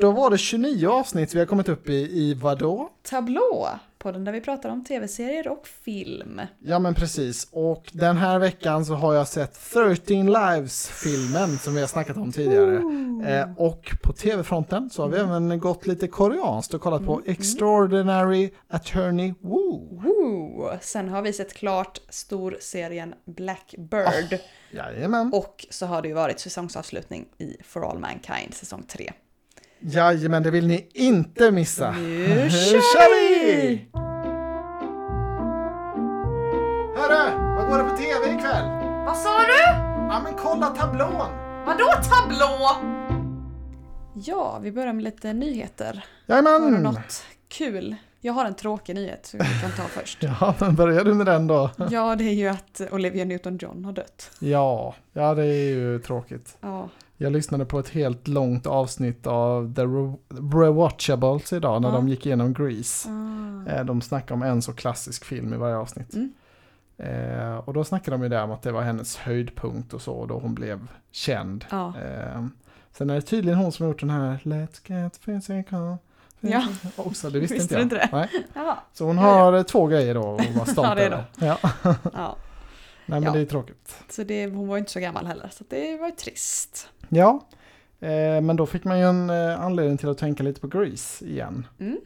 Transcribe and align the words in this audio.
Då 0.00 0.10
var 0.10 0.30
det 0.30 0.38
29 0.38 0.88
avsnitt 0.88 1.34
vi 1.34 1.38
har 1.38 1.46
kommit 1.46 1.68
upp 1.68 1.88
i, 1.88 1.92
i 1.94 2.34
vadå? 2.34 2.90
Tablå, 3.02 3.68
podden 3.98 4.24
där 4.24 4.32
vi 4.32 4.40
pratar 4.40 4.70
om 4.70 4.84
tv-serier 4.84 5.48
och 5.48 5.66
film. 5.66 6.40
Ja 6.58 6.78
men 6.78 6.94
precis, 6.94 7.48
och 7.52 7.90
den 7.92 8.16
här 8.16 8.38
veckan 8.38 8.84
så 8.84 8.94
har 8.94 9.14
jag 9.14 9.28
sett 9.28 9.72
13 9.72 10.26
Lives-filmen 10.26 11.58
som 11.58 11.74
vi 11.74 11.80
har 11.80 11.88
snackat 11.88 12.16
om 12.16 12.32
tidigare. 12.32 12.82
Eh, 13.26 13.52
och 13.56 13.90
på 14.02 14.12
tv-fronten 14.12 14.90
så 14.90 15.02
har 15.02 15.08
vi 15.08 15.18
även 15.18 15.58
gått 15.58 15.86
lite 15.86 16.08
koreanskt 16.08 16.74
och 16.74 16.80
kollat 16.80 17.06
på 17.06 17.22
Extraordinary 17.26 18.50
Attorney 18.68 19.34
Woo. 19.40 20.00
Woo. 20.02 20.70
Sen 20.80 21.08
har 21.08 21.22
vi 21.22 21.32
sett 21.32 21.54
klart 21.54 22.00
storserien 22.08 23.14
Blackbird. 23.24 24.40
Jajamän. 24.70 25.32
Och 25.34 25.66
så 25.70 25.86
har 25.86 26.02
det 26.02 26.08
ju 26.08 26.14
varit 26.14 26.40
säsongsavslutning 26.40 27.26
i 27.38 27.56
For 27.64 27.90
All 27.90 27.98
Mankind 27.98 28.54
säsong 28.54 28.82
3. 28.88 29.12
Jajamän, 29.82 30.42
det 30.42 30.50
vill 30.50 30.66
ni 30.66 30.88
inte 30.94 31.50
missa. 31.50 31.90
Nu 31.90 32.50
kör 32.50 33.14
vi! 33.30 33.86
Hörru, 36.96 37.54
vad 37.56 37.68
går 37.68 37.78
det 37.78 37.84
på 37.90 37.96
tv 37.96 38.38
ikväll? 38.38 38.64
Vad 39.06 39.16
sa 39.16 39.38
du? 39.38 39.62
Ja 40.08 40.20
men 40.24 40.34
kolla 40.38 40.66
tablån! 40.66 41.28
Vadå 41.66 41.86
tablå? 42.10 42.70
Ja, 44.14 44.58
vi 44.62 44.72
börjar 44.72 44.92
med 44.92 45.04
lite 45.04 45.32
nyheter. 45.32 46.04
Har 46.28 46.42
du 46.42 46.48
Jajamän! 46.48 46.82
något 46.82 47.24
kul? 47.48 47.96
Jag 48.20 48.32
har 48.32 48.44
en 48.44 48.54
tråkig 48.54 48.94
nyhet 48.94 49.26
som 49.26 49.38
vi 49.38 49.44
kan 49.60 49.70
ta 49.76 49.82
först. 50.00 50.18
Ja, 50.40 50.54
men 50.60 50.74
börjar 50.74 51.04
du 51.04 51.14
med 51.14 51.26
den 51.26 51.46
då? 51.46 51.70
Ja, 51.90 52.16
det 52.16 52.24
är 52.24 52.32
ju 52.34 52.48
att 52.48 52.80
Olivia 52.90 53.24
Newton-John 53.24 53.84
har 53.84 53.92
dött. 53.92 54.30
Ja, 54.38 54.94
ja 55.12 55.34
det 55.34 55.44
är 55.44 55.68
ju 55.70 55.98
tråkigt. 55.98 56.56
Ja, 56.60 56.88
Jag 57.22 57.32
lyssnade 57.32 57.64
på 57.64 57.78
ett 57.78 57.88
helt 57.88 58.28
långt 58.28 58.66
avsnitt 58.66 59.26
av 59.26 59.74
The 59.74 59.82
Re- 59.82 60.16
Rewatchables 60.62 61.52
idag 61.52 61.82
när 61.82 61.88
Ja. 61.88 61.94
de 61.94 62.08
gick 62.08 62.26
igenom 62.26 62.52
Grease. 62.54 63.08
ah. 63.10 63.70
Eh, 63.70 63.84
De 63.84 64.00
snackade 64.00 64.34
om 64.34 64.42
en 64.42 64.62
så 64.62 64.72
klassisk 64.72 65.24
film 65.24 65.54
i 65.54 65.56
varje 65.56 65.76
avsnitt. 65.76 66.14
Mm. 66.14 66.32
Eh, 66.98 67.56
och 67.56 67.74
då 67.74 67.84
snackade 67.84 68.16
de 68.16 68.22
ju 68.22 68.28
där 68.28 68.42
om 68.44 68.50
att 68.50 68.62
det 68.62 68.72
var 68.72 68.82
hennes 68.82 69.16
höjdpunkt 69.16 69.94
och 69.94 70.00
så, 70.02 70.26
då 70.26 70.38
hon 70.38 70.54
blev 70.54 70.86
känd. 71.10 71.64
ja. 71.70 71.86
Eh, 72.04 72.46
sen 72.92 73.10
är 73.10 73.14
det 73.14 73.20
tydligen 73.22 73.58
hon 73.58 73.72
som 73.72 73.84
har 73.86 73.90
gjort 73.92 74.00
den 74.00 74.10
här 74.10 74.38
Let's 74.42 74.80
get 74.92 75.20
physical. 75.24 75.96
Ja. 76.40 76.62
Också, 76.96 77.30
det 77.30 77.40
visste, 77.40 77.54
Visste 77.54 77.62
inte 77.64 77.74
jag. 77.74 77.82
inte 77.82 77.96
det? 77.96 78.08
Nej. 78.12 78.28
ja. 78.54 78.78
Så 78.92 79.04
hon 79.04 79.16
Ja, 79.16 79.22
har 79.22 79.52
eh, 79.52 79.62
två 79.62 79.86
grejer 79.86 80.14
då 80.14 80.34
att 80.36 80.54
vara 80.54 80.66
stolt 80.66 80.88
Ja, 80.88 80.96
över. 80.98 81.24
Ja. 82.14 82.36
Ja. 83.10 83.20
Nej 83.20 83.20
men 83.20 83.22
Ja. 83.26 83.32
det 83.32 83.40
är 83.40 83.46
tråkigt. 83.46 83.94
Så 84.10 84.24
det, 84.24 84.46
hon 84.46 84.68
var 84.68 84.76
ju 84.76 84.78
inte 84.78 84.90
så 84.92 85.00
gammal 85.00 85.26
heller, 85.26 85.48
så 85.52 85.64
det 85.68 85.96
var 85.96 86.06
ju 86.06 86.12
trist. 86.14 86.88
Ja, 87.08 87.40
eh, 88.00 88.40
men 88.40 88.56
då 88.56 88.66
fick 88.66 88.84
man 88.84 88.98
ju 88.98 89.04
en 89.04 89.30
eh, 89.30 89.60
anledning 89.64 89.98
till 89.98 90.08
att 90.08 90.18
tänka 90.18 90.42
lite 90.42 90.60
på 90.60 90.66
Grease 90.68 91.24
igen. 91.26 91.66
Mm. 91.78 91.98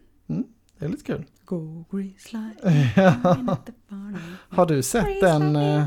Det 0.78 0.84
är 0.84 0.88
lite 0.88 1.04
kul. 1.04 1.24
Go 1.44 1.84
Grease 1.90 2.36
like 2.36 3.00
Har 4.48 4.66
du 4.66 4.82
sett 4.82 5.20
den 5.20 5.56
eh, 5.56 5.84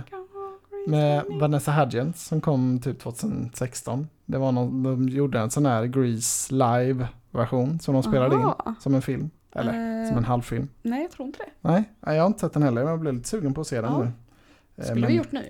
med 0.87 1.23
Vanessa 1.39 1.71
Hudgens 1.71 2.25
som 2.25 2.41
kom 2.41 2.79
typ 2.81 2.99
2016? 2.99 4.07
Det 4.25 4.37
var 4.37 4.51
någon, 4.51 4.83
de 4.83 5.09
gjorde 5.09 5.39
en 5.39 5.49
sån 5.51 5.65
här 5.65 5.85
Grease 5.85 6.53
live-version 6.53 7.79
som 7.79 7.93
de 7.93 8.03
spelade 8.03 8.35
in 8.35 8.41
Aha. 8.41 8.75
som 8.79 8.95
en 8.95 9.01
film. 9.01 9.29
Eller 9.55 9.73
Eh, 10.03 10.07
som 10.09 10.17
en 10.17 10.25
halvfilm. 10.25 10.67
Nej, 10.81 11.01
jag 11.01 11.11
tror 11.11 11.25
inte 11.27 11.39
det. 11.39 11.49
Nej, 11.69 11.83
nej, 11.99 12.15
jag 12.15 12.23
har 12.23 12.27
inte 12.27 12.39
sett 12.39 12.53
den 12.53 12.63
heller 12.63 12.81
men 12.83 12.89
jag 12.91 12.99
blev 12.99 13.13
lite 13.13 13.27
sugen 13.29 13.53
på 13.53 13.61
att 13.61 13.67
se 13.67 13.81
den 13.81 13.91
Ja. 13.91 13.99
nu. 13.99 14.11
Eh, 14.77 14.83
Skulle 14.83 15.01
men 15.01 15.09
vi 15.09 15.15
gjort 15.15 15.31
nu. 15.31 15.45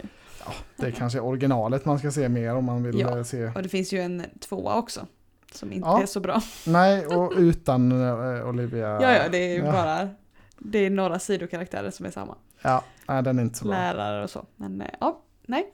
Det 0.76 0.86
är 0.88 0.92
kanske 0.92 1.20
originalet 1.20 1.86
man 1.86 2.00
ska 2.00 2.12
se 2.12 2.30
mer 2.30 2.56
om 2.56 2.66
man 2.66 2.84
vill 2.84 3.00
Ja. 3.00 3.18
eh, 3.18 3.24
se. 3.24 3.46
Och 3.56 3.64
det 3.64 3.70
finns 3.70 3.94
ju 3.94 4.00
en 4.02 4.24
tvåa 4.40 4.76
också. 4.76 5.08
Som 5.52 5.72
inte 5.74 5.88
Ja. 5.90 6.02
är 6.02 6.06
så 6.06 6.20
bra. 6.20 6.42
Nej, 6.68 7.06
och 7.06 7.34
utan 7.38 7.92
eh, 8.38 8.48
Olivia. 8.50 8.88
Ja, 9.02 9.14
ja, 9.14 9.30
det 9.32 9.38
är 9.38 9.64
Ja. 9.66 9.72
bara... 9.72 10.10
Det 10.60 10.80
är 10.86 10.90
några 10.90 11.20
sidokaraktärer 11.20 11.92
som 11.92 12.06
är 12.06 12.12
samma. 12.12 12.36
Ja, 12.62 12.84
nej, 13.08 13.24
den 13.24 13.40
är 13.40 13.44
inte 13.44 13.58
så 13.58 13.66
bra. 13.66 13.74
Lärare 13.74 14.24
och 14.24 14.30
så. 14.30 14.46
Men 14.56 14.84
ja, 15.00 15.22
nej. 15.46 15.72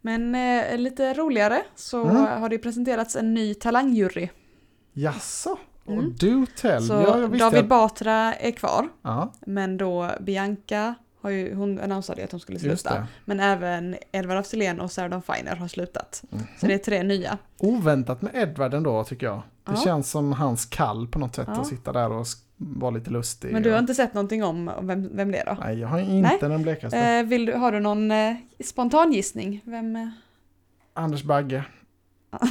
Men 0.00 0.34
eh, 0.34 0.78
lite 0.78 1.14
roligare 1.14 1.62
så 1.74 2.04
Mm. 2.04 2.16
har 2.40 2.48
det 2.48 2.58
presenterats 2.58 3.16
en 3.16 3.34
ny 3.34 3.54
talangjury. 3.54 4.28
Jaså? 4.92 5.58
Och 5.84 5.92
Mm. 5.92 6.14
do 6.20 6.46
tell. 6.60 6.82
Så 6.82 6.92
ja, 6.92 7.38
David. 7.38 7.68
Batra 7.68 8.34
är 8.34 8.50
kvar. 8.50 8.88
Ja, 9.02 9.32
Men 9.46 9.76
då 9.76 10.10
Bianca 10.20 10.94
har 11.26 11.30
ju, 11.30 11.54
hon 11.54 11.80
annonserade 11.80 12.24
att 12.24 12.30
hon 12.30 12.40
skulle 12.40 12.58
sluta. 12.58 13.06
Men 13.24 13.40
även 13.40 13.96
Edvard 14.12 14.38
af 14.38 14.46
Sillén 14.46 14.80
och 14.80 14.92
Sarah 14.92 15.10
Dawn 15.10 15.22
Finer 15.22 15.56
har 15.56 15.68
slutat. 15.68 16.22
Mhm. 16.30 16.42
Så 16.60 16.66
det 16.66 16.74
är 16.74 16.78
tre 16.78 17.02
nya. 17.02 17.38
Oväntat 17.58 18.22
med 18.22 18.32
Edward 18.34 18.74
ändå 18.74 19.04
tycker 19.04 19.26
jag. 19.26 19.42
Det 19.64 19.72
Ja. 19.72 19.76
känns 19.84 20.10
som 20.10 20.32
hans 20.32 20.66
kall 20.66 21.06
på 21.08 21.18
något 21.18 21.34
sätt 21.34 21.48
Ja. 21.54 21.60
att 21.60 21.66
sitta 21.66 21.92
där 21.92 22.12
och 22.12 22.26
vara 22.56 22.90
lite 22.90 23.10
lustig. 23.10 23.52
Men 23.52 23.62
du 23.62 23.70
har 23.70 23.76
och... 23.76 23.80
inte 23.80 23.94
sett 23.94 24.14
någonting 24.14 24.44
om 24.44 24.70
vem, 24.82 25.16
vem 25.16 25.32
det 25.32 25.38
är 25.38 25.46
då? 25.46 25.56
Nej, 25.60 25.78
jag 25.78 25.88
har 25.88 25.98
inte 25.98 26.48
den 26.48 26.62
blekaste. 26.62 26.98
Eh, 26.98 27.22
vill 27.24 27.46
du, 27.46 27.52
har 27.52 27.72
du 27.72 27.80
någon 27.80 28.10
eh, 28.10 28.34
spontan 28.64 29.12
gissning? 29.12 29.60
Vem? 29.64 29.96
Eh, 29.96 30.08
Anders 30.94 31.22
Bagge. 31.22 31.64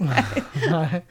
Nej, 0.00 0.24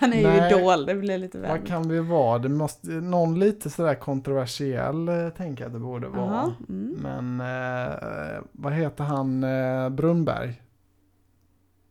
han 0.00 0.12
är 0.12 0.22
Nej. 0.22 0.50
ju 0.50 0.58
idol, 0.58 0.86
det 0.86 0.94
blir 0.94 1.18
lite 1.18 1.38
väl. 1.38 1.50
vad 1.50 1.66
kan 1.66 1.88
vi 1.88 1.98
vara? 2.00 2.38
Det 2.38 2.48
måste, 2.48 2.88
någon 2.90 3.38
lite 3.38 3.70
sådär 3.70 3.94
kontroversiell 3.94 5.08
eh, 5.08 5.28
tänker 5.28 5.62
jag 5.64 5.66
att 5.68 5.72
det 5.72 5.78
borde 5.78 6.08
vara. 6.08 6.26
Jaha, 6.26 6.52
mm. 6.68 6.96
Men 7.02 7.40
eh, 7.40 8.40
vad 8.52 8.72
heter 8.72 9.04
han 9.04 9.44
eh, 9.44 9.88
Brunnberg? 9.88 10.62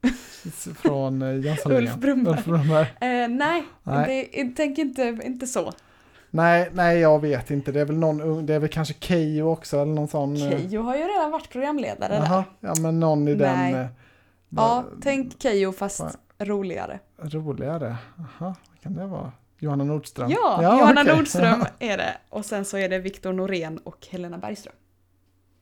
Från 0.75 1.21
eh, 1.21 1.39
Jönssonligan. 1.45 1.83
Ulf 1.83 1.95
Brunnberg. 1.95 2.33
Ulf 2.35 2.45
Brunnberg. 2.45 2.87
Eh, 3.01 3.27
nej, 3.29 3.63
Nej. 3.83 4.29
Det, 4.33 4.49
tänk 4.55 4.77
inte, 4.77 5.19
inte 5.23 5.47
så. 5.47 5.73
Nej, 6.29 6.69
nej, 6.73 6.99
jag 6.99 7.21
vet 7.21 7.51
inte. 7.51 7.71
Det 7.71 7.81
är 7.81 7.85
väl 7.85 7.97
någon 7.97 8.45
det 8.45 8.53
är 8.53 8.59
väl 8.59 8.69
kanske 8.69 8.93
Keyyo 8.99 9.43
också 9.51 9.77
eller 9.79 9.93
någon 9.93 10.07
sån. 10.07 10.35
eh, 10.35 10.49
Keyyo 10.49 10.81
har 10.81 10.95
ju 10.95 11.03
redan 11.03 11.31
varit 11.31 11.49
programledare 11.49 12.15
Jaha, 12.15 12.43
där. 12.59 12.67
ja 12.69 12.75
men 12.81 12.99
någon 12.99 13.27
i 13.27 13.35
Nej. 13.35 13.71
den. 13.73 13.81
eh, 13.81 13.87
Ja, 14.49 14.85
tänk 15.01 15.41
Keyyo 15.41 15.71
fast? 15.71 16.03
Roligare. 16.39 16.99
Roligare. 17.17 17.97
Jaha, 18.17 18.55
vad 18.69 18.81
kan 18.81 18.93
det 18.93 19.05
vara? 19.05 19.31
Johanna 19.59 19.83
Nordström? 19.83 20.29
Ja, 20.29 20.61
Johanna 20.63 21.01
okej. 21.01 21.15
Nordström 21.17 21.65
är 21.79 21.97
det. 21.97 22.17
Och 22.29 22.45
sen 22.45 22.65
så 22.65 22.77
är 22.77 22.89
det 22.89 22.99
Viktor 22.99 23.33
Norén 23.33 23.77
och 23.77 24.07
Helena 24.09 24.37
Bergström. 24.37 24.73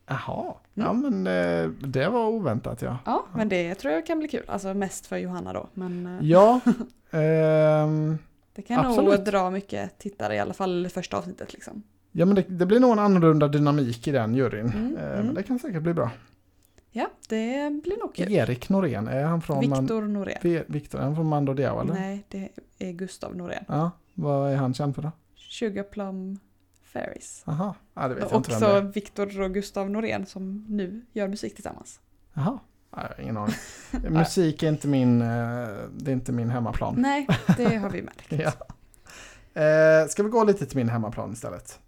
Jaha, 0.07 0.53
ja 0.73 0.93
men 0.93 1.27
eh, 1.27 1.69
det 1.69 2.09
var 2.09 2.27
oväntat 2.27 2.81
ja. 2.81 2.97
Ja, 3.05 3.25
men 3.35 3.49
det 3.49 3.75
tror 3.75 3.93
jag 3.93 4.05
kan 4.05 4.19
bli 4.19 4.27
kul. 4.27 4.43
Alltså 4.47 4.73
mest 4.73 5.05
för 5.05 5.17
Johanna 5.17 5.53
då. 5.53 5.67
Men 5.73 6.05
eh, 6.19 6.25
Ja, 6.27 6.59
ehm, 7.11 8.17
det 8.55 8.61
kan 8.61 8.85
absolut. 8.85 9.09
nog 9.17 9.25
dra 9.25 9.49
mycket 9.49 9.99
tittare 9.99 10.35
i 10.35 10.39
alla 10.39 10.53
fall 10.53 10.87
första 10.93 11.17
avsnittet 11.17 11.53
liksom. 11.53 11.83
ja 12.11 12.25
men 12.25 12.35
det, 12.35 12.45
det 12.47 12.65
blir 12.65 12.79
nog 12.79 12.91
en 12.91 12.99
annorlunda 12.99 13.47
dynamik 13.47 14.07
i 14.07 14.11
den 14.11 14.35
juryn. 14.35 14.65
Mm, 14.69 14.97
Eh, 14.97 15.11
mm. 15.13 15.25
Men 15.25 15.35
det 15.35 15.43
kan 15.43 15.59
säkert 15.59 15.81
bli 15.81 15.93
bra. 15.93 16.11
Ja, 16.97 17.07
det 17.29 17.69
blir 17.83 17.97
nog 17.99 18.15
kul. 18.15 18.31
Erik 18.31 18.69
Norén, 18.69 19.07
är 19.07 19.23
han 19.23 19.41
från 19.41 19.59
Viktor 19.59 20.01
Norén. 20.01 20.37
Vi- 20.41 20.63
Viktor, 20.67 20.99
är 20.99 21.03
han 21.03 21.15
från 21.15 21.25
Mando 21.29 21.53
Diao 21.53 21.81
eller? 21.81 21.93
Nej, 21.93 22.25
det 22.29 22.49
är 22.79 22.91
Gustav 22.91 23.35
Norén. 23.35 23.63
Ja, 23.67 23.91
vad 24.13 24.51
är 24.51 24.55
han 24.55 24.73
känd 24.73 24.95
för 24.95 25.01
då? 25.01 25.11
Sugar 25.35 25.83
Plum 25.83 26.39
Fairies. 26.83 27.43
Jaha, 27.45 27.73
ja, 27.93 28.07
det 28.07 28.15
vet 28.15 28.23
jag 28.23 28.31
Och 28.31 28.37
inte 28.37 28.51
vem 28.51 28.59
det 28.59 28.77
också. 28.77 28.87
Viktor 28.87 29.41
och 29.41 29.53
Gustav 29.53 29.89
Norén 29.89 30.25
som 30.25 30.65
nu 30.69 31.05
gör 31.13 31.27
musik 31.27 31.55
tillsammans. 31.55 31.99
Jaha, 32.33 32.59
ja, 32.91 33.01
jag 33.01 33.07
har 33.15 33.21
ingen 33.23 33.37
aning. 33.37 33.55
Musik 34.09 34.63
är 34.63 34.67
inte 34.69 34.87
min, 34.87 35.21
eh, 35.21 35.27
det 35.97 36.11
är 36.11 36.13
inte 36.13 36.31
min 36.31 36.49
hemmaplan. 36.49 36.95
Nej, 36.97 37.27
det 37.57 37.75
har 37.75 37.89
vi 37.89 38.01
märkt. 38.01 38.25
Ja. 38.31 38.51
Eh, 39.61 40.07
ska 40.07 40.23
vi 40.23 40.29
gå 40.29 40.43
lite 40.43 40.65
till 40.65 40.77
min 40.77 40.89
hemmaplan 40.89 41.33
istället? 41.33 41.79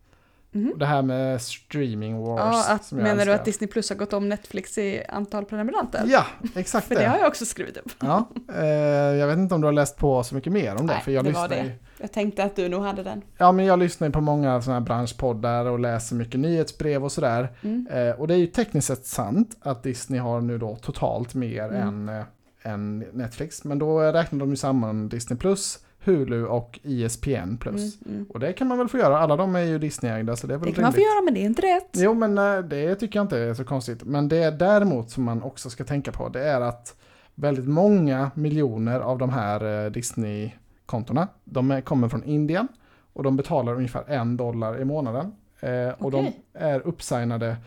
Mhm. 0.52 0.74
Det 0.78 0.85
här 0.85 1.02
med 1.02 1.41
streaming 1.41 2.18
wars. 2.18 2.40
Ja, 2.68 2.74
att, 2.74 2.91
menar 2.91 3.06
du 3.16 3.22
älskar. 3.22 3.34
att 3.35 3.46
Disney 3.46 3.68
Plus 3.68 3.90
har 3.90 3.97
gått 3.97 4.13
om 4.13 4.30
Netflix 4.30 4.78
i 4.78 5.03
antal 5.09 5.46
prenumeranter? 5.46 6.03
Ja, 6.08 6.25
exakt 6.56 6.88
För 6.88 6.96
det. 6.96 7.02
det 7.02 7.08
har 7.08 7.18
jag 7.18 7.28
också 7.28 7.46
skrivit 7.46 7.78
upp. 7.78 7.91
Ja, 8.00 8.30
eh, 8.56 8.66
jag 8.66 9.28
vet 9.28 9.38
inte 9.38 9.56
om 9.56 9.62
du 9.62 9.68
har 9.68 9.72
läst 9.72 9.97
på 9.97 10.24
så 10.24 10.36
mycket 10.36 10.53
mer 10.53 10.72
om 10.75 10.88
det. 10.88 10.94
Nej, 10.94 11.02
för 11.03 11.12
jag 11.12 11.25
det 11.25 11.31
var 11.31 11.47
det. 11.47 11.63
Ju, 11.63 11.72
Jag 11.98 12.12
tänkte 12.12 12.44
att 12.44 12.56
du 12.56 12.69
nog 12.69 12.83
hade 12.83 13.04
den. 13.04 13.22
ja, 13.38 13.51
men 13.51 13.66
jag 13.66 13.80
lyssnar 13.80 14.07
ju 14.07 14.12
på 14.12 14.22
många 14.22 14.62
sådana 14.62 14.80
här 14.80 14.86
branschpoddar 14.86 15.66
och 15.66 15.80
läser 15.80 16.16
mycket 16.16 16.39
nyhetsbrev 16.39 17.04
och 17.04 17.12
sådär. 17.12 17.50
Mm. 17.62 17.88
Eh, 17.92 18.12
och 18.19 18.27
det 18.27 18.33
är 18.33 18.38
ju 18.39 18.48
tekniskt 18.48 18.88
sett 18.88 19.06
sant 19.06 19.57
att 19.62 19.83
Disney 19.83 20.19
har 20.19 20.42
nu 20.42 20.57
då 20.57 20.75
totalt 20.75 21.33
mer 21.33 21.63
Mm. 21.63 21.88
än, 22.10 22.10
eh, 22.19 22.25
än 22.74 23.00
Netflix. 23.00 23.63
Men 23.63 23.80
då 23.80 24.00
räknar 24.00 24.39
de 24.39 24.50
ju 24.50 24.56
samman 24.56 25.10
Disney 25.10 25.39
Plus, 25.39 25.80
Hulu 26.04 26.46
och 26.46 26.80
E 26.84 27.06
ESPN 27.06 27.58
Plus. 27.60 28.02
Mm, 28.02 28.16
mm. 28.16 28.26
Och 28.30 28.40
det 28.40 28.54
kan 28.54 28.68
man 28.68 28.78
väl 28.78 28.88
få 28.88 28.98
göra. 28.98 29.18
Alla 29.18 29.36
de 29.36 29.56
är 29.56 29.62
ju 29.62 29.80
Disney-ägda 29.80 30.36
så 30.36 30.48
det 30.48 30.54
är 30.54 30.58
väl 30.58 30.70
Det 30.70 30.76
kan 30.76 30.84
man 30.84 30.94
få 30.94 31.00
göra 31.00 31.22
men 31.26 31.34
det 31.34 31.40
är 31.40 31.46
inte 31.46 31.62
rätt. 31.62 31.90
Jo, 31.94 32.14
men 32.14 32.38
eh, 32.38 32.60
det 32.60 32.96
tycker 32.96 33.20
jag 33.20 33.24
inte 33.24 33.40
är 33.40 33.54
så 33.54 33.64
konstigt. 33.64 34.04
Men 34.04 34.30
det 34.30 34.38
är 34.38 34.52
däremot 34.52 35.10
som 35.10 35.24
man 35.24 35.44
också 35.44 35.70
ska 35.70 35.84
tänka 35.84 36.12
på, 36.12 36.30
det 36.30 36.44
är 36.44 36.62
att 36.62 36.96
väldigt 37.36 37.68
många 37.68 38.32
miljoner 38.36 39.00
av 39.00 39.18
de 39.18 39.30
här 39.30 39.86
eh, 39.86 39.92
Disney-kontona, 39.92 41.28
de 41.44 41.82
kommer 41.82 42.10
från 42.10 42.24
Indien 42.24 42.68
och 43.14 43.24
de 43.24 43.38
betalar 43.38 43.76
ungefär 43.76 44.04
en 44.08 44.38
dollar 44.38 44.82
i 44.82 44.86
månaden. 44.86 45.36
Eh, 45.60 45.90
och 45.90 46.14
Okej. 46.14 46.36
de 46.54 46.60
är 46.60 46.88
uppsignade 46.88 47.58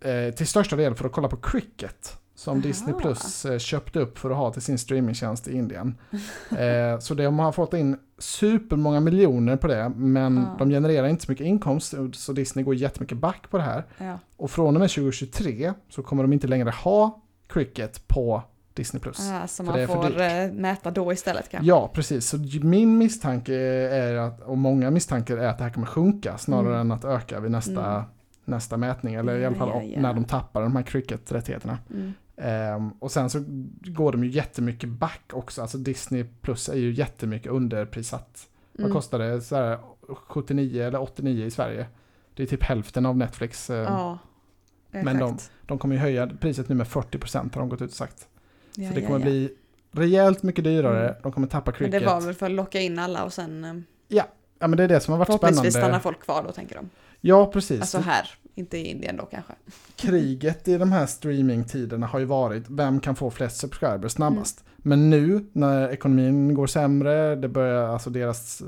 eh, 0.00 0.34
till 0.34 0.46
största 0.46 0.76
del 0.76 0.94
för 0.94 1.06
att 1.06 1.12
kolla 1.12 1.28
på 1.28 1.36
cricket. 1.36 2.21
Som 2.42 2.52
Aha. 2.58 2.62
Disney 2.62 2.94
Plus 2.94 3.44
eh, 3.44 3.58
köpte 3.58 4.00
upp 4.00 4.18
för 4.18 4.30
att 4.30 4.36
ha 4.36 4.52
till 4.52 4.62
sin 4.62 4.78
streamingtjänst 4.78 5.48
i 5.48 5.56
Indien. 5.56 5.94
eh, 6.58 6.98
så 7.00 7.14
de 7.14 7.38
har 7.38 7.52
fått 7.52 7.74
in 7.74 7.96
supermånga 8.18 9.00
miljoner 9.00 9.56
på 9.56 9.66
det, 9.66 9.88
men 9.96 10.36
Ja. 10.36 10.56
de 10.58 10.70
genererar 10.70 11.06
inte 11.08 11.24
så 11.24 11.32
mycket 11.32 11.46
inkomst, 11.46 11.94
så 12.12 12.32
Disney 12.32 12.64
går 12.64 12.74
jättemycket 12.74 13.18
back 13.18 13.50
på 13.50 13.56
det 13.56 13.62
här. 13.62 13.84
Ja. 13.98 14.18
Och 14.36 14.50
från 14.50 14.76
och 14.76 14.80
med 14.80 14.90
2023 14.90 15.72
så 15.88 16.02
kommer 16.02 16.22
de 16.24 16.32
inte 16.32 16.46
längre 16.46 16.70
ha 16.70 17.22
Cricket 17.48 18.08
på 18.08 18.42
Disney 18.74 19.00
Plus. 19.00 19.30
Ah, 19.32 19.46
så 19.46 19.62
man 19.62 19.86
får 19.86 20.20
eh, 20.20 20.52
mäta 20.52 20.90
då 20.90 21.12
istället 21.12 21.48
kanske. 21.50 21.68
Ja, 21.68 21.90
precis. 21.94 22.26
Så 22.28 22.38
min 22.62 22.98
misstanke 22.98 23.54
är 23.54 24.14
att, 24.16 24.40
och 24.40 24.58
många 24.58 24.90
misstankar 24.90 25.36
är 25.36 25.48
att 25.48 25.58
det 25.58 25.64
här 25.64 25.70
kommer 25.70 25.86
sjunka 25.86 26.38
snarare 26.38 26.74
Mm. 26.74 26.80
än 26.80 26.92
att 26.92 27.04
öka 27.04 27.40
vid 27.40 27.50
nästa, 27.50 27.90
Mm. 27.94 28.04
nästa 28.44 28.76
mätning. 28.76 29.14
Eller 29.14 29.38
i 29.38 29.46
alla 29.46 29.56
fall 29.56 29.68
Ja, 29.68 29.82
ja, 29.82 29.88
ja. 29.94 30.00
när 30.00 30.14
de 30.14 30.24
tappar 30.24 30.62
de 30.62 30.76
här 30.76 30.82
cricket-rättigheterna. 30.82 31.78
Mm. 31.90 32.12
Ehm, 32.42 32.90
och 32.98 33.12
sen 33.12 33.30
så 33.30 33.44
går 33.80 34.12
de 34.12 34.24
ju 34.24 34.30
jättemycket 34.30 34.88
back 34.88 35.30
också. 35.32 35.62
Alltså 35.62 35.78
Disney 35.78 36.24
Plus 36.40 36.68
är 36.68 36.76
ju 36.76 36.92
jättemycket 36.92 37.52
underprissatt. 37.52 38.48
Vad 38.72 38.80
Mm. 38.84 38.92
kostar 38.92 39.18
det? 39.18 39.40
Så 39.40 39.56
här 39.56 39.78
79 40.08 40.82
eller 40.86 41.00
89 41.02 41.46
i 41.46 41.50
Sverige. 41.50 41.86
Det 42.34 42.42
är 42.42 42.46
typ 42.46 42.62
hälften 42.62 43.06
av 43.06 43.16
Netflix. 43.16 43.70
ehm, 43.70 43.76
Ja. 43.84 44.18
Men 44.90 45.18
de- 45.18 45.38
De 45.66 45.78
kommer 45.78 45.94
ju 45.94 46.00
höja 46.00 46.30
priset 46.40 46.68
nu 46.68 46.74
med 46.74 46.86
40% 46.86 47.54
har 47.54 47.60
de 47.62 47.68
gått 47.68 47.82
ut 47.82 47.90
och 47.90 47.96
sagt. 47.96 48.28
ja, 48.76 48.88
så 48.88 48.94
det 48.94 49.00
ja, 49.00 49.06
kommer 49.06 49.20
ja. 49.20 49.24
bli 49.24 49.54
rejält 49.92 50.42
mycket 50.42 50.64
dyrare. 50.64 51.08
Mm. 51.08 51.22
De 51.22 51.32
kommer 51.32 51.46
tappa 51.46 51.70
Men 51.70 51.78
cricket. 51.78 52.00
det 52.00 52.06
var 52.06 52.20
väl 52.20 52.34
för 52.34 52.46
att 52.46 52.52
locka 52.52 52.80
in 52.80 52.98
alla 52.98 53.24
och 53.24 53.32
sen 53.32 53.64
eh, 53.64 53.74
Ja 54.08 54.68
men 54.68 54.76
det 54.76 54.84
är 54.84 54.88
det 54.88 55.00
som 55.00 55.12
har 55.12 55.18
varit 55.18 55.26
förhoppningsvis 55.26 55.72
spännande. 55.74 55.88
stannar 55.88 56.00
folk 56.00 56.20
kvar 56.20 56.42
då 56.46 56.52
tänker 56.52 56.74
de. 56.74 56.90
Ja 57.20 57.46
precis. 57.52 57.80
Alltså 57.80 57.98
här, 57.98 58.28
inte 58.54 58.78
i 58.78 58.90
Indien 58.90 59.16
då 59.16 59.24
kanske. 59.24 59.52
Kriget 59.96 60.68
i 60.68 60.78
de 60.78 60.92
här 60.92 61.06
streamingtiderna 61.06 62.06
har 62.06 62.18
ju 62.18 62.24
varit 62.24 62.64
vem 62.68 63.00
kan 63.00 63.16
få 63.16 63.30
flest 63.30 63.56
subscribers 63.56 64.12
snabbast. 64.12 64.60
Mm. 64.60 64.72
Men 64.76 65.10
nu 65.10 65.46
när 65.52 65.88
ekonomin 65.88 66.54
går 66.54 66.66
sämre, 66.66 67.36
det 67.36 67.48
börjar, 67.48 67.88
alltså 67.88 68.10
deras 68.10 68.60
eh, 68.60 68.66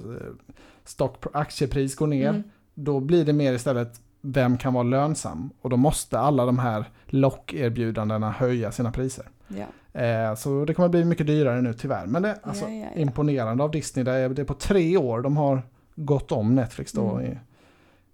stock, 0.84 1.24
aktiepris 1.32 1.96
går 1.96 2.06
ner. 2.06 2.28
Mm. 2.28 2.42
Då 2.74 3.00
blir 3.00 3.24
det 3.24 3.32
mer 3.32 3.52
istället 3.52 4.00
vem 4.20 4.58
kan 4.58 4.74
vara 4.74 4.84
lönsam. 4.84 5.50
Och 5.60 5.70
då 5.70 5.76
måste 5.76 6.18
alla 6.18 6.46
de 6.46 6.58
här 6.58 6.84
lockerbjudandena 7.06 8.30
höja 8.30 8.72
sina 8.72 8.92
priser. 8.92 9.28
Ja. 9.48 10.00
Eh, 10.00 10.34
så 10.34 10.64
det 10.64 10.74
kommer 10.74 10.88
bli 10.88 11.04
mycket 11.04 11.26
dyrare 11.26 11.62
nu 11.62 11.72
tyvärr. 11.74 12.06
Men 12.06 12.22
det 12.22 12.28
är 12.28 12.36
alltså 12.42 12.64
Ja, 12.64 12.74
ja, 12.74 12.86
ja. 12.94 13.00
imponerande 13.00 13.64
av 13.64 13.70
Disney. 13.70 14.04
Det 14.04 14.12
är, 14.12 14.28
det 14.28 14.42
är 14.42 14.46
på 14.46 14.54
tre 14.54 14.96
år 14.96 15.20
de 15.20 15.36
har 15.36 15.62
gått 15.94 16.32
om 16.32 16.54
Netflix 16.54 16.92
då. 16.92 17.10
Mm. 17.10 17.38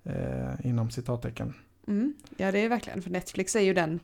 Eh, 0.05 0.67
inom 0.67 0.91
citattecken. 0.91 1.55
Mm. 1.89 2.15
ja, 2.37 2.53
det 2.53 2.59
är 2.65 2.69
verkligen, 2.69 3.03
för 3.03 3.11
Netflix 3.11 3.57
är 3.57 3.61
ju 3.61 3.75
den 3.75 4.01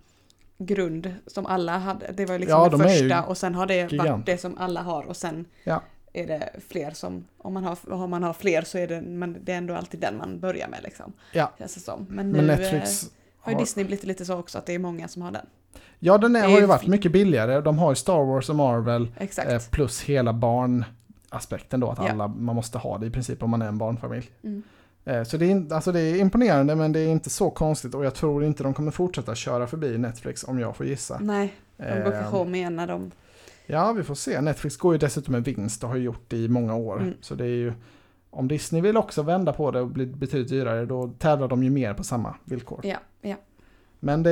grund 0.58 1.14
som 1.26 1.46
alla 1.46 1.78
hade. 1.78 2.12
Det 2.12 2.26
var 2.26 2.32
ju 2.32 2.38
liksom 2.38 2.58
Ja, 2.58 2.64
det 2.68 2.70
de 2.76 2.82
första 2.82 3.22
och 3.24 3.38
sen 3.38 3.54
har 3.54 3.66
det 3.66 3.92
gigant. 3.92 4.08
varit 4.10 4.26
det 4.26 4.38
som 4.38 4.58
alla 4.58 4.82
har 4.82 5.02
och 5.02 5.16
sen 5.16 5.44
Ja. 5.64 5.82
är 6.12 6.26
det 6.26 6.50
fler 6.68 6.90
som, 6.90 7.24
om 7.38 7.54
man 7.54 7.64
har, 7.64 7.78
om 7.92 8.10
man 8.10 8.22
har 8.22 8.32
fler 8.32 8.62
så 8.62 8.78
är 8.78 8.88
det, 8.88 9.00
men 9.00 9.36
det 9.44 9.52
är 9.52 9.56
ändå 9.56 9.74
alltid 9.74 10.00
den 10.00 10.16
man 10.16 10.40
börjar 10.40 10.68
med 10.68 10.80
liksom. 10.84 11.12
Ja. 11.32 11.52
Känns 11.58 11.74
det 11.74 11.80
som. 11.80 12.06
Men 12.10 12.32
nu 12.32 12.38
Men 12.42 12.50
eh, 12.50 12.58
Netflix 12.58 13.10
har 13.38 13.52
ju 13.52 13.58
Disney 13.58 13.86
blivit 13.86 14.04
lite 14.04 14.24
så 14.24 14.34
också 14.38 14.58
att 14.58 14.66
det 14.66 14.74
är 14.74 14.78
många 14.78 15.08
som 15.08 15.22
har 15.22 15.30
den. 15.30 15.46
Ja, 15.98 16.18
den 16.18 16.36
är, 16.36 16.42
har 16.48 16.60
ju 16.60 16.66
varit 16.66 16.86
mycket 16.86 17.12
billigare. 17.12 17.60
De 17.60 17.78
har 17.78 17.90
ju 17.92 17.96
Star 17.96 18.24
Wars 18.24 18.48
och 18.50 18.56
Marvel 18.56 19.08
eh, 19.46 19.58
plus 19.70 20.02
hela 20.02 20.32
barnaspekten 20.32 21.80
då. 21.80 21.90
Att 21.90 21.98
Ja. 21.98 22.10
alla, 22.10 22.28
man 22.28 22.56
måste 22.56 22.78
ha 22.78 22.98
det 22.98 23.06
i 23.06 23.10
princip 23.10 23.42
om 23.42 23.50
man 23.50 23.62
är 23.62 23.68
en 23.68 23.78
barnfamilj. 23.78 24.30
Mm. 24.42 24.62
Eh, 25.06 25.22
så 25.22 25.36
det 25.36 25.52
är, 25.52 25.72
alltså 25.74 25.92
det 25.92 26.00
är 26.00 26.16
imponerande 26.20 26.74
men 26.74 26.92
det 26.92 27.00
är 27.00 27.08
inte 27.08 27.30
så 27.30 27.50
konstigt 27.50 27.94
och 27.94 28.04
jag 28.04 28.14
tror 28.14 28.44
inte 28.44 28.62
de 28.62 28.74
kommer 28.74 28.90
fortsätta 28.90 29.34
köra 29.34 29.66
förbi 29.66 29.98
Netflix 29.98 30.44
om 30.44 30.58
jag 30.58 30.76
får 30.76 30.86
gissa. 30.86 31.18
Nej, 31.22 31.54
de 31.76 31.84
går 31.84 32.12
Eh, 32.12 32.20
kanske 32.20 32.36
om 32.36 32.54
igen 32.54 32.76
när 32.76 32.86
de... 32.86 33.10
Ja, 33.66 33.92
vi 33.92 34.02
får 34.02 34.14
se. 34.14 34.40
Netflix 34.40 34.76
går 34.76 34.94
ju 34.94 34.98
dessutom 34.98 35.32
med 35.32 35.44
vinst 35.44 35.84
och 35.84 35.90
har 35.90 35.96
gjort 35.96 36.24
det 36.28 36.36
i 36.36 36.48
många 36.48 36.74
år. 36.74 37.00
Mm. 37.00 37.14
Så 37.20 37.34
det 37.34 37.44
är 37.44 37.48
ju, 37.56 37.72
om 38.30 38.48
Disney 38.48 38.82
vill 38.82 38.96
också 38.96 39.22
vända 39.22 39.52
på 39.52 39.70
det 39.70 39.80
och 39.80 39.86
bli 39.88 40.06
betydligt 40.06 40.48
dyrare, 40.48 40.86
då 40.86 41.08
tävlar 41.18 41.48
de 41.48 41.62
ju 41.62 41.70
mer 41.70 41.94
på 41.94 42.04
samma 42.04 42.34
villkor. 42.44 42.80
Ja, 42.82 42.96
ja. 43.20 43.36
Men 44.00 44.22
det, 44.22 44.30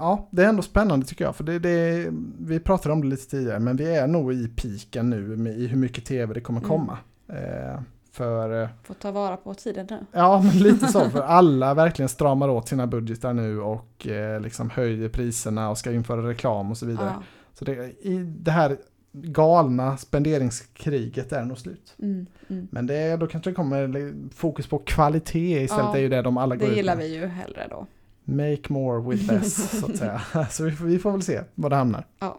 ja, 0.00 0.28
det 0.30 0.44
är 0.44 0.48
ändå 0.48 0.62
spännande 0.62 1.06
tycker 1.06 1.24
jag, 1.24 1.36
för 1.36 1.44
det, 1.44 1.58
det, 1.58 2.06
vi 2.40 2.60
pratade 2.60 2.92
om 2.92 3.00
det 3.00 3.06
lite 3.06 3.30
tidigare, 3.30 3.58
men 3.60 3.76
vi 3.76 3.96
är 3.96 4.06
nog 4.06 4.32
i 4.32 4.48
piken 4.48 5.10
nu 5.10 5.36
med, 5.36 5.58
i 5.58 5.66
hur 5.66 5.78
mycket 5.78 6.04
tv 6.04 6.34
det 6.34 6.40
kommer 6.40 6.60
Mm. 6.60 6.70
komma. 6.70 6.98
Eh, 7.28 7.80
för, 8.16 8.62
eh, 8.62 8.68
Får 8.82 8.94
ta 8.94 9.10
vara 9.10 9.36
på 9.36 9.54
tiden 9.54 9.86
nu. 9.90 9.98
ja 10.12 10.42
men 10.42 10.58
lite 10.58 10.86
så, 10.86 11.10
för 11.10 11.20
alla 11.22 11.74
verkligen 11.74 12.08
stramar 12.08 12.48
åt 12.48 12.68
sina 12.68 12.86
budgetar 12.86 13.32
nu 13.32 13.60
och 13.60 14.06
eh, 14.06 14.40
liksom 14.40 14.70
höjer 14.70 15.08
priserna 15.08 15.70
och 15.70 15.78
ska 15.78 15.92
införa 15.92 16.28
reklam 16.28 16.70
och 16.70 16.76
så 16.78 16.86
vidare. 16.86 17.12
Ja. 17.14 17.22
Så 17.54 17.64
det, 17.64 17.74
i 18.06 18.18
det 18.38 18.50
här 18.50 18.76
galna 19.12 19.96
spenderingskriget 19.96 21.32
är 21.32 21.44
nog 21.44 21.58
slut. 21.58 21.94
Mm, 22.02 22.26
mm. 22.48 22.68
Men 22.70 22.86
det, 22.86 23.16
då 23.16 23.26
kanske 23.26 23.50
det 23.50 23.54
kommer 23.54 24.12
fokus 24.34 24.66
på 24.66 24.78
kvalitet 24.78 25.62
istället, 25.62 25.84
Ja, 25.86 25.92
det 25.92 25.98
är 25.98 26.02
ju 26.02 26.08
det 26.08 26.22
de 26.22 26.36
alla 26.36 26.56
går 26.56 26.66
Det 26.66 26.70
ut 26.72 26.76
gillar 26.76 26.96
med. 26.96 27.04
vi 27.04 27.14
ju 27.14 27.26
hellre 27.26 27.66
då. 27.70 27.86
Make 28.24 28.62
more 28.72 29.10
with 29.10 29.32
less, 29.32 29.80
så 29.80 29.86
att 29.86 29.96
säga. 29.96 30.20
Så 30.50 30.64
vi 30.64 30.70
får, 30.70 30.84
vi 30.86 30.98
får 30.98 31.12
väl 31.12 31.22
se 31.22 31.40
var 31.54 31.70
det 31.70 31.76
hamnar. 31.76 32.06
Ja. 32.18 32.38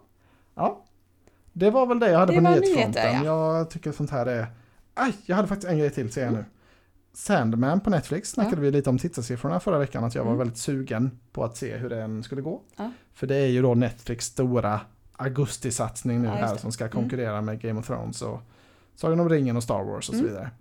Ja. 0.56 0.84
Det 1.54 1.70
var 1.70 1.86
väl 1.86 2.00
det 2.00 2.12
jag 2.12 2.20
hade 2.20 2.32
Det 2.34 2.38
på 2.42 2.50
nyhetsfronten. 2.50 3.04
nyheter, 3.12 3.26
Jag 3.26 3.70
tycker 3.70 3.92
sånt 3.92 4.10
här 4.12 4.26
är... 4.26 4.48
Aj, 4.98 5.14
jag 5.26 5.36
hade 5.36 5.48
faktiskt 5.48 5.72
en 5.72 5.78
grej 5.80 5.90
till, 5.90 6.12
ser 6.12 6.24
jag 6.26 6.34
nu. 6.34 6.46
Sandman 7.14 7.80
på 7.80 7.90
Netflix 7.90 8.30
snackade 8.32 8.62
vi 8.62 8.72
lite 8.72 8.90
om 8.90 8.98
tittarsiffrorna 8.98 9.60
förra 9.60 9.78
veckan, 9.80 10.04
att 10.04 10.16
jag 10.16 10.24
var 10.24 10.32
Mm. 10.32 10.38
väldigt 10.40 10.58
sugen 10.58 11.20
på 11.32 11.44
att 11.44 11.58
se 11.58 11.78
hur 11.78 11.90
den 11.90 12.24
skulle 12.24 12.42
gå. 12.42 12.62
Ja. 12.78 12.92
För 13.14 13.28
det 13.28 13.36
är 13.36 13.48
ju 13.48 13.62
då 13.62 13.74
Netflix 13.76 14.26
stora 14.26 14.82
augustisatsning 15.14 16.22
nu 16.22 16.28
Ja, 16.28 16.34
här 16.34 16.56
som 16.56 16.72
ska 16.72 16.84
Mm. 16.84 16.92
konkurrera 16.92 17.42
med 17.42 17.62
Game 17.62 17.80
of 17.80 17.88
Thrones 17.88 18.22
och 18.22 18.40
Sagan 18.96 19.20
om 19.20 19.30
ringen 19.30 19.58
och 19.58 19.64
Star 19.64 19.84
Wars 19.84 20.10
och 20.10 20.16
så 20.16 20.22
Mm. 20.22 20.26
vidare. 20.26 20.52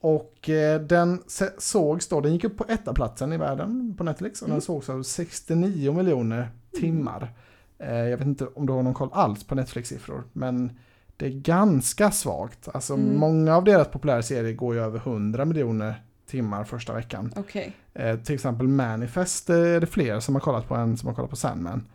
Och 0.00 0.48
eh, 0.48 0.80
den 0.80 1.22
sågs 1.58 2.08
då, 2.08 2.20
den 2.20 2.32
gick 2.32 2.44
upp 2.44 2.56
på 2.56 2.64
etta 2.68 2.94
platsen 2.94 3.32
i 3.32 3.36
världen 3.36 3.94
på 3.98 4.04
Netflix 4.04 4.42
och 4.42 4.48
Mm. 4.48 4.54
den 4.54 4.62
sågs 4.62 4.88
av 4.90 5.02
69 5.02 5.92
miljoner 5.92 6.48
timmar. 6.80 7.32
Eh, 7.78 7.94
jag 7.96 8.16
vet 8.18 8.26
inte 8.26 8.46
om 8.46 8.66
du 8.66 8.72
har 8.72 8.82
någon 8.82 8.94
koll 8.94 9.08
alls 9.12 9.44
på 9.44 9.54
Netflix-siffror, 9.54 10.22
men 10.32 10.78
det 11.20 11.26
är 11.26 11.30
ganska 11.30 12.10
svagt. 12.10 12.68
Alltså 12.74 12.94
Mm. 12.94 13.16
många 13.16 13.56
av 13.56 13.64
deras 13.64 13.88
populära 13.88 14.22
serier 14.22 14.52
går 14.54 14.74
ju 14.74 14.80
över 14.80 14.98
100 14.98 15.44
miljoner 15.44 15.94
timmar 16.26 16.64
första 16.64 16.92
veckan. 16.94 17.32
Okej. 17.36 17.72
Eh, 17.94 18.16
till 18.16 18.34
exempel 18.34 18.68
Manifest 18.68 19.50
eh, 19.50 19.56
är 19.56 19.80
det 19.80 19.86
fler 19.86 20.20
som 20.20 20.34
har 20.34 20.40
kollat 20.40 20.68
på 20.68 20.74
än 20.74 20.96
som 20.96 21.06
har 21.06 21.14
kollat 21.14 21.30
på 21.30 21.36
Sandman. 21.36 21.86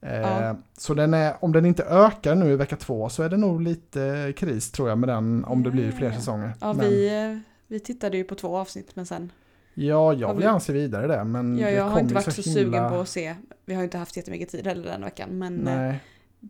Eh, 0.00 0.20
Ja. 0.20 0.56
Så 0.78 0.94
den 0.94 1.14
är, 1.14 1.34
om 1.40 1.52
den 1.52 1.66
inte 1.66 1.84
ökar 1.84 2.34
nu 2.34 2.52
i 2.52 2.56
vecka 2.56 2.76
två 2.76 3.08
så 3.08 3.22
är 3.22 3.28
det 3.28 3.36
nog 3.36 3.60
lite 3.62 4.32
kris 4.36 4.70
tror 4.72 4.88
jag 4.88 4.98
med 4.98 5.08
den 5.08 5.44
om 5.44 5.62
det 5.62 5.70
blir 5.70 5.90
fler 5.92 6.12
säsonger. 6.12 6.52
Ja, 6.60 6.72
men, 6.72 6.88
vi, 6.88 7.22
eh, 7.32 7.38
vi 7.68 7.80
tittade 7.80 8.16
ju 8.16 8.24
på 8.24 8.34
två 8.34 8.56
avsnitt 8.56 8.96
men 8.96 9.06
sen... 9.06 9.32
ja, 9.74 10.12
jag 10.12 10.28
vill 10.28 10.36
vi- 10.38 10.44
gärna 10.44 10.60
se 10.60 10.72
vidare 10.72 11.06
det 11.06 11.24
men 11.24 11.58
Ja, 11.58 11.66
det 11.66 11.72
jag 11.72 11.84
har 11.84 12.00
inte 12.00 12.14
varit 12.14 12.24
så, 12.34 12.42
himla- 12.42 12.54
sugen 12.72 12.90
på 12.90 13.00
att 13.00 13.08
se. 13.08 13.34
Vi 13.66 13.74
har 13.74 13.82
inte 13.82 13.98
haft 13.98 14.16
jättemycket 14.16 14.48
tid 14.48 14.66
heller 14.66 14.90
den 14.90 15.04
veckan 15.04 15.28
men 15.38 15.68
eh, 15.68 15.74
Nej. 15.76 16.00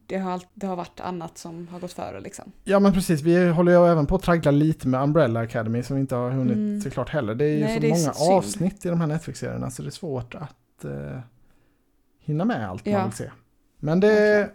Det 0.06 0.16
har, 0.18 0.30
allt- 0.32 0.48
det 0.54 0.66
har 0.66 0.76
varit 0.76 1.00
annat 1.00 1.38
som 1.38 1.68
har 1.68 1.80
gått 1.80 1.92
före 1.92 2.20
liksom. 2.20 2.52
Ja 2.64 2.78
men 2.80 2.92
precis, 2.92 3.20
vi 3.22 3.48
håller 3.48 3.72
ju 3.72 3.86
även 3.92 4.06
på 4.06 4.14
att 4.14 4.22
traggla 4.22 4.50
lite 4.50 4.88
med 4.88 5.02
Umbrella 5.02 5.40
Academy 5.40 5.82
som 5.82 5.96
vi 5.96 6.00
inte 6.00 6.14
har 6.14 6.30
hunnit 6.30 6.56
Mm. 6.56 6.80
se 6.80 6.90
klart 6.90 7.08
heller. 7.08 7.34
Det 7.34 7.44
är 7.44 7.56
ju 7.56 7.60
Nej, 7.64 7.74
så 7.74 7.80
det 7.80 7.88
många 7.88 8.12
synd. 8.12 8.32
avsnitt 8.32 8.86
i 8.86 8.88
de 8.88 9.00
här 9.00 9.06
Netflix-serierna 9.06 9.70
så 9.70 9.82
det 9.82 9.88
är 9.88 9.90
svårt 9.90 10.34
att 10.34 10.84
eh, 10.84 11.18
hinna 12.20 12.44
med 12.44 12.68
allt 12.70 12.86
man 12.86 12.94
Ja. 12.94 13.04
vill 13.04 13.12
se. 13.12 13.30
Men 13.78 14.00
det, 14.00 14.50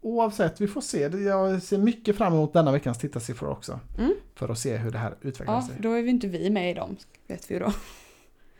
oavsett, 0.00 0.60
vi 0.60 0.68
får 0.68 0.80
se. 0.80 0.98
Jag 1.02 1.62
ser 1.62 1.78
mycket 1.78 2.16
fram 2.16 2.32
emot 2.32 2.52
denna 2.52 2.72
veckans 2.72 2.98
tittarsiffror 2.98 3.48
också. 3.50 3.80
Mm. 3.98 4.12
För 4.34 4.48
att 4.48 4.58
se 4.58 4.76
hur 4.76 4.90
det 4.90 4.98
här 4.98 5.14
utvecklar 5.20 5.54
Ja, 5.54 5.62
sig. 5.62 5.76
då 5.80 5.92
är 5.92 6.02
vi 6.02 6.10
inte 6.10 6.26
vi 6.28 6.50
med 6.50 6.70
i 6.70 6.74
dem, 6.74 6.96
vet 7.28 7.50
vi 7.50 7.54
ju 7.54 7.60
då. 7.60 7.72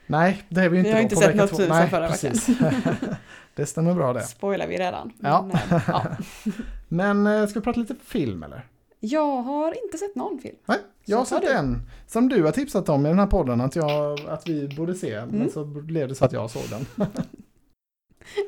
Nej, 0.07 0.43
det 0.49 0.61
är 0.61 0.69
vi 0.69 0.77
Vi 0.77 0.79
inte 0.79 0.91
har 0.91 0.97
då 0.97 1.03
inte 1.03 1.15
på 1.15 1.21
sett 1.21 1.37
något 1.37 1.51
två. 1.51 1.63
Nej, 1.69 1.89
förra 1.91 2.01
veckan. 2.09 2.31
precis. 2.31 2.59
det 3.55 3.67
stämmer 3.67 3.95
bra 3.95 4.13
det. 4.13 4.23
Spoilar 4.23 4.67
vi 4.67 4.77
redan. 4.79 5.13
Ja. 5.21 5.43
Men, 5.53 5.79
eh, 5.79 5.83
ja. 5.89 6.07
Men 6.89 7.27
eh, 7.27 7.47
ska 7.47 7.59
vi 7.61 7.65
prata 7.65 7.81
lite 7.81 7.95
film 8.05 8.43
eller? 8.43 8.67
Jag 9.01 9.43
har 9.43 9.85
inte 9.85 9.99
sett 9.99 10.15
någon 10.17 10.39
film. 10.39 10.57
Nej, 10.67 10.79
jag 11.05 11.19
har 11.19 11.25
sett 11.25 11.43
du. 11.43 11.49
en 11.49 11.83
som 12.07 12.29
du 12.29 12.43
har 12.43 12.53
tipsat 12.53 12.89
om 12.89 13.07
i 13.07 13.09
den 13.09 13.19
här 13.19 13.27
podden 13.27 13.61
att, 13.61 13.77
jag, 13.77 14.21
att 14.29 14.49
vi 14.49 14.69
borde 14.77 14.95
se. 14.95 15.21
Men 15.21 15.35
Mm. 15.35 15.51
så 15.51 15.65
blev 15.65 16.09
det 16.09 16.15
så 16.15 16.25
att 16.25 16.33
jag 16.33 16.51
såg 16.51 16.63
den. 16.71 17.07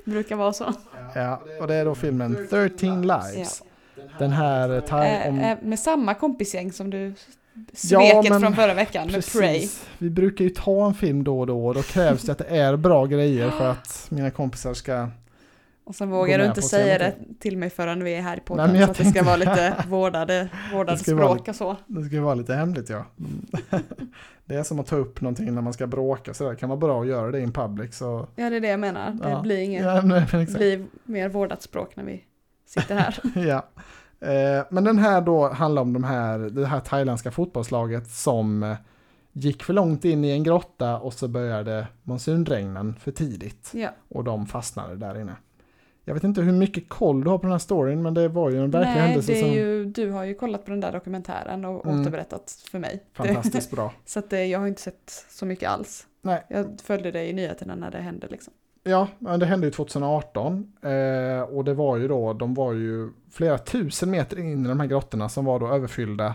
Det 0.04 0.11
brukar 0.11 0.37
vara 0.37 0.52
så. 0.52 0.73
Ja, 1.14 1.42
och 1.61 1.66
det 1.66 1.75
är 1.75 1.84
då 1.84 1.94
filmen 1.94 2.46
13 2.50 3.02
Lives. 3.02 3.62
Den 4.18 4.30
här 4.32 4.92
eh, 4.92 5.28
om... 5.28 5.56
Med 5.68 5.78
samma 5.78 6.14
kompisgäng 6.14 6.73
som 6.73 6.90
du 6.90 7.06
Ja, 7.06 7.14
sveket 7.73 8.30
men 8.30 8.40
från 8.40 8.54
förra 8.54 8.75
veckan 8.75 9.06
med 9.12 9.26
Prey. 9.32 9.54
Precis. 9.54 9.88
Vi 9.99 10.11
brukar 10.11 10.44
ju 10.44 10.50
ta 10.50 10.87
en 10.87 10.94
film 10.94 11.25
då 11.25 11.40
och 11.40 11.46
då 11.46 11.66
och 11.66 11.75
då 11.75 11.82
krävs 11.82 12.23
det 12.23 12.32
att 12.32 12.38
det 12.38 12.44
är 12.44 12.76
bra 12.76 13.06
grejer 13.06 13.50
för 13.50 13.70
att 13.70 14.06
mina 14.11 14.30
kompisar 14.30 14.75
ska 14.75 15.08
Och 15.84 15.94
sen 15.94 16.11
vågar 16.11 16.38
du 16.38 16.44
inte 16.44 16.62
säga 16.62 16.99
det 16.99 17.14
till 17.40 17.56
mig 17.56 17.70
förrän 17.70 18.04
vi 18.04 18.14
är 18.14 18.20
här 18.20 18.37
i 18.37 18.40
podden. 18.40 18.73
Nej, 18.73 18.84
så 18.84 18.90
att 18.90 18.96
det 18.96 19.04
ska 19.04 19.23
vara 19.23 19.37
lite 19.37 19.84
vårdade, 19.88 20.49
vårdade 20.73 20.99
språk 20.99 21.38
lite, 21.38 21.50
och 21.50 21.56
så. 21.56 21.76
Det 21.87 22.04
ska 22.04 22.20
vara 22.20 22.34
lite 22.34 22.54
hemligt 22.54 22.88
ja. 22.88 23.04
det 24.44 24.54
är 24.54 24.62
som 24.62 24.80
att 24.80 24.87
ta 24.87 24.96
upp 24.96 25.20
någonting 25.20 25.54
när 25.54 25.62
man 25.62 25.73
ska 25.73 25.87
bråka 25.87 26.34
så 26.34 26.50
det 26.50 26.56
kan 26.56 26.68
vara 26.68 26.78
bra 26.78 27.00
att 27.00 27.06
göra 27.06 27.30
det 27.30 27.40
in 27.40 27.52
public. 27.52 27.96
Så... 27.96 28.28
Ja 28.37 28.50
det 28.50 28.56
är 28.56 28.61
det 28.61 28.68
jag 28.68 28.80
menar. 28.80 29.11
Det 29.11 29.30
ja. 29.30 29.42
blir, 29.42 29.58
inget, 29.58 29.84
ja, 29.84 30.00
nej, 30.00 30.46
blir 30.46 30.87
mer 31.04 31.28
vårdat 31.28 31.62
språk 31.62 31.96
när 31.96 32.04
vi 32.04 32.25
sitter 32.66 32.94
här. 32.94 33.20
ja. 33.49 33.64
Eh, 34.21 34.64
men 34.71 34.85
den 34.85 34.99
här 34.99 35.21
då 35.21 35.49
handlar 35.49 35.83
om 35.83 35.92
de 35.92 36.04
här, 36.04 36.38
det 36.38 36.66
här 36.66 36.80
thailändska 36.80 37.30
fotbollslaget 37.30 38.11
som 38.11 38.62
eh, 38.62 38.76
gick 39.33 39.62
för 39.62 39.73
långt 39.73 40.04
in 40.04 40.25
i 40.25 40.30
en 40.30 40.42
grotta 40.42 40.99
och 40.99 41.14
så 41.14 41.28
började 41.28 41.87
monsunregnen 42.02 42.94
för 42.94 43.12
tidigt. 43.12 43.71
Ja. 43.75 43.88
Och 44.09 44.25
de 44.25 44.47
fastnade 44.47 44.97
där 44.97 45.21
inne. 45.21 45.37
Jag 46.04 46.14
vet 46.14 46.25
inte 46.25 46.40
hur 46.40 46.52
mycket 46.52 46.88
koll 46.88 47.25
du 47.25 47.30
har 47.30 47.38
på 47.38 47.42
den 47.42 47.52
här 47.52 47.59
storyn 47.59 48.02
men 48.02 48.14
det 48.14 48.28
var 48.28 48.50
ju 48.50 48.64
en 48.64 48.71
verklig 48.71 48.92
Nej, 48.92 49.00
händelse. 49.00 49.33
Det 49.33 49.38
är 49.38 49.42
som... 49.42 49.52
ju, 49.52 49.85
du 49.85 50.11
har 50.11 50.25
ju 50.25 50.35
kollat 50.35 50.64
på 50.64 50.71
den 50.71 50.80
där 50.80 50.92
dokumentären 50.92 51.64
och 51.64 51.87
mm. 51.87 52.00
återberättat 52.00 52.64
för 52.71 52.78
mig. 52.78 53.04
Fantastiskt 53.12 53.71
bra. 53.71 53.92
så 54.04 54.18
att 54.18 54.33
jag 54.33 54.59
har 54.59 54.66
inte 54.66 54.83
sett 54.83 55.26
så 55.30 55.47
mycket 55.47 55.71
alls. 55.71 56.06
Nej. 56.23 56.44
Jag 56.49 56.80
följde 56.83 57.11
det 57.11 57.28
i 57.28 57.33
nyheterna 57.33 57.75
när 57.75 57.90
det 57.90 57.99
hände 57.99 58.26
liksom. 58.30 58.52
Ja, 58.86 59.08
det 59.18 59.46
hände 59.46 59.66
ju 59.66 59.70
2018 59.70 60.72
eh, 60.82 61.40
och 61.40 61.64
det 61.64 61.74
var 61.74 61.96
ju 61.96 62.08
då, 62.08 62.32
de 62.32 62.54
var 62.54 62.72
ju 62.72 63.10
flera 63.30 63.58
tusen 63.58 64.10
meter 64.10 64.38
in 64.38 64.64
i 64.64 64.68
de 64.68 64.80
här 64.80 64.86
grottorna 64.86 65.28
som 65.28 65.44
var 65.44 65.60
då 65.60 65.68
överfyllda 65.68 66.34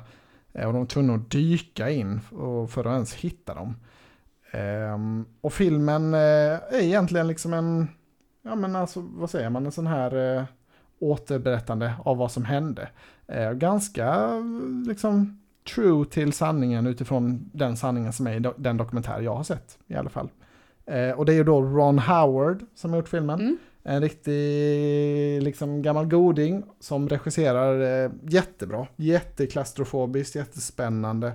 eh, 0.54 0.68
och 0.68 0.74
de 0.74 0.80
var 0.80 0.86
tvungna 0.86 1.14
att 1.16 1.30
dyka 1.30 1.90
in 1.90 2.22
för 2.70 2.80
att 2.80 2.94
ens 2.94 3.14
hitta 3.14 3.54
dem. 3.54 3.76
Eh, 4.52 4.98
och 5.42 5.54
filmen 5.54 6.14
eh, 6.14 6.20
är 6.20 6.82
egentligen 6.82 7.28
liksom 7.28 7.54
en, 7.54 7.88
ja 8.42 8.56
men 8.56 8.76
alltså 8.76 9.02
vad 9.02 9.30
säger 9.30 9.50
man, 9.50 9.66
en 9.66 9.72
sån 9.72 9.88
här 9.88 10.38
eh, 10.38 10.44
återberättande 11.00 11.94
av 12.06 12.18
vad 12.18 12.32
som 12.32 12.46
hände. 12.46 12.90
Eh, 13.28 13.52
ganska 13.52 14.30
liksom 14.88 15.42
true 15.76 16.06
till 16.06 16.34
sanningen 16.34 16.88
utifrån 16.88 17.50
den 17.54 17.78
sanningen 17.78 18.14
som 18.14 18.28
är 18.28 18.36
i 18.36 18.40
do 18.40 18.54
den 18.58 18.78
dokumentär 18.78 19.22
jag 19.22 19.36
har 19.36 19.44
sett 19.44 19.78
i 19.88 19.96
alla 19.96 20.10
fall. 20.10 20.30
Eh, 20.90 21.12
och 21.12 21.26
det 21.26 21.34
är 21.34 21.36
ju 21.36 21.44
då 21.44 21.62
Ron 21.62 22.00
Howard 22.00 22.64
som 22.76 22.92
har 22.92 22.98
gjort 22.98 23.10
filmen. 23.10 23.40
Mm. 23.40 23.58
En 23.84 24.02
riktig 24.02 25.44
liksom, 25.44 25.82
gammal 25.82 26.06
goding 26.06 26.64
som 26.80 27.10
regisserar 27.10 28.04
eh, 28.06 28.12
jättebra. 28.24 28.88
Jätteklaustrofobiskt, 28.96 30.36
jättespännande. 30.36 31.32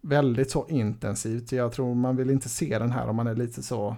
Väldigt 0.00 0.50
så 0.50 0.66
intensivt. 0.68 1.52
Jag 1.52 1.72
tror 1.72 1.94
man 1.94 2.16
vill 2.16 2.30
inte 2.30 2.48
se 2.48 2.78
den 2.78 2.92
här 2.92 3.08
om 3.08 3.16
man 3.16 3.26
är 3.26 3.34
lite 3.34 3.62
så 3.62 3.96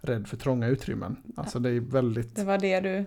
rädd 0.00 0.28
för 0.28 0.36
trånga 0.36 0.68
utrymmen. 0.68 1.16
Alltså 1.36 1.58
det 1.58 1.70
är 1.70 1.80
väldigt... 1.80 2.36
Det 2.36 2.44
var 2.44 2.58
det 2.58 2.80
du 2.80 3.04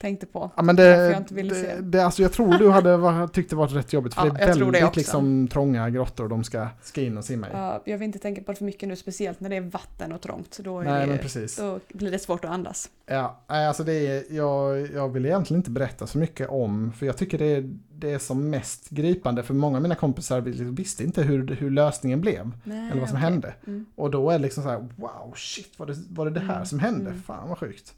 tänkte 0.00 0.26
på. 0.26 0.50
Ja, 0.56 0.62
men 0.62 0.76
det, 0.76 0.84
jag 0.84 1.16
inte 1.16 1.34
ville 1.34 1.54
det, 1.54 1.60
se. 1.60 1.80
Det, 1.80 2.00
alltså 2.00 2.22
jag 2.22 2.32
tror 2.32 2.58
du 2.58 2.70
hade 2.70 3.28
tyckt 3.28 3.50
det 3.50 3.56
varit 3.56 3.72
rätt 3.72 3.92
jobbigt 3.92 4.14
för 4.14 4.26
ja, 4.26 4.32
det 4.32 4.42
är 4.42 4.46
väldigt 4.46 4.72
det 4.72 4.96
liksom, 4.96 5.48
trånga 5.48 5.90
grottor 5.90 6.24
och 6.24 6.30
de 6.30 6.44
ska, 6.44 6.68
ska 6.82 7.02
in 7.02 7.18
och 7.18 7.24
simma 7.24 7.46
i. 7.46 7.50
Ja, 7.52 7.82
jag 7.84 7.98
vill 7.98 8.06
inte 8.06 8.18
tänka 8.18 8.42
på 8.42 8.52
det 8.52 8.58
för 8.58 8.64
mycket 8.64 8.88
nu, 8.88 8.96
speciellt 8.96 9.40
när 9.40 9.50
det 9.50 9.56
är 9.56 9.60
vatten 9.60 10.12
och 10.12 10.20
trångt. 10.20 10.58
Då, 10.58 10.80
Nej, 10.80 11.06
det, 11.06 11.56
då 11.56 11.80
blir 11.88 12.10
det 12.10 12.18
svårt 12.18 12.44
att 12.44 12.50
andas. 12.50 12.90
Ja, 13.06 13.44
alltså 13.46 13.84
det 13.84 13.92
är, 13.92 14.24
jag, 14.30 14.92
jag 14.94 15.08
vill 15.08 15.26
egentligen 15.26 15.60
inte 15.60 15.70
berätta 15.70 16.06
så 16.06 16.18
mycket 16.18 16.48
om, 16.48 16.92
för 16.92 17.06
jag 17.06 17.16
tycker 17.16 17.38
det 17.38 17.46
är, 17.46 17.74
det 17.92 18.12
är 18.12 18.18
som 18.18 18.50
mest 18.50 18.88
gripande, 18.88 19.42
för 19.42 19.54
många 19.54 19.76
av 19.76 19.82
mina 19.82 19.94
kompisar 19.94 20.40
visste 20.70 21.04
inte 21.04 21.22
hur, 21.22 21.46
hur 21.46 21.70
lösningen 21.70 22.20
blev, 22.20 22.52
Nej, 22.64 22.90
eller 22.90 23.00
vad 23.00 23.08
som 23.08 23.18
okay. 23.18 23.30
hände. 23.30 23.54
Mm. 23.66 23.86
Och 23.94 24.10
då 24.10 24.30
är 24.30 24.38
det 24.38 24.42
liksom 24.42 24.62
så 24.62 24.68
här, 24.68 24.88
wow, 24.96 25.32
shit, 25.36 25.78
var 25.78 25.86
det 25.86 25.94
var 26.08 26.24
det, 26.24 26.30
det 26.30 26.40
här 26.40 26.54
mm. 26.54 26.66
som 26.66 26.78
hände? 26.78 27.10
Mm. 27.10 27.22
Fan 27.22 27.48
vad 27.48 27.58
sjukt. 27.58 27.94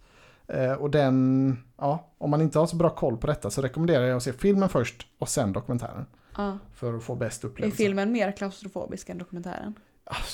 Eh, 0.48 0.72
och 0.72 0.90
den, 0.90 1.58
ja, 1.76 2.12
om 2.18 2.30
man 2.30 2.40
inte 2.40 2.58
har 2.58 2.66
så 2.66 2.76
bra 2.76 2.90
koll 2.90 3.16
på 3.16 3.26
detta 3.26 3.50
så 3.50 3.62
rekommenderar 3.62 4.04
jag 4.04 4.16
att 4.16 4.22
se 4.22 4.32
filmen 4.32 4.68
först 4.68 5.06
och 5.18 5.28
sen 5.28 5.52
dokumentären. 5.52 6.06
Ja. 6.36 6.58
För 6.74 6.94
att 6.94 7.02
få 7.02 7.14
bäst 7.14 7.44
upplevelse. 7.44 7.82
Är 7.82 7.86
filmen 7.86 8.12
mer 8.12 8.32
klaustrofobisk 8.32 9.08
än 9.08 9.18
dokumentären? 9.18 9.74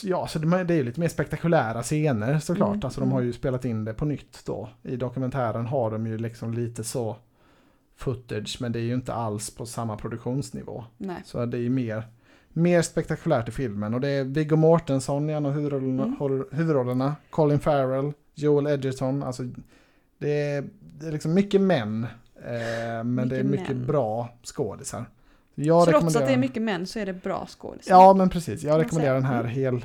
Ja, 0.03 0.27
så 0.27 0.39
det, 0.39 0.57
är 0.57 0.77
ju 0.77 0.85
lite 0.85 1.01
mer 1.01 1.09
spektakulära 1.09 1.83
scener 1.83 2.39
såklart. 2.39 2.75
Mm, 2.75 2.81
alltså 2.85 3.01
de 3.01 3.13
har 3.13 3.21
ju 3.21 3.25
mm. 3.25 3.33
spelat 3.33 3.65
in 3.65 3.85
det 3.85 3.95
på 3.95 4.05
nytt 4.05 4.43
då. 4.47 4.69
I 4.83 4.97
dokumentären 4.97 5.67
har 5.67 5.91
de 5.91 6.07
ju 6.07 6.19
liksom 6.19 6.55
lite 6.55 6.85
så 6.85 7.17
footage, 7.97 8.57
men 8.61 8.73
det 8.73 8.79
är 8.79 8.83
ju 8.83 8.95
inte 8.95 9.15
alls 9.15 9.55
på 9.55 9.67
samma 9.67 9.97
produktionsnivå. 9.97 10.85
Nej. 10.97 11.23
Så 11.25 11.47
det 11.47 11.57
är 11.57 11.61
ju 11.61 11.71
mer, 11.71 12.03
mer 12.49 12.83
spektakulärt 12.83 13.49
i 13.49 13.53
filmen. 13.53 13.95
Och 13.95 14.01
det 14.01 14.09
är 14.09 14.25
Viggo 14.25 14.57
Mortensen 14.57 15.31
i 15.31 15.33
en 15.33 15.47
av 15.47 15.53
huvudrollerna, 15.53 16.05
mm. 16.05 16.45
huvudrollerna, 16.51 17.17
Colin 17.31 17.61
Farrell, 17.61 18.13
Joel 18.35 18.67
Edgerton, 18.67 19.23
alltså 19.23 19.43
det 20.25 20.51
är, 20.51 20.65
det 20.99 21.07
är 21.07 21.13
liksom 21.13 21.35
mycket 21.35 21.61
män, 21.61 22.07
eh, 22.37 23.05
men 23.05 23.15
mycket 23.15 23.31
det 23.31 23.39
är 23.39 23.45
mycket 23.45 23.77
män. 23.77 23.87
bra 23.87 24.29
skådisar. 24.43 25.05
Jag 25.55 25.89
Trots 25.89 26.17
att 26.17 26.27
det 26.27 26.33
är 26.33 26.39
mycket 26.39 26.63
män 26.63 26.87
så 26.87 26.99
är 26.99 27.07
det 27.07 27.13
bra 27.13 27.47
skådisar. 27.47 27.95
Ja, 27.95 28.15
men 28.15 28.29
precis. 28.29 28.63
Jag 28.63 28.81
rekommenderar 28.81 29.15
den 29.15 29.25
här 29.25 29.45
hel... 29.45 29.85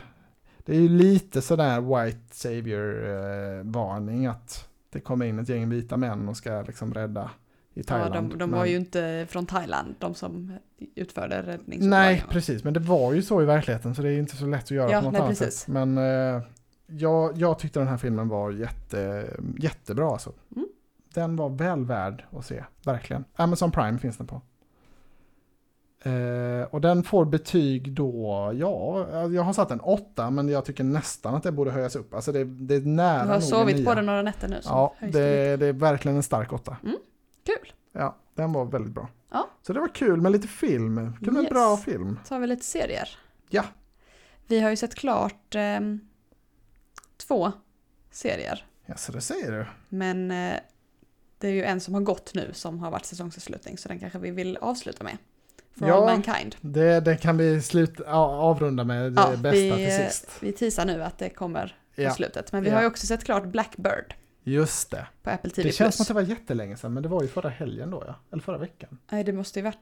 Det 0.57 0.75
är 0.75 0.79
ju 0.79 0.89
lite 0.89 1.41
sådär 1.41 1.81
white 1.81 2.35
savior-varning 2.35 4.25
eh, 4.25 4.31
att 4.31 4.67
det 4.89 4.99
kommer 4.99 5.25
in 5.25 5.39
ett 5.39 5.49
gäng 5.49 5.69
vita 5.69 5.97
män 5.97 6.29
och 6.29 6.37
ska 6.37 6.61
liksom 6.61 6.93
rädda 6.93 7.31
i 7.73 7.83
Thailand. 7.83 8.15
Ja, 8.15 8.21
de, 8.21 8.37
de 8.37 8.51
var 8.51 8.65
ju 8.65 8.75
inte 8.75 9.25
från 9.29 9.45
Thailand, 9.45 9.95
de 9.99 10.15
som 10.15 10.53
utförde 10.95 11.37
räddningsuppdragen. 11.41 11.89
Nej, 11.89 12.25
precis, 12.29 12.63
men 12.63 12.73
det 12.73 12.79
var 12.79 13.13
ju 13.13 13.21
så 13.21 13.41
i 13.41 13.45
verkligheten 13.45 13.95
så 13.95 14.01
det 14.01 14.09
är 14.09 14.19
inte 14.19 14.35
så 14.35 14.45
lätt 14.45 14.63
att 14.63 14.71
göra 14.71 14.91
ja, 14.91 14.99
på 14.99 15.05
något 15.05 15.13
nej, 15.13 15.21
annat 15.21 15.39
precis. 15.39 15.59
sätt. 15.59 15.67
Men 15.67 15.97
eh, 15.97 16.41
jag, 16.89 17.37
jag 17.37 17.59
tyckte 17.59 17.79
den 17.79 17.87
här 17.87 17.97
filmen 17.97 18.27
var 18.27 18.51
jätte, 18.51 19.29
jättebra 19.57 20.11
alltså. 20.11 20.33
Mm. 20.55 20.67
Den 21.13 21.35
var 21.35 21.49
väl 21.49 21.85
värd 21.85 22.25
att 22.31 22.45
se, 22.45 22.63
verkligen. 22.85 23.25
Amazon 23.35 23.71
Prime 23.71 23.99
finns 23.99 24.17
den 24.17 24.27
på. 24.27 24.41
Eh, 26.03 26.67
och 26.69 26.81
den 26.81 27.03
får 27.03 27.25
betyg 27.25 27.91
då, 27.93 28.51
ja, 28.55 29.07
jag 29.27 29.43
har 29.43 29.53
satt 29.53 29.71
en 29.71 29.79
åtta 29.79 30.29
men 30.29 30.49
jag 30.49 30.65
tycker 30.65 30.83
nästan 30.83 31.35
att 31.35 31.43
det 31.43 31.51
borde 31.51 31.71
höjas 31.71 31.95
upp. 31.95 32.13
Alltså 32.13 32.31
det, 32.31 32.43
det 32.43 32.75
är 32.75 32.81
nära 32.81 33.25
Du 33.25 33.31
har 33.31 33.39
sovit 33.39 33.85
på 33.85 33.93
den 33.93 34.05
några 34.05 34.21
nätter 34.21 34.47
nu. 34.47 34.61
Ja, 34.63 34.95
det, 34.99 35.55
det, 35.57 35.65
är 35.65 35.73
verkligen 35.73 36.17
en 36.17 36.23
stark 36.23 36.53
åtta. 36.53 36.77
Mm. 36.83 36.95
Kul! 37.45 37.73
Ja, 37.91 38.15
den 38.35 38.53
var 38.53 38.65
väldigt 38.65 38.93
bra. 38.93 39.07
Ja. 39.31 39.49
Så 39.61 39.73
det 39.73 39.79
var 39.79 39.87
kul 39.87 40.21
med 40.21 40.31
lite 40.31 40.47
film, 40.47 41.13
kul 41.19 41.33
med 41.33 41.43
yes. 41.43 41.49
bra 41.49 41.77
film. 41.77 42.19
Så 42.23 42.35
har 42.35 42.39
vi 42.39 42.47
lite 42.47 42.65
serier. 42.65 43.09
Ja. 43.49 43.63
Vi 44.47 44.59
har 44.59 44.69
ju 44.69 44.75
sett 44.75 44.95
klart 44.95 45.55
eh, 45.55 45.79
två 47.27 47.51
serier. 48.11 48.65
Ja, 48.85 48.95
så 48.95 49.11
det 49.11 49.21
säger 49.21 49.51
du. 49.51 49.65
Men 49.89 50.31
eh, 50.31 50.59
det 51.37 51.47
är 51.47 51.51
ju 51.51 51.63
en 51.63 51.79
som 51.81 51.93
har 51.93 52.01
gått 52.01 52.33
nu 52.33 52.49
som 52.53 52.79
har 52.79 52.91
varit 52.91 53.05
säsongsavslutning 53.05 53.77
så 53.77 53.87
den 53.87 53.99
kanske 53.99 54.19
vi 54.19 54.31
vill 54.31 54.57
avsluta 54.57 55.03
med. 55.03 55.17
For 55.79 55.87
ja, 55.87 55.95
all 55.95 56.05
mankind. 56.05 56.55
Det, 56.61 56.99
det 56.99 57.17
kan 57.17 57.37
vi 57.37 57.61
slut, 57.61 57.99
avrunda 57.99 58.83
med 58.83 59.13
det 59.13 59.21
ja, 59.21 59.37
bästa 59.37 59.51
vi, 59.51 59.71
till 59.71 60.01
eh, 60.01 60.07
sist. 60.07 60.29
Vi 60.39 60.51
teasar 60.51 60.85
nu 60.85 61.03
att 61.03 61.17
det 61.17 61.29
kommer 61.29 61.75
på 61.95 62.01
ja. 62.01 62.13
slutet. 62.13 62.51
Men 62.51 62.63
vi 62.63 62.69
ja. 62.69 62.75
har 62.75 62.81
ju 62.81 62.87
också 62.87 63.07
sett 63.07 63.23
klart 63.23 63.45
Blackbird. 63.45 64.13
Just 64.43 64.91
det. 64.91 65.07
På 65.23 65.29
Apple 65.29 65.51
TV+. 65.51 65.69
Det 65.69 65.73
känns 65.73 65.95
som 65.95 66.03
att 66.03 66.07
det 66.07 66.13
var 66.13 66.21
jättelänge 66.21 66.77
sedan, 66.77 66.93
men 66.93 67.03
det 67.03 67.09
var 67.09 67.21
ju 67.21 67.27
förra 67.27 67.49
helgen 67.49 67.91
då 67.91 68.03
ja. 68.07 68.15
Eller 68.31 68.43
förra 68.43 68.57
veckan. 68.57 68.99
Nej, 69.11 69.23
det 69.23 69.33
måste 69.33 69.59
ju 69.59 69.63
varit 69.63 69.77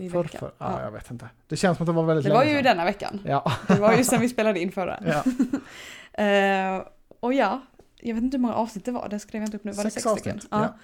i 0.00 0.10
för, 0.10 0.22
veckan. 0.22 0.38
För, 0.38 0.52
ja, 0.58 0.78
ja, 0.78 0.82
jag 0.82 0.90
vet 0.90 1.10
inte. 1.10 1.28
Det 1.48 1.56
känns 1.56 1.76
som 1.76 1.84
att 1.84 1.86
det 1.86 1.92
var 1.92 2.02
väldigt 2.02 2.26
Det 2.26 2.32
var 2.32 2.44
ju 2.44 2.50
sedan. 2.50 2.64
denna 2.64 2.84
veckan. 2.84 3.20
Ja. 3.24 3.52
Det 3.68 3.80
var 3.80 3.96
ju 3.96 4.04
sen 4.04 4.20
vi 4.20 4.28
spelade 4.28 4.60
in 4.60 4.72
förra. 4.72 5.02
Ja. 5.06 6.76
uh, 6.78 6.84
och 7.20 7.34
ja, 7.34 7.60
jag 8.00 8.14
vet 8.14 8.24
inte 8.24 8.36
hur 8.36 8.42
många 8.42 8.54
avsnitt 8.54 8.84
det 8.84 8.92
var, 8.92 9.08
det 9.08 9.18
skrev 9.18 9.42
jag 9.42 9.46
inte 9.46 9.56
upp 9.56 9.64
nu. 9.64 9.72
Var 9.72 9.82
sex 9.82 9.94
det 9.94 10.00
sex 10.00 10.06
avsnitt. 10.06 10.42
stycken? 10.42 10.48
Ja. 10.50 10.74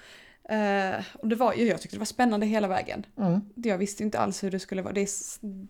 Uh, 0.51 1.03
och 1.13 1.27
det 1.27 1.35
var, 1.35 1.53
jag 1.53 1.81
tyckte 1.81 1.95
det 1.95 1.99
var 1.99 2.05
spännande 2.05 2.45
hela 2.45 2.67
vägen. 2.67 3.05
Mm. 3.17 3.41
Jag 3.55 3.77
visste 3.77 4.03
inte 4.03 4.19
alls 4.19 4.43
hur 4.43 4.51
det 4.51 4.59
skulle 4.59 4.81
vara. 4.81 4.93
Det 4.93 5.01
är 5.01 5.09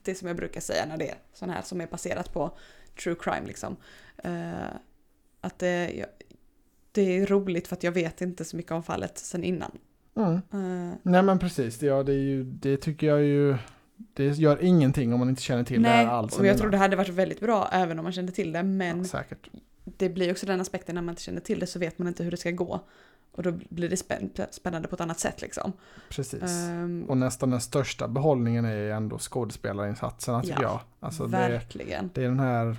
det 0.04 0.16
som 0.16 0.28
jag 0.28 0.38
brukar 0.38 0.62
säga 0.62 0.86
när 0.86 0.98
det 0.98 1.10
är 1.10 1.16
sån 1.34 1.50
här 1.50 1.62
som 1.62 1.82
är 1.82 1.88
baserat 1.88 2.34
på 2.34 2.58
true 3.04 3.16
crime 3.20 3.48
liksom. 3.48 3.78
Uh, 4.26 4.76
att 5.42 5.60
det, 5.60 6.06
det 6.92 7.18
är 7.18 7.26
roligt 7.26 7.68
för 7.68 7.76
att 7.76 7.84
jag 7.84 7.92
vet 7.92 8.22
inte 8.22 8.46
så 8.46 8.58
mycket 8.58 8.72
om 8.72 8.84
fallet 8.84 9.18
sen 9.18 9.44
innan. 9.44 9.72
Mm. 10.18 10.36
Uh, 10.54 10.96
Nej 11.04 11.24
men 11.24 11.40
precis, 11.40 11.82
ja, 11.82 12.04
det, 12.04 12.12
är 12.12 12.20
ju, 12.20 12.44
det 12.44 12.78
tycker 12.78 13.08
jag 13.08 13.24
ju 13.24 13.58
det 14.14 14.38
gör 14.38 14.64
ingenting 14.64 15.14
om 15.14 15.20
man 15.20 15.30
inte 15.30 15.42
känner 15.42 15.64
till 15.64 15.82
Nej, 15.82 16.06
det 16.06 16.10
här 16.10 16.18
alls. 16.18 16.40
och 16.40 16.46
jag 16.46 16.58
tror 16.58 16.70
det 16.70 16.78
hade 16.78 16.96
varit 16.96 17.10
väldigt 17.10 17.40
bra 17.40 17.70
även 17.72 18.00
om 18.00 18.04
man 18.04 18.14
kände 18.14 18.32
till 18.32 18.52
det. 18.52 18.64
Men 18.64 18.98
ja, 18.98 19.04
säkert. 19.04 19.50
det 19.84 20.10
blir 20.10 20.32
också 20.32 20.46
den 20.46 20.62
aspekten 20.62 20.96
när 20.96 21.02
man 21.02 21.12
inte 21.12 21.22
känner 21.22 21.42
till 21.42 21.60
det 21.60 21.68
så 21.68 21.80
vet 21.80 22.00
man 22.00 22.08
inte 22.08 22.24
hur 22.24 22.32
det 22.32 22.38
ska 22.38 22.52
gå. 22.52 22.82
Och 23.32 23.44
då 23.44 23.52
blir 23.70 23.90
det 23.90 23.98
spännande 24.52 24.88
på 24.88 24.96
ett 24.96 25.02
annat 25.02 25.20
sätt 25.20 25.42
liksom. 25.42 25.74
Precis. 26.10 26.42
Um, 26.44 27.06
och 27.10 27.18
nästan 27.18 27.50
den 27.50 27.62
största 27.62 28.08
behållningen 28.08 28.66
är 28.66 28.92
ändå 28.92 29.18
skådespelarinsatserna 29.20 30.42
tycker 30.42 30.62
ja, 30.62 30.62
jag. 30.62 30.80
Alltså 31.00 31.26
verkligen. 31.26 32.10
Det, 32.14 32.22
det, 32.22 32.26
är 32.26 32.30
den 32.30 32.40
här 32.40 32.78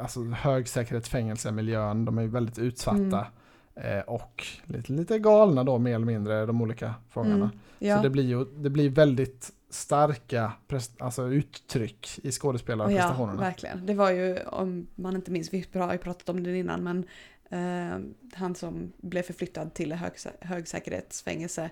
alltså, 0.00 0.24
högsäkerhetsfängelsemiljön, 0.24 2.04
de 2.04 2.18
är 2.18 2.26
väldigt 2.26 2.58
utsatta. 2.58 2.98
Mm. 2.98 3.24
Eh, 3.74 4.00
och 4.00 4.46
lite, 4.64 4.92
lite 4.92 5.18
galna 5.18 5.64
då 5.64 5.78
mer 5.78 5.94
eller 5.94 6.06
mindre, 6.06 6.46
de 6.46 6.62
olika 6.62 6.94
fångarna. 7.10 7.34
Mm, 7.34 7.58
ja. 7.78 7.96
Så 7.96 8.02
det 8.02 8.10
blir 8.10 8.24
ju 8.24 8.44
det 8.44 8.70
blir 8.70 8.90
väldigt 8.90 9.52
starka 9.70 10.52
alltså 10.98 11.28
uttryck 11.28 12.08
i 12.22 12.32
skådespelarprestationerna. 12.32 13.32
Ja, 13.34 13.40
verkligen. 13.40 13.86
Det 13.86 13.94
var 13.94 14.10
ju, 14.10 14.38
om 14.38 14.86
man 14.94 15.16
inte 15.16 15.30
minns, 15.30 15.54
vi 15.54 15.66
har 15.72 15.92
ju 15.92 15.98
pratat 15.98 16.28
om 16.28 16.42
det 16.42 16.56
innan, 16.58 16.82
men 16.84 17.04
Eh, 17.52 17.98
han 18.34 18.54
som 18.54 18.92
blev 18.96 19.22
förflyttad 19.22 19.74
till 19.74 19.92
högsä- 19.92 20.32
högsäkerhetsfängelse 20.40 21.70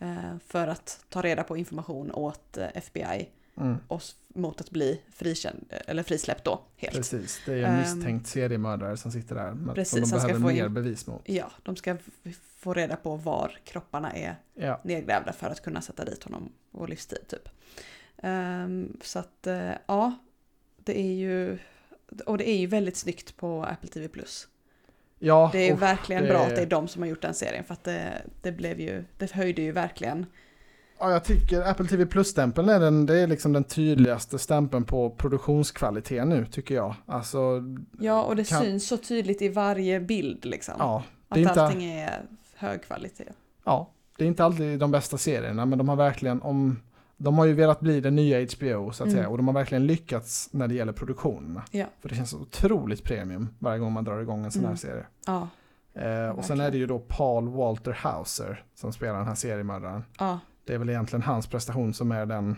eh, 0.00 0.36
för 0.46 0.66
att 0.68 1.04
ta 1.08 1.22
reda 1.22 1.42
på 1.42 1.56
information 1.56 2.10
åt 2.12 2.56
eh, 2.56 2.66
FBI 2.74 3.28
Mm. 3.60 3.76
och 3.88 4.00
s- 4.00 4.14
mot 4.34 4.60
att 4.60 4.70
bli 4.70 5.00
frikänd, 5.12 5.72
eller 5.86 6.02
frisläppt 6.02 6.44
då 6.44 6.60
helt. 6.76 6.96
Precis, 6.96 7.40
det 7.46 7.52
är 7.52 7.58
en 7.58 7.64
Ehm, 7.64 7.78
misstänkt 7.80 8.26
seriemördare 8.26 8.96
som 8.96 9.12
sitter 9.12 9.34
där. 9.34 9.74
precis, 9.74 9.90
som 9.90 10.00
de 10.00 10.10
han 10.10 10.20
ska 10.20 10.26
behöver 10.28 10.42
få 10.44 10.50
in- 10.50 10.56
mer 10.56 10.68
bevis 10.68 11.06
mot. 11.06 11.22
Ja, 11.28 11.50
de 11.62 11.76
ska 11.76 11.96
få 12.56 12.74
reda 12.74 12.96
på 12.96 13.16
var 13.16 13.58
kropparna 13.64 14.12
är 14.12 14.36
Ja, 14.54 14.80
nedgrävda 14.84 15.32
för 15.32 15.46
att 15.50 15.62
kunna 15.62 15.80
sätta 15.80 16.04
dit 16.04 16.24
honom 16.24 16.52
på 16.72 16.86
livstid 16.86 17.18
typ. 17.28 17.48
Ehm, 18.22 18.96
så 19.02 19.18
att 19.18 19.46
eh, 19.46 19.70
ja, 19.86 20.18
det 20.76 20.98
är 21.00 21.12
ju 21.12 21.58
och 22.26 22.38
det 22.38 22.48
är 22.48 22.56
ju 22.56 22.66
väldigt 22.66 22.96
snyggt 22.96 23.36
på 23.36 23.64
Apple 23.64 23.88
TV+. 23.88 24.08
ja 25.18 25.50
Det 25.52 25.58
är 25.58 25.72
och 25.72 25.82
verkligen 25.82 26.22
det- 26.22 26.28
bra 26.28 26.40
att 26.40 26.48
det 26.56 26.62
är 26.62 26.66
de 26.66 26.88
som 26.88 27.02
har 27.02 27.08
gjort 27.08 27.22
den 27.22 27.34
serien 27.34 27.64
för 27.64 27.74
att 27.74 27.84
det, 27.84 28.22
det 28.42 28.52
blev 28.52 28.80
ju, 28.80 29.04
det 29.18 29.32
höjde 29.32 29.62
ju 29.62 29.72
verkligen. 29.72 30.26
Ja, 31.00 31.10
jag 31.10 31.24
tycker 31.24 31.62
Apple 31.70 31.86
TV 31.86 32.06
Plus-stämpeln 32.06 32.68
är, 32.68 32.80
den, 32.80 33.06
det 33.06 33.18
är 33.20 33.26
liksom 33.26 33.52
den 33.52 33.64
tydligaste 33.64 34.38
stämpeln 34.38 34.84
på 34.84 35.10
produktionskvalitet 35.10 36.26
nu, 36.26 36.46
tycker 36.46 36.74
jag. 36.74 36.94
Alltså, 37.06 37.62
Ja, 37.98 38.22
och 38.22 38.36
det 38.36 38.48
Kan- 38.48 38.62
syns 38.62 38.88
så 38.88 38.96
tydligt 38.96 39.42
i 39.42 39.48
varje 39.48 40.00
bild 40.00 40.44
liksom. 40.44 40.74
ja, 40.78 41.02
att 41.28 41.38
inte, 41.38 41.62
allting 41.62 41.84
är 41.84 42.22
hög 42.54 42.82
kvalitet. 42.82 43.24
ja, 43.64 43.90
det 44.16 44.24
är 44.24 44.28
inte 44.28 44.44
alltid 44.44 44.78
de 44.78 44.90
bästa 44.90 45.18
serierna, 45.18 45.66
men 45.66 45.78
de 45.78 45.88
har 45.88 45.96
verkligen, 45.96 46.42
om, 46.42 46.80
de 47.16 47.38
har 47.38 47.44
ju 47.44 47.52
velat 47.52 47.80
bli 47.80 48.00
den 48.00 48.16
nya 48.16 48.40
HBO, 48.46 48.92
så 48.92 49.02
att 49.02 49.08
Mm. 49.08 49.16
säga, 49.16 49.28
och 49.28 49.36
de 49.36 49.46
har 49.46 49.54
verkligen 49.54 49.86
lyckats 49.86 50.48
när 50.52 50.68
det 50.68 50.74
gäller 50.74 50.92
produktionerna. 50.92 51.62
Ja. 51.70 51.86
För 52.00 52.08
det 52.08 52.14
känns 52.14 52.34
otroligt 52.34 53.04
premium 53.04 53.48
varje 53.58 53.78
gång 53.78 53.92
man 53.92 54.04
drar 54.04 54.20
igång 54.20 54.44
en 54.44 54.50
sån 54.50 54.60
här 54.62 54.68
Mm. 54.68 54.76
serie. 54.78 55.06
Ja, 55.26 55.48
Eh, 55.94 56.28
och 56.28 56.44
sen 56.44 56.60
är 56.60 56.70
det 56.70 56.78
ju 56.78 56.86
då 56.86 56.98
Paul 56.98 57.48
Walter 57.48 57.92
Hauser 57.92 58.64
som 58.74 58.92
spelar 58.92 59.18
den 59.18 59.26
här 59.26 59.34
seriemördaren. 59.34 60.04
ja. 60.18 60.38
Det 60.70 60.74
är 60.74 60.78
väl 60.78 60.90
egentligen 60.90 61.22
hans 61.22 61.46
prestation 61.46 61.94
som 61.94 62.12
är 62.12 62.26
den... 62.26 62.56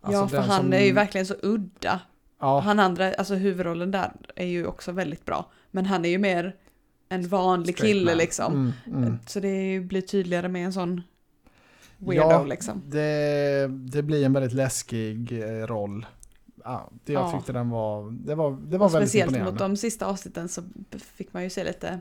alltså 0.00 0.20
ja 0.20 0.28
för 0.28 0.36
den 0.36 0.46
han 0.50 0.62
som- 0.62 0.72
är 0.72 0.80
ju 0.80 0.92
verkligen 0.92 1.26
så 1.26 1.34
udda. 1.42 2.00
Ja, 2.40 2.60
Han 2.60 2.80
andra, 2.80 3.14
alltså 3.14 3.34
huvudrollen 3.34 3.90
där 3.90 4.12
är 4.36 4.46
ju 4.46 4.66
också 4.66 4.92
väldigt 4.92 5.24
bra. 5.24 5.50
Men 5.70 5.86
han 5.86 6.04
är 6.04 6.08
ju 6.08 6.18
mer 6.18 6.56
en 7.08 7.28
vanlig 7.28 7.74
straight 7.76 7.94
kille 7.94 8.10
man. 8.10 8.18
liksom. 8.18 8.72
Mm, 8.86 9.02
mm. 9.04 9.18
Så 9.26 9.40
det 9.40 9.80
blir 9.80 10.00
tydligare 10.00 10.48
med 10.48 10.64
en 10.64 10.72
sån 10.72 11.02
weirdo 11.98 12.30
Ja, 12.30 12.44
liksom. 12.44 12.82
Det, 12.86 13.66
det 13.70 14.02
blir 14.02 14.24
en 14.26 14.32
väldigt 14.32 14.52
läskig 14.52 15.42
eh, 15.42 15.66
roll. 15.66 16.06
Ja, 16.64 16.90
det 17.04 17.12
jag 17.12 17.22
Ja. 17.22 17.32
tyckte 17.38 17.52
den 17.52 17.70
var, 17.70 18.10
det 18.10 18.34
var, 18.34 18.50
det 18.50 18.78
var 18.78 18.86
Och 18.86 18.94
väldigt 18.94 19.08
speciellt 19.10 19.30
imponerande. 19.30 19.52
mot 19.52 19.58
de 19.58 19.76
sista 19.76 20.06
avsnitten 20.06 20.48
så 20.48 20.62
fick 21.14 21.32
man 21.32 21.42
ju 21.42 21.50
se 21.50 21.64
lite 21.64 22.00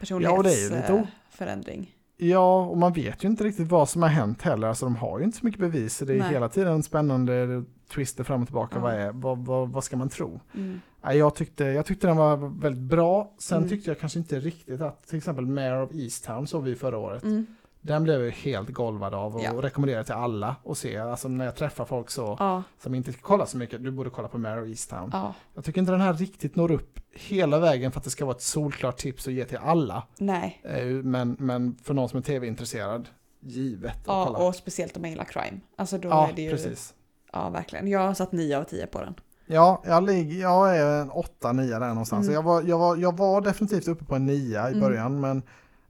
Ja, 0.00 0.14
och 0.32 0.42
det 0.42 0.52
är 0.52 0.56
ju 0.56 0.64
lite 0.64 0.76
o- 0.76 0.80
personlighetsförändring. 0.86 1.96
Ja, 2.28 2.64
och 2.66 2.78
man 2.78 2.92
vet 2.92 3.24
ju 3.24 3.28
inte 3.28 3.44
riktigt 3.44 3.68
vad 3.68 3.88
som 3.88 4.02
har 4.02 4.08
hänt 4.08 4.42
heller. 4.42 4.68
Alltså 4.68 4.86
de 4.86 4.96
har 4.96 5.18
ju 5.18 5.24
inte 5.24 5.38
så 5.38 5.46
mycket 5.46 5.60
bevis. 5.60 5.98
Det 5.98 6.14
är 6.14 6.18
Nej. 6.18 6.32
hela 6.32 6.48
tiden 6.48 6.82
spännande 6.82 7.64
twister 7.94 8.24
fram 8.24 8.40
och 8.42 8.48
tillbaka. 8.48 8.76
Ja. 8.76 8.82
Vad, 8.82 8.94
är, 8.94 9.12
vad, 9.12 9.38
vad, 9.38 9.68
vad 9.68 9.84
ska 9.84 9.96
man 9.96 10.08
tro? 10.08 10.40
Mm. 10.54 10.80
Jag, 11.02 11.34
tyckte, 11.34 11.64
jag 11.64 11.86
tyckte 11.86 12.06
den 12.06 12.16
var 12.16 12.36
väldigt 12.60 12.82
bra. 12.82 13.32
Sen 13.38 13.58
Mm. 13.58 13.68
tyckte 13.70 13.90
jag 13.90 13.98
kanske 14.00 14.18
inte 14.18 14.40
riktigt 14.40 14.80
att 14.80 15.06
till 15.06 15.18
exempel 15.18 15.46
Mayor 15.46 15.82
of 15.82 15.90
Easttown 15.94 16.46
såg 16.46 16.62
vi 16.64 16.74
förra 16.74 16.98
året. 16.98 17.22
Mm. 17.22 17.46
Den 17.84 18.02
blev 18.02 18.24
jag 18.24 18.30
helt 18.32 18.68
golvad 18.70 19.14
av 19.14 19.36
och 19.36 19.42
Ja. 19.42 19.52
rekommenderar 19.62 20.02
till 20.02 20.14
alla 20.14 20.56
att 20.66 20.78
se. 20.78 20.98
Alltså 20.98 21.28
när 21.28 21.44
jag 21.44 21.56
träffar 21.56 21.84
folk 21.84 22.10
så, 22.10 22.36
Ja, 22.38 22.62
som 22.82 22.94
inte 22.94 23.12
kollar 23.12 23.46
så 23.46 23.56
mycket, 23.56 23.84
du 23.84 23.90
borde 23.90 24.10
kolla 24.10 24.28
på 24.28 24.38
of 24.38 24.68
Easttown. 24.68 25.10
ja, 25.12 25.34
Jag 25.54 25.64
tycker 25.64 25.80
inte 25.80 25.92
den 25.92 26.00
här 26.00 26.12
riktigt 26.14 26.56
når 26.56 26.70
upp 26.72 27.00
hela 27.14 27.58
vägen 27.58 27.92
för 27.92 27.98
att 28.00 28.04
det 28.04 28.10
ska 28.10 28.24
vara 28.24 28.36
ett 28.36 28.42
solklart 28.42 28.96
tips 28.96 29.26
att 29.26 29.32
ge 29.32 29.44
till 29.44 29.58
alla. 29.58 30.02
nej. 30.18 30.60
Eh, 30.64 30.84
Men, 30.86 31.36
men 31.38 31.76
för 31.82 31.94
någon 31.94 32.08
som 32.08 32.18
är 32.18 32.22
tv-intresserad, 32.22 33.08
givet 33.40 33.92
att 33.96 34.02
Ja, 34.06 34.24
kolla. 34.26 34.38
och 34.38 34.54
speciellt 34.54 34.96
om 34.96 35.02
man 35.02 35.10
gillar 35.10 35.24
crime. 35.24 35.60
Alltså 35.76 35.98
då 35.98 36.08
ja, 36.08 36.28
är 36.28 36.32
det 36.32 36.42
ju, 36.42 36.50
precis. 36.50 36.94
ja 37.32 37.50
verkligen. 37.50 37.88
Jag 37.88 38.00
har 38.00 38.14
satt 38.14 38.32
9 38.32 38.58
av 38.58 38.64
10 38.64 38.86
på 38.86 39.00
den. 39.00 39.14
Ja, 39.46 39.82
jag, 39.86 40.06
ligger, 40.06 40.40
jag 40.40 40.76
är 40.78 41.00
en 41.00 41.10
8-9 41.10 41.80
där 41.80 41.88
någonstans. 41.88 42.22
Mm. 42.26 42.34
Jag, 42.34 42.42
var, 42.42 42.62
jag, 42.62 42.78
var, 42.78 42.96
jag 42.96 43.16
var 43.16 43.40
definitivt 43.40 43.88
uppe 43.88 44.04
på 44.04 44.14
en 44.14 44.26
9 44.26 44.36
i 44.38 44.56
Mm. 44.68 44.80
början, 44.80 45.20
men 45.20 45.42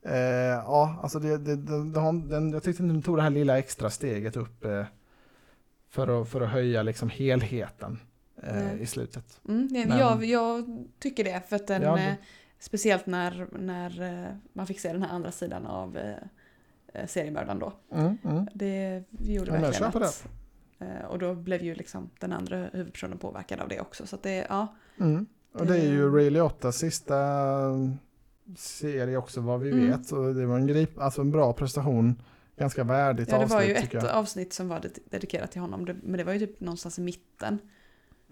eh, 0.05 0.15
ja, 0.15 0.99
alltså 1.03 1.19
det, 1.19 1.39
det, 1.39 1.57
det, 1.57 1.93
den, 2.29 2.53
jag 2.53 2.63
tyckte 2.63 2.83
den 2.83 3.03
tog 3.03 3.17
det 3.17 3.23
här 3.23 3.31
lilla 3.31 3.59
extra 3.59 3.91
steget 3.91 4.37
upp 4.37 4.65
eh, 4.65 4.85
för, 5.89 6.23
att, 6.23 6.29
för 6.29 6.41
att 6.41 6.51
höja 6.51 6.83
liksom 6.83 7.11
helheten 7.11 7.99
eh, 8.43 8.81
i 8.81 8.87
slutet. 8.87 9.41
Mm, 9.49 9.69
nej, 9.71 9.87
Men- 9.87 9.99
jag, 9.99 10.25
jag 10.25 10.85
tycker 10.99 11.25
det, 11.25 11.43
för 11.49 11.57
att 11.57 11.67
den, 11.67 11.83
Ja, 11.83 11.99
eh, 11.99 12.15
speciellt 12.59 13.07
när, 13.07 13.49
när 13.59 14.03
eh, 14.03 14.35
man 14.53 14.67
fick 14.67 14.81
se 14.81 14.93
den 14.93 15.03
här 15.03 15.15
andra 15.15 15.33
sidan 15.33 15.67
av 15.67 15.97
eh, 15.97 17.07
seriemördaren 17.07 17.59
då. 17.59 17.73
Mm, 17.93 18.19
mm. 18.25 18.47
Det 18.55 19.05
gjorde 19.19 19.55
Ja, 19.55 19.61
verkligen 19.61 20.03
att... 20.03 20.27
Och 21.09 21.19
då 21.19 21.35
blev 21.35 21.62
ju 21.62 21.75
liksom 21.75 22.11
den 22.19 22.33
andra 22.33 22.57
huvudpersonen 22.73 23.19
påverkad 23.19 23.61
av 23.61 23.69
det 23.69 23.81
också. 23.81 24.07
Så 24.07 24.17
att 24.17 24.23
det, 24.23 24.47
ja. 24.49 24.75
Mm. 25.01 25.27
Och 25.53 25.67
det 25.67 25.79
är 25.79 25.91
ju 25.91 26.11
Ray 26.17 26.31
Liottas 26.31 26.77
sista 26.77 27.15
serie 28.57 29.16
också 29.16 29.40
vad 29.40 29.61
vi 29.61 29.70
Mm. 29.70 29.90
vet. 29.90 30.12
Och 30.12 30.35
det 30.35 30.46
var 30.46 30.57
en, 30.59 30.66
grip, 30.66 30.98
alltså 30.98 31.20
en 31.20 31.31
bra 31.31 31.52
prestation. 31.52 32.22
Ganska 32.57 32.85
värdigt 32.85 33.28
ja, 33.28 33.37
det 33.38 33.44
avsnitt 33.44 33.55
var 33.59 33.62
ju 33.62 33.74
ett 33.74 33.92
jag. 33.92 34.05
avsnitt 34.07 34.52
som 34.52 34.68
var 34.68 34.81
ded- 34.81 34.98
dedikerat 35.11 35.52
till 35.52 35.61
honom. 35.61 35.88
Men 36.02 36.18
det 36.18 36.24
var 36.24 36.33
ju 36.33 36.38
typ 36.38 36.61
någonstans 36.61 36.98
i 36.98 37.02
mitten. 37.02 37.59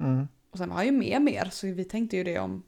Mm. 0.01 0.29
Och 0.51 0.59
sen 0.59 0.69
var 0.69 0.77
han 0.77 0.87
ju 0.87 0.93
med 0.93 1.23
mer, 1.23 1.49
så 1.51 1.67
vi 1.67 1.85
tänkte 1.85 2.17
ju 2.17 2.25
det 2.25 2.39
om 2.39 2.63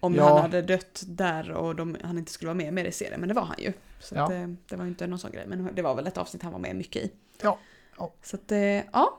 om 0.00 0.14
Ja. 0.14 0.28
han 0.28 0.40
hade 0.42 0.62
dött 0.62 1.02
där 1.06 1.50
och 1.52 1.76
de, 1.76 1.96
han 2.04 2.18
inte 2.18 2.32
skulle 2.32 2.46
vara 2.48 2.56
med 2.56 2.74
mer 2.74 2.84
i 2.84 2.92
serien, 2.92 3.20
men 3.20 3.28
det 3.28 3.34
var 3.34 3.42
han 3.42 3.56
ju. 3.58 3.72
Så 4.00 4.14
Ja. 4.14 4.24
att, 4.24 4.30
eh, 4.30 4.48
det 4.68 4.76
var 4.76 4.84
ju 4.84 4.88
inte 4.90 5.06
någon 5.06 5.18
sån 5.18 5.32
grej, 5.32 5.44
men 5.48 5.68
det 5.74 5.82
var 5.82 5.94
väl 5.94 6.06
ett 6.06 6.18
avsnitt 6.18 6.42
han 6.42 6.52
var 6.52 6.58
med 6.58 6.76
mycket 6.76 7.02
i. 7.04 7.10
Ja. 7.42 7.58
Ja. 7.98 8.12
Så 8.22 8.36
att, 8.36 8.52
eh, 8.52 8.58
ja, 8.58 9.18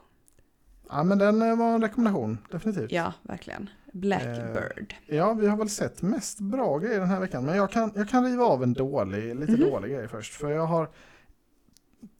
Ja 0.90 1.04
men 1.04 1.18
den 1.18 1.42
eh, 1.42 1.58
var 1.58 1.74
en 1.76 1.82
rekommendation, 1.82 2.38
definitivt. 2.52 2.92
ja, 2.92 3.14
verkligen. 3.22 3.70
Blackbird. 3.94 4.96
Ja, 5.06 5.34
vi 5.34 5.48
har 5.48 5.58
väl 5.58 5.70
sett 5.70 6.02
mest 6.02 6.40
bra 6.40 6.78
grejer 6.78 7.00
den 7.00 7.10
här 7.10 7.20
veckan. 7.20 7.46
Men 7.46 7.58
jag 7.58 7.72
kan, 7.72 7.92
jag 7.96 8.10
kan 8.10 8.26
riva 8.26 8.44
av 8.46 8.64
en 8.64 8.74
dålig, 8.74 9.36
lite 9.36 9.52
Mhm. 9.52 9.62
dålig 9.62 9.92
grej 9.92 10.08
först. 10.08 10.34
För 10.34 10.52
jag 10.52 10.66
har 10.66 10.90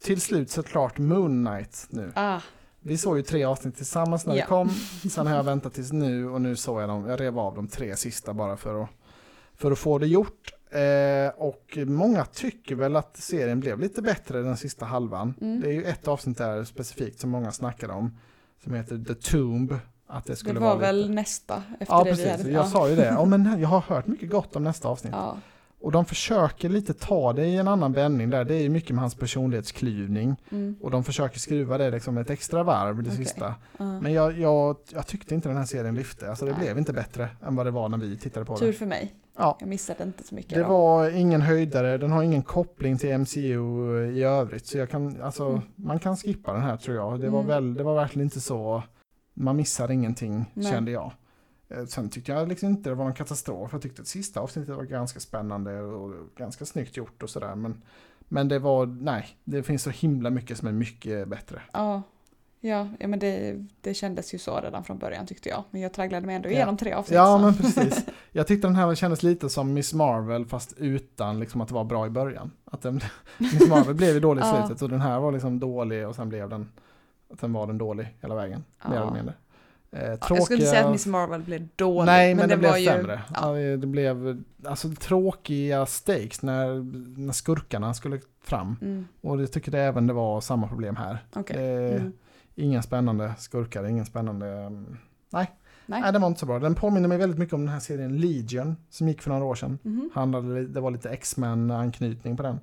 till 0.02 0.20
slut 0.20 0.50
sett 0.50 0.66
klart 0.66 0.98
Moon 0.98 1.46
Knight 1.46 1.86
nu. 1.90 2.12
Ah, 2.14 2.40
Vi 2.80 2.98
såg 2.98 3.16
ju 3.16 3.22
tre 3.22 3.44
avsnitt 3.44 3.76
tillsammans 3.76 4.26
när 4.26 4.34
Ja. 4.34 4.40
det 4.42 4.46
kom. 4.48 4.70
Sen 5.10 5.26
har 5.26 5.36
jag 5.36 5.44
väntat 5.44 5.74
tills 5.74 5.92
nu 5.92 6.28
och 6.28 6.40
nu 6.40 6.56
såg 6.56 6.82
jag 6.82 6.88
dem. 6.88 7.06
Jag 7.06 7.20
rev 7.20 7.38
av 7.38 7.54
de 7.54 7.68
tre 7.68 7.96
sista 7.96 8.34
bara 8.34 8.56
för 8.56 8.82
att, 8.82 8.88
för 9.54 9.70
att 9.72 9.78
få 9.78 9.98
det 9.98 10.06
gjort. 10.06 10.52
Eh, 10.70 11.28
och 11.42 11.78
många 11.86 12.24
tycker 12.24 12.74
väl 12.74 12.96
att 12.96 13.16
serien 13.16 13.60
blev 13.60 13.80
lite 13.80 14.02
bättre 14.02 14.42
den 14.42 14.56
sista 14.56 14.84
halvan. 14.86 15.34
Mm. 15.40 15.60
Det 15.60 15.68
är 15.68 15.72
ju 15.72 15.84
ett 15.84 16.08
avsnitt 16.08 16.38
där 16.38 16.64
specifikt 16.64 17.20
som 17.20 17.30
många 17.30 17.52
snackade 17.52 17.92
om. 17.92 18.18
Som 18.64 18.74
heter 18.74 19.04
The 19.04 19.14
Tomb. 19.14 19.74
Att 20.14 20.24
det 20.24 20.32
det 20.32 20.36
skulle 20.36 20.60
var 20.60 20.66
vara 20.68 20.78
väl 20.78 20.96
lite... 20.96 21.12
nästa 21.12 21.62
efter 21.80 21.94
Ja 21.94 21.98
det 22.04 22.10
vi 22.10 22.16
precis, 22.16 22.30
hade. 22.38 22.50
jag 22.50 22.68
sa 22.68 22.88
ju 22.88 22.96
det. 22.96 23.06
Ja, 23.06 23.24
men 23.24 23.60
jag 23.60 23.68
har 23.68 23.80
hört 23.80 24.06
mycket 24.06 24.30
gott 24.30 24.56
om 24.56 24.64
nästa 24.64 24.88
avsnitt. 24.88 25.12
Ja, 25.16 25.36
Och 25.80 25.92
de 25.92 26.04
försöker 26.04 26.68
lite 26.68 26.94
ta 26.94 27.32
det 27.32 27.46
i 27.46 27.56
en 27.56 27.68
annan 27.68 27.92
vändning 27.92 28.30
där. 28.30 28.44
Det 28.44 28.54
är 28.54 28.62
ju 28.62 28.68
mycket 28.68 28.90
med 28.90 29.00
hans 29.00 29.14
personlighetsklyvning. 29.14 30.36
mm, 30.50 30.76
Och 30.82 30.90
de 30.90 31.04
försöker 31.04 31.38
skruva 31.38 31.78
det 31.78 31.90
liksom 31.90 32.18
ett 32.18 32.30
extra 32.30 32.62
varv 32.62 33.02
det 33.02 33.10
Okej. 33.10 33.24
sista. 33.24 33.54
ja. 33.78 34.00
Men 34.00 34.12
jag, 34.12 34.38
jag, 34.38 34.76
jag 34.92 35.06
tyckte 35.06 35.34
inte 35.34 35.48
den 35.48 35.58
här 35.58 35.64
serien 35.64 35.94
lyfte. 35.94 36.28
Alltså 36.30 36.44
det 36.44 36.50
Nej. 36.52 36.60
blev 36.60 36.78
inte 36.78 36.92
bättre 36.92 37.28
än 37.46 37.56
vad 37.56 37.66
det 37.66 37.70
var 37.70 37.88
när 37.88 37.98
vi 37.98 38.16
tittade 38.18 38.46
på 38.46 38.56
Tur 38.56 38.66
det. 38.66 38.72
för 38.72 38.86
mig. 38.86 39.14
Ja. 39.38 39.56
Jag 39.60 39.68
missade 39.68 40.02
inte 40.04 40.24
så 40.24 40.34
mycket. 40.34 40.54
Det 40.54 40.60
då. 40.62 40.68
var 40.68 41.10
ingen 41.10 41.40
höjdare, 41.42 41.98
den 41.98 42.12
har 42.12 42.22
ingen 42.22 42.42
koppling 42.42 42.98
till 42.98 43.18
MCU 43.18 44.12
i 44.16 44.22
övrigt. 44.22 44.66
Så 44.66 44.78
jag 44.78 44.90
kan, 44.90 45.22
alltså, 45.22 45.44
Mm. 45.48 45.60
man 45.76 45.98
kan 45.98 46.16
skippa 46.16 46.52
den 46.52 46.62
här 46.62 46.76
tror 46.76 46.96
jag. 46.96 47.20
Det 47.20 47.28
var, 47.30 47.38
Mm. 47.40 47.48
väl, 47.48 47.74
det 47.74 47.82
var 47.82 47.94
verkligen 47.94 48.26
inte 48.26 48.40
så, 48.40 48.82
man 49.34 49.56
missar 49.56 49.90
ingenting 49.90 50.50
Nej. 50.54 50.72
kände 50.72 50.90
jag. 50.90 51.12
Eh, 51.68 51.84
Sen 51.84 52.08
tyckte 52.08 52.32
jag 52.32 52.48
liksom 52.48 52.68
inte 52.68 52.90
det 52.90 52.94
var 52.94 53.04
någon 53.04 53.14
katastrof. 53.14 53.72
Jag 53.72 53.82
tyckte 53.82 54.02
att 54.02 54.08
sista 54.08 54.40
avsnittet 54.40 54.76
var 54.76 54.82
ganska 54.84 55.20
spännande 55.20 55.80
och 55.82 56.12
ganska 56.36 56.64
snyggt 56.64 56.96
gjort 56.96 57.22
och 57.22 57.30
sådär. 57.30 57.54
Men, 57.54 57.82
men 58.28 58.48
det 58.48 58.58
var, 58.58 58.86
nej, 58.86 59.26
det 59.44 59.62
finns 59.62 59.82
så 59.82 59.90
himla 59.90 60.30
mycket 60.30 60.58
som 60.58 60.68
är 60.68 60.72
mycket 60.72 61.28
bättre. 61.28 61.62
Ja, 61.72 62.02
ja, 62.60 62.88
ja 63.00 63.08
men 63.08 63.18
det, 63.18 63.64
det 63.80 63.94
kändes 63.94 64.34
ju 64.34 64.38
så 64.38 64.60
redan 64.60 64.84
från 64.84 64.98
början 64.98 65.26
tyckte 65.26 65.48
jag. 65.48 65.64
Men 65.70 65.80
jag 65.80 65.92
tragglade 65.92 66.26
mig 66.26 66.36
ändå 66.36 66.48
Ja. 66.48 66.52
igenom 66.52 66.76
tre 66.76 66.92
avsnitt. 66.92 67.14
Ja, 67.16 67.38
så. 67.38 67.44
men 67.44 67.54
precis. 67.54 68.04
Jag 68.36 68.46
tyckte 68.46 68.68
den 68.68 68.76
här 68.76 68.94
kändes 68.94 69.22
lite 69.22 69.48
som 69.48 69.72
Miss 69.74 69.94
Marvel 69.94 70.46
fast 70.46 70.72
utan 70.76 71.40
liksom 71.40 71.60
att 71.60 71.68
det 71.68 71.74
var 71.74 71.84
bra 71.84 72.06
i 72.06 72.10
början. 72.10 72.50
Att 72.64 72.82
den, 72.82 73.00
Miss 73.38 73.68
Marvel 73.68 73.94
blev 73.94 74.14
ju 74.14 74.20
dålig 74.20 74.42
i 74.42 74.44
Ja. 74.46 74.66
slutet 74.66 74.82
och 74.82 74.88
den 74.88 75.00
här 75.00 75.20
var 75.20 75.32
liksom 75.32 75.58
dålig 75.60 76.08
och 76.08 76.14
sen 76.14 76.28
blev 76.28 76.48
den, 76.48 76.68
att 77.32 77.40
den 77.40 77.52
var 77.52 77.66
den 77.66 77.78
dålig 77.78 78.16
hela 78.20 78.34
vägen. 78.34 78.64
Mer 78.88 78.94
Ja. 78.96 79.02
eller 79.02 79.12
mindre. 79.12 79.34
Eh, 79.90 80.02
Ja, 80.10 80.16
jag 80.28 80.42
skulle 80.42 80.58
inte 80.60 80.70
säga 80.70 80.84
att 80.84 80.92
Miss 80.92 81.06
Marvel 81.06 81.42
blev 81.42 81.68
dålig. 81.76 82.06
Nej, 82.06 82.34
men, 82.34 82.48
det, 82.48 82.56
blev 82.56 82.70
var 82.70 82.78
ju, 82.78 82.86
sämre. 82.86 83.22
Ja, 83.34 83.58
Ja. 83.60 83.76
Det 83.76 83.86
blev 83.86 84.42
alltså 84.66 84.88
tråkiga 85.00 85.86
stakes 85.86 86.42
när, 86.42 86.74
när 87.20 87.32
skurkarna 87.32 87.94
skulle 87.94 88.20
fram. 88.42 88.76
mm, 88.82 89.06
Och 89.20 89.42
jag 89.42 89.52
tycker 89.52 89.70
det 89.72 89.78
även 89.80 90.06
det 90.06 90.12
var 90.12 90.40
samma 90.40 90.68
problem 90.68 90.96
här. 90.96 91.18
okej. 91.34 91.56
Eh, 91.56 91.94
Mm. 92.00 92.12
Inga 92.56 92.82
spännande 92.82 93.32
skurkar, 93.38 93.84
ingen 93.84 94.04
spännande... 94.06 94.46
mm, 94.46 94.96
Nej, 95.30 95.50
Nej. 95.86 96.00
Nej, 96.00 96.12
den 96.12 96.20
var 96.22 96.28
inte 96.28 96.40
så 96.40 96.46
bra. 96.46 96.58
Den 96.58 96.74
påminner 96.74 97.08
mig 97.08 97.18
väldigt 97.18 97.38
mycket 97.38 97.52
om 97.54 97.60
den 97.60 97.68
här 97.72 97.80
serien 97.80 98.16
Legion 98.20 98.76
som 98.90 99.08
gick 99.08 99.22
för 99.22 99.30
några 99.30 99.44
år 99.44 99.54
sedan. 99.54 99.78
Mhm. 99.82 100.10
Handlade, 100.14 100.66
det 100.66 100.80
var 100.80 100.90
lite 100.90 101.10
X-Men-anknytning 101.10 102.36
på 102.36 102.42
den. 102.42 102.58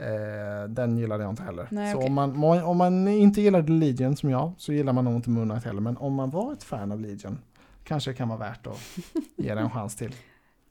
Eh, 0.00 0.68
den 0.68 0.98
gillade 0.98 1.24
jag 1.24 1.32
inte 1.32 1.42
heller. 1.42 1.68
Nej, 1.70 1.92
så 1.92 1.98
okej. 1.98 2.06
om, 2.08 2.14
man, 2.14 2.62
om 2.64 2.76
man 2.76 3.08
inte 3.08 3.40
gillade 3.40 3.72
Legion 3.72 4.16
som 4.16 4.30
jag 4.30 4.52
så 4.56 4.72
gillar 4.72 4.92
man 4.92 5.04
nog 5.04 5.14
inte 5.14 5.30
Moon 5.30 5.48
Knight 5.48 5.64
heller. 5.64 5.80
Men 5.80 5.96
om 5.96 6.14
man 6.14 6.30
var 6.30 6.52
ett 6.52 6.62
fan 6.62 6.92
av 6.92 7.00
Legion 7.00 7.38
kanske 7.84 8.10
det 8.10 8.14
kan 8.14 8.28
vara 8.28 8.38
värt 8.38 8.66
att 8.66 8.78
ge 9.36 9.54
den 9.54 9.64
en 9.64 9.70
chans 9.70 9.96
till. 9.96 10.14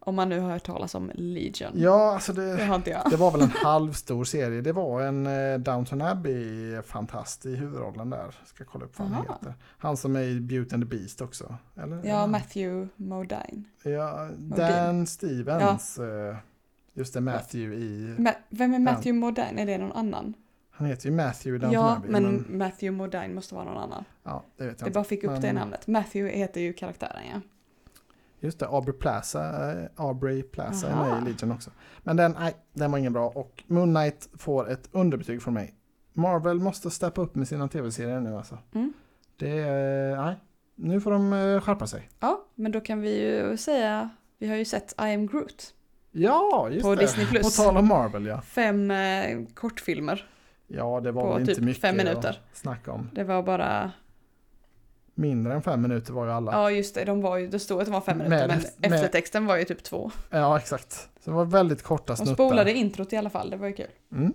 Om 0.01 0.15
man 0.15 0.29
nu 0.29 0.39
har 0.39 0.51
hört 0.51 0.63
talas 0.63 0.95
om 0.95 1.11
Legion. 1.15 1.71
Ja, 1.75 2.13
alltså 2.13 2.33
Det 2.33 2.55
det, 2.85 3.01
det 3.09 3.15
var 3.17 3.31
väl 3.31 3.41
en 3.41 3.51
halvstor 3.63 4.23
serie. 4.23 4.61
Det 4.61 4.71
var 4.71 5.01
en 5.01 5.27
eh, 5.27 5.57
Downton 5.59 6.01
Abbey-fantast 6.01 7.45
i 7.45 7.55
huvudrollen 7.55 8.09
där. 8.09 8.35
Ska 8.45 8.63
kolla 8.65 8.85
upp 8.85 8.99
vad 8.99 9.07
han 9.07 9.25
Aha. 9.25 9.33
heter. 9.39 9.53
Han 9.77 9.97
som 9.97 10.15
är 10.15 10.21
i 10.21 10.39
Beauty 10.39 10.75
and 10.75 10.83
the 10.89 10.97
Beast 10.97 11.21
också. 11.21 11.55
Eller? 11.83 12.01
Ja, 12.05 12.27
Matthew 12.27 12.87
Modine. 12.95 13.63
Ja, 13.83 14.29
Dan 14.37 15.07
Stevens. 15.07 15.97
eh, 15.99 16.35
Just 16.93 17.13
det, 17.13 17.21
Matthew 17.21 17.75
i... 17.85 18.15
Ma- 18.17 18.35
vem 18.49 18.73
är 18.73 18.79
Matthew 18.79 19.13
Modine? 19.19 19.59
Är 19.61 19.65
det 19.65 19.77
någon 19.77 19.91
annan? 19.91 20.33
Han 20.71 20.87
heter 20.87 21.09
ju 21.09 21.15
Matthew 21.15 21.55
i 21.55 21.59
Downton 21.59 21.71
Ja, 21.73 21.95
Abbey. 21.97 22.11
men 22.11 22.45
Matthew 22.57 22.91
Modine 22.97 23.33
måste 23.35 23.55
vara 23.55 23.65
någon 23.65 23.77
annan. 23.77 24.03
ja, 24.23 24.45
det 24.57 24.63
vet 24.65 24.69
jag 24.69 24.77
Det 24.79 24.87
inte. 24.87 24.91
bara 24.91 25.03
fick 25.03 25.23
upp 25.23 25.31
Men- 25.31 25.41
det 25.41 25.53
namnet. 25.53 25.87
Matthew 25.87 26.37
heter 26.39 26.61
ju 26.61 26.73
karaktären 26.73 27.23
ja. 27.33 27.41
Just 28.41 28.59
det, 28.59 28.67
Aubrey 28.67 28.93
Plaza, 28.97 29.71
eh, 29.81 29.89
Aubrey 29.95 30.43
Plaza 30.43 30.87
är 30.89 30.95
med 30.95 31.21
i 31.21 31.31
Legion 31.31 31.51
också. 31.51 31.71
Men 32.03 32.15
den, 32.15 32.35
nej, 32.39 32.55
den 32.73 32.91
var 32.91 32.97
ingen 32.99 33.13
bra 33.13 33.29
och 33.29 33.63
Moon 33.67 33.95
Knight 33.95 34.29
får 34.37 34.69
ett 34.69 34.89
underbetyg 34.91 35.41
från 35.41 35.53
mig. 35.53 35.75
Marvel 36.13 36.59
måste 36.59 36.89
steppa 36.89 37.21
upp 37.21 37.35
med 37.35 37.47
sina 37.47 37.67
tv-serier 37.67 38.19
nu 38.21 38.35
alltså. 38.35 38.57
Mm. 38.75 38.93
Det 39.37 39.65
nej, 40.17 40.35
nu 40.75 41.01
får 41.01 41.11
de 41.11 41.33
eh, 41.33 41.61
skärpa 41.61 41.87
sig. 41.87 42.09
Ja, 42.19 42.45
men 42.55 42.71
då 42.71 42.81
kan 42.81 43.01
vi 43.01 43.21
ju 43.21 43.57
säga, 43.57 44.09
vi 44.37 44.47
har 44.47 44.55
ju 44.55 44.65
sett 44.65 44.91
I 44.91 45.13
am 45.13 45.27
Groot. 45.27 45.73
Ja, 46.11 46.69
just 46.71 46.83
På 46.85 46.95
det. 46.95 47.01
Disney+. 47.01 47.43
På 47.43 47.49
tal 47.49 47.77
om 47.77 47.87
Marvel 47.87 48.25
ja. 48.25 48.41
Fem 48.41 48.91
eh, 48.91 49.39
kortfilmer. 49.53 50.29
Ja, 50.67 50.99
det 50.99 51.11
var 51.11 51.31
väl 51.33 51.41
inte 51.41 51.55
typ 51.55 51.63
mycket 51.63 51.81
fem 51.81 51.97
minuter. 51.97 52.29
att 52.51 52.57
snacka 52.57 52.91
om. 52.91 53.09
Det 53.13 53.23
var 53.23 53.43
bara, 53.43 53.91
Mindre 55.15 55.53
än 55.53 55.61
fem 55.61 55.81
minuter 55.81 56.13
var 56.13 56.25
ju 56.25 56.31
alla. 56.31 56.51
ja 56.51 56.71
just 56.71 56.95
det, 56.95 57.05
de 57.05 57.21
var 57.21 57.37
ju, 57.37 57.47
det 57.47 57.59
stod 57.59 57.79
att 57.79 57.85
det 57.85 57.91
var 57.91 58.01
fem 58.01 58.17
minuter 58.17 58.47
Med- 58.47 58.63
men 58.77 58.89
med- 58.91 58.93
eftertexten 58.99 59.45
var 59.45 59.57
ju 59.57 59.63
typ 59.65 59.83
två. 59.83 60.11
Ja, 60.29 60.57
exakt. 60.57 60.91
Så 60.93 61.29
det 61.29 61.35
var 61.35 61.45
väldigt 61.45 61.83
korta 61.83 62.13
De 62.13 62.17
snuttar. 62.17 62.33
spolade 62.33 62.73
introt 62.73 63.13
i 63.13 63.17
alla 63.17 63.29
fall, 63.29 63.49
det 63.49 63.57
var 63.57 63.67
ju 63.67 63.73
kul. 63.73 63.87
Mm. 64.11 64.33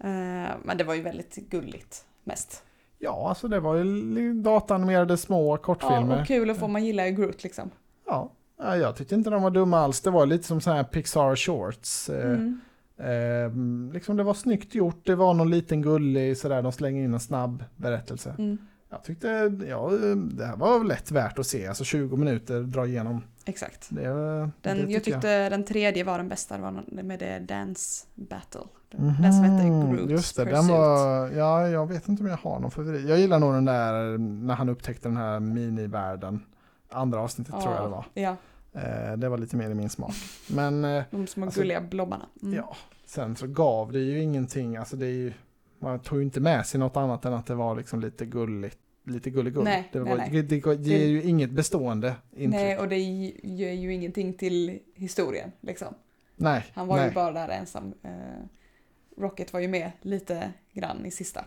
Eh, 0.00 0.50
men 0.64 0.76
det 0.78 0.84
var 0.84 0.94
ju 0.94 1.02
väldigt 1.02 1.34
gulligt 1.36 2.04
mest. 2.24 2.62
Ja, 2.98 3.28
alltså 3.28 3.48
det 3.48 3.60
var 3.60 3.74
ju 3.74 4.32
datanimerade 4.34 5.16
små 5.16 5.56
kortfilmer. 5.56 6.14
Ja, 6.16 6.20
och 6.20 6.26
kul 6.26 6.50
att 6.50 6.58
få, 6.58 6.68
man 6.68 6.84
gillar 6.84 7.04
ju 7.06 7.12
Groot 7.12 7.42
liksom. 7.44 7.70
Ja, 8.06 8.30
ja, 8.58 8.76
jag 8.76 8.96
tyckte 8.96 9.14
inte 9.14 9.30
de 9.30 9.42
var 9.42 9.50
dumma 9.50 9.78
alls. 9.78 10.00
Det 10.00 10.10
var 10.10 10.26
lite 10.26 10.44
som 10.46 10.60
så 10.60 10.70
här 10.70 10.84
Pixar 10.84 11.36
Shorts. 11.36 12.08
Eh, 12.10 12.30
Mm. 12.30 12.60
eh, 12.98 13.92
liksom 13.94 14.16
det 14.16 14.22
var 14.22 14.34
snyggt 14.34 14.74
gjort, 14.74 15.06
det 15.06 15.14
var 15.14 15.34
någon 15.34 15.50
liten 15.50 15.82
gullig 15.82 16.36
sådär, 16.36 16.62
de 16.62 16.72
slänger 16.72 17.04
in 17.04 17.14
en 17.14 17.20
snabb 17.20 17.64
berättelse. 17.76 18.34
Mm. 18.38 18.58
Jag 18.90 19.04
tyckte, 19.04 19.28
ja, 19.68 19.90
det 20.32 20.44
här 20.44 20.56
var 20.56 20.84
lätt 20.84 21.10
värt 21.10 21.38
att 21.38 21.46
se, 21.46 21.66
alltså 21.66 21.84
20 21.84 22.16
minuter, 22.16 22.60
dra 22.62 22.86
igenom. 22.86 23.22
Exakt. 23.44 23.86
Det, 23.90 24.02
Den, 24.02 24.50
det 24.62 24.92
jag 24.92 25.04
tyckte 25.04 25.48
den 25.48 25.64
tredje 25.64 26.04
var 26.04 26.18
den 26.18 26.28
bästa, 26.28 26.56
det 26.56 26.62
var 26.62 26.82
med 27.02 27.18
det 27.18 27.38
Dance 27.38 28.06
Battle. 28.14 28.60
Den, 28.90 29.06
Mhm, 29.06 29.22
den 29.22 29.32
som 29.32 29.42
hette 29.44 29.64
Groot's 29.68 30.10
Just 30.10 30.36
det, 30.36 30.44
den 30.44 30.54
Pursuit. 30.54 30.70
var, 30.70 31.28
ja, 31.28 31.68
jag 31.68 31.86
vet 31.86 32.08
inte 32.08 32.22
om 32.22 32.28
jag 32.28 32.36
har 32.36 32.60
någon 32.60 32.70
favorit. 32.70 33.08
Jag 33.08 33.18
gillar 33.18 33.38
nog 33.38 33.54
den 33.54 33.64
där 33.64 34.18
när 34.18 34.54
han 34.54 34.68
upptäckte 34.68 35.08
den 35.08 35.16
här 35.16 35.40
minivärlden. 35.40 36.40
Andra 36.88 37.20
avsnittet 37.20 37.60
tror 37.62 37.74
jag 37.74 37.84
det 37.84 37.88
var. 37.88 38.04
Ja, 38.14 38.36
Eh, 38.72 39.16
det 39.16 39.28
var 39.28 39.38
lite 39.38 39.56
mer 39.56 39.70
i 39.70 39.74
min 39.74 39.88
smak. 39.88 40.14
Men 40.50 40.84
eh, 40.84 41.04
de 41.10 41.26
små 41.26 41.44
Alltså, 41.46 41.60
gulliga 41.60 41.80
blobbarna. 41.80 42.26
Mm. 42.42 42.54
Ja, 42.54 42.76
sen 43.04 43.36
så 43.36 43.46
gav 43.46 43.92
det 43.92 43.98
ju 43.98 44.22
ingenting, 44.22 44.76
alltså 44.76 44.96
det 44.96 45.06
är 45.06 45.10
ju, 45.10 45.32
man 45.78 46.00
tog 46.00 46.18
ju 46.18 46.24
inte 46.24 46.40
med 46.40 46.66
sig 46.66 46.80
något 46.80 46.96
annat 46.96 47.24
än 47.24 47.32
att 47.32 47.46
det 47.46 47.54
var 47.54 47.76
liksom 47.76 48.00
lite 48.00 48.26
gulligt, 48.26 48.78
lite 49.04 49.30
gullig 49.30 49.56
Nej, 49.56 49.88
det, 49.92 50.00
nej, 50.00 50.10
var, 50.10 50.16
nej. 50.18 50.30
det, 50.32 50.42
det, 50.42 50.74
det 50.76 50.82
ger 50.88 51.06
ju 51.06 51.22
inget 51.22 51.50
bestående 51.50 52.14
intryck. 52.32 52.62
Nej, 52.62 52.78
och 52.78 52.88
det 52.88 52.98
ger 52.98 53.72
ju 53.72 53.94
ingenting 53.94 54.34
till 54.34 54.78
historien 54.94 55.52
liksom. 55.60 55.94
nej, 56.36 56.64
Han 56.74 56.86
var 56.86 56.96
nej. 56.96 57.08
ju 57.08 57.14
bara 57.14 57.32
där 57.32 57.48
ensam. 57.48 57.94
Eh, 58.02 58.10
Rocket 59.18 59.52
var 59.52 59.60
ju 59.60 59.68
med 59.68 59.92
lite 60.02 60.52
grann 60.72 61.06
i 61.06 61.10
sista. 61.10 61.44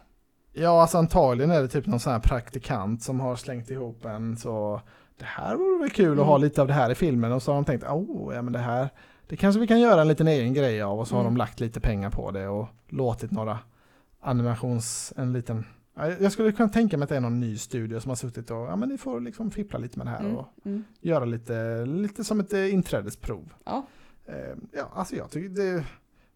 Ja, 0.54 0.82
alltså 0.82 0.98
antagligen 0.98 1.52
är 1.52 1.62
det 1.62 1.68
typ 1.68 1.86
någon 1.86 2.00
sån 2.00 2.14
här 2.14 2.20
praktikant 2.20 3.04
som 3.04 3.20
har 3.20 3.36
slängt 3.36 3.70
ihop 3.70 4.06
en 4.06 4.38
så 4.38 4.82
det 5.22 5.28
här 5.28 5.56
vore 5.56 5.80
väl 5.80 5.90
kul 5.90 6.06
Mm. 6.08 6.20
att 6.20 6.26
ha 6.26 6.38
lite 6.38 6.62
av 6.62 6.68
det 6.68 6.74
här 6.74 6.90
i 6.90 6.96
filmen 6.96 7.32
och 7.32 7.44
så 7.44 7.52
har 7.52 7.56
de 7.56 7.66
tänkt, 7.66 7.84
oh, 7.84 8.36
ja 8.36 8.42
men 8.42 8.54
det 8.54 8.60
här, 8.60 8.90
det 9.28 9.38
kanske 9.38 9.62
vi 9.62 9.68
kan 9.68 9.80
göra 9.80 10.02
en 10.02 10.08
liten 10.08 10.28
egen 10.28 10.54
grej 10.54 10.82
av 10.82 11.00
och 11.00 11.08
så 11.08 11.16
har 11.16 11.22
Mm. 11.22 11.34
de 11.34 11.38
lagt 11.38 11.60
lite 11.60 11.80
pengar 11.80 12.10
på 12.10 12.32
det 12.32 12.48
och 12.48 12.68
låtit 12.90 13.32
några 13.32 13.60
animations, 14.20 15.14
en 15.18 15.34
liten 15.34 15.66
Ja, 15.96 16.08
Jag 16.20 16.32
skulle 16.32 16.52
kunna 16.52 16.70
tänka 16.70 16.98
mig 16.98 17.04
att 17.04 17.10
det 17.10 17.16
är 17.16 17.20
någon 17.22 17.40
ny 17.40 17.58
studio 17.58 18.00
som 18.00 18.10
har 18.10 18.16
suttit 18.16 18.52
och, 18.52 18.58
ja 18.58 18.76
men 18.76 18.90
ni 18.90 18.98
får 18.98 19.20
liksom 19.22 19.52
fippla 19.52 19.80
lite 19.80 19.98
med 19.98 20.08
det 20.08 20.12
här 20.12 20.20
Mm. 20.20 20.36
och 20.38 20.48
Mm. 20.66 20.84
göra 21.02 21.26
lite, 21.26 21.86
lite 21.86 22.24
som 22.24 22.40
ett 22.40 22.54
eh, 22.54 22.74
inträdesprov. 22.74 23.54
Ja. 23.66 23.86
Eh, 24.26 24.36
ja, 24.72 24.92
alltså 24.94 25.16
jag 25.16 25.32
tycker 25.32 25.50
det, 25.50 25.84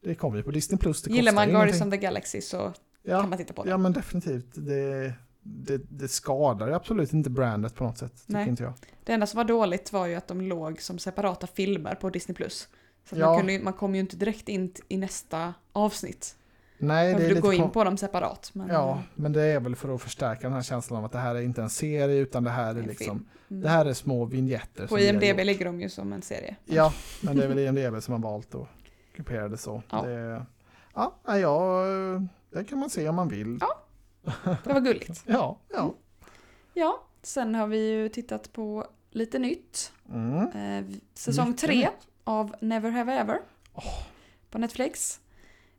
det 0.03 0.15
kommer 0.15 0.37
ju 0.37 0.43
på 0.43 0.51
Disney 0.51 0.77
Plus. 0.79 1.07
Gillar 1.07 1.33
man 1.33 1.49
Guardians 1.49 1.81
of 1.81 1.89
the 1.89 1.97
Galaxy 1.97 2.41
så 2.41 2.57
kan 2.57 2.73
ja, 3.03 3.27
man 3.27 3.37
titta 3.37 3.53
på 3.53 3.63
det. 3.63 3.69
ja, 3.69 3.77
men 3.77 3.93
definitivt. 3.93 4.47
Det, 4.55 5.13
det, 5.47 5.77
det 5.89 6.08
skadar 6.08 6.71
absolut 6.71 7.13
inte 7.13 7.29
brandet 7.29 7.75
på 7.75 7.84
något 7.84 7.97
sätt, 7.97 8.23
Nej. 8.25 8.47
inte 8.47 8.63
jag. 8.63 8.73
Det 9.03 9.13
enda 9.13 9.27
som 9.27 9.38
var 9.38 9.43
dåligt 9.43 9.93
var 9.93 10.05
ju 10.05 10.15
att 10.15 10.27
de 10.27 10.41
låg 10.41 10.81
som 10.81 10.99
separata 10.99 11.47
filmer 11.47 11.95
på 11.95 12.10
Disney+. 12.10 12.49
Så 12.49 13.15
att 13.15 13.19
Ja. 13.19 13.25
man, 13.29 13.38
kunde, 13.38 13.60
man 13.60 13.73
kom 13.73 13.95
ju 13.95 14.01
inte 14.01 14.15
direkt 14.17 14.49
in 14.49 14.73
i 14.88 14.97
nästa 14.97 15.53
avsnitt. 15.73 16.36
Nej, 16.77 17.05
det 17.05 17.12
är 17.12 17.15
behövde 17.15 17.36
lite 17.36 17.41
gå 17.41 17.53
in 17.53 17.69
på 17.69 17.84
dem 17.84 17.97
separat. 17.97 18.49
Men, 18.53 18.67
Ja, 18.69 19.03
men 19.15 19.34
det 19.34 19.41
är 19.41 19.60
väl 19.60 19.75
för 19.75 19.95
att 19.95 20.01
förstärka 20.01 20.41
den 20.41 20.53
här 20.53 20.62
känslan 20.62 20.99
av 20.99 21.05
att 21.05 21.12
det 21.12 21.17
här 21.17 21.36
är 21.36 21.41
inte 21.41 21.62
en 21.62 21.69
serie 21.69 22.15
utan 22.15 22.43
det 22.43 22.49
här 22.49 22.75
är 22.75 22.84
liksom. 22.84 23.27
Mm. 23.49 23.62
det 23.63 23.69
här 23.69 23.86
är 23.86 23.93
små 23.93 24.25
vignetter. 24.25 24.88
På 24.88 24.99
IMDB 24.99 25.39
ligger 25.45 25.65
de 25.65 25.81
ju 25.81 25.89
som 25.89 26.13
en 26.13 26.21
serie. 26.21 26.55
Ja, 26.65 26.93
men 27.21 27.38
det 27.38 27.43
är 27.43 27.47
väl 27.47 27.60
IMDB 27.60 28.03
som 28.03 28.12
har 28.13 28.31
valt 28.31 28.55
att 28.55 28.67
gruppera 29.15 29.49
det 29.49 29.58
så. 29.58 29.84
Ja. 29.89 30.01
Det, 30.01 30.45
ja, 30.95 31.38
ja, 31.38 31.84
det 32.51 32.63
kan 32.63 32.79
man 32.79 32.89
se 32.89 33.10
om 33.10 33.15
man 33.15 33.27
vill. 33.29 33.58
Ja. 33.62 33.81
Det 34.63 34.73
var 34.73 34.79
gulligt. 34.79 35.23
Ja, 35.25 35.57
ja. 35.73 35.93
Ja, 36.73 37.03
sen 37.21 37.55
har 37.55 37.67
vi 37.67 37.89
ju 37.89 38.09
tittat 38.09 38.53
på 38.53 38.88
lite 39.11 39.39
nytt. 39.39 39.91
Mm. 40.13 40.47
Eh, 40.51 40.95
säsong 41.13 41.47
Mycket 41.47 41.61
tre 41.61 41.75
nytt. 41.75 41.89
av 42.23 42.55
Never 42.61 42.89
Have 42.89 43.13
I 43.15 43.17
Ever. 43.17 43.39
På 44.49 44.57
Netflix. 44.57 45.19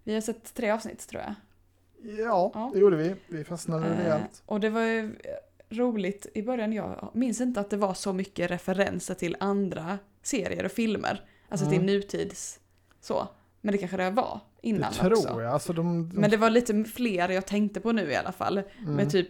Vi 0.04 0.14
har 0.14 0.20
sett 0.20 0.54
tre 0.54 0.70
avsnitt 0.70 1.09
tror 1.09 1.22
jag. 1.22 1.35
Ja, 2.18 2.50
Ja. 2.54 2.70
det 2.74 2.78
gjorde 2.80 2.96
vi. 2.96 3.14
Vi 3.28 3.44
fastnade 3.44 3.87
Eh, 3.88 3.96
rejält. 3.98 4.42
och 4.46 4.61
det 4.61 4.70
var 4.70 4.80
ju 4.80 5.14
roligt 5.68 6.26
i 6.35 6.42
början. 6.42 6.72
Jag 6.72 7.11
minns 7.14 7.40
inte 7.40 7.61
att 7.61 7.70
det 7.70 7.76
var 7.76 7.94
så 7.94 8.12
mycket 8.12 8.50
referenser 8.50 9.14
till 9.14 9.37
andra 9.40 9.98
serier 10.22 10.64
och 10.64 10.72
filmer. 10.72 11.24
Alltså 11.48 11.66
Mm. 11.66 11.78
till 11.78 11.87
nutids 11.87 12.61
så. 13.00 13.28
Men 13.61 13.72
det 13.72 13.78
kanske 13.78 13.96
det 13.96 14.11
var 14.11 14.40
Det 14.72 14.76
innan 14.76 14.92
tror 14.92 15.12
också. 15.12 15.42
jag. 15.42 15.52
Alltså 15.52 15.72
de, 15.72 16.09
de, 16.09 16.20
Men 16.20 16.31
det 16.31 16.37
var 16.37 16.50
lite 16.50 16.85
fler 16.85 17.29
jag 17.29 17.46
tänkte 17.46 17.81
på 17.81 17.92
nu 17.92 18.11
i 18.11 18.16
alla 18.16 18.33
fall. 18.33 18.59
mm. 18.59 18.94
Med 18.94 19.11
typ 19.11 19.29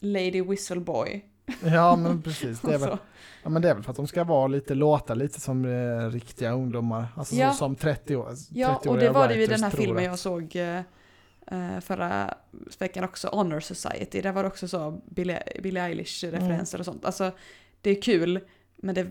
Lady 0.00 0.42
Whistleboy. 0.42 1.24
Ja, 1.64 1.96
men 1.96 2.22
precis. 2.22 2.60
Det 2.60 2.74
är, 2.74 2.78
väl, 2.78 2.96
ja, 3.42 3.48
men 3.48 3.62
det 3.62 3.70
är 3.70 3.74
väl 3.74 3.82
för 3.82 3.90
att 3.90 3.96
de 3.96 4.06
ska 4.06 4.24
vara 4.24 4.46
lite, 4.46 4.74
låta 4.74 5.14
lite 5.14 5.40
som 5.40 5.64
eh, 5.64 6.10
riktiga 6.10 6.52
ungdomar. 6.52 7.06
Alltså 7.16 7.34
Ja. 7.34 7.50
så, 7.50 7.56
som 7.56 7.76
30 7.76 8.16
år. 8.16 8.32
Ja, 8.50 8.74
30 8.74 8.88
och 8.88 8.98
det 8.98 9.10
var 9.10 9.28
det 9.28 9.34
ju 9.34 9.42
i 9.42 9.46
den 9.46 9.62
här 9.62 9.70
filmen 9.70 10.04
jag 10.04 10.18
såg 10.18 10.56
eh, 10.56 10.76
eh, 11.46 11.80
förra 11.80 12.34
veckan 12.78 13.04
också, 13.04 13.28
Honor 13.28 13.60
Society. 13.60 14.20
Där 14.20 14.32
var 14.32 14.42
det 14.42 14.48
också 14.48 14.68
så 14.68 15.00
Billie, 15.10 15.38
Billie 15.62 15.80
Eilish-referenser 15.80 16.78
och 16.78 16.84
sånt. 16.84 17.04
Alltså, 17.04 17.30
det 17.80 17.90
är 17.90 18.02
kul, 18.02 18.40
men 18.76 18.94
det, 18.94 19.06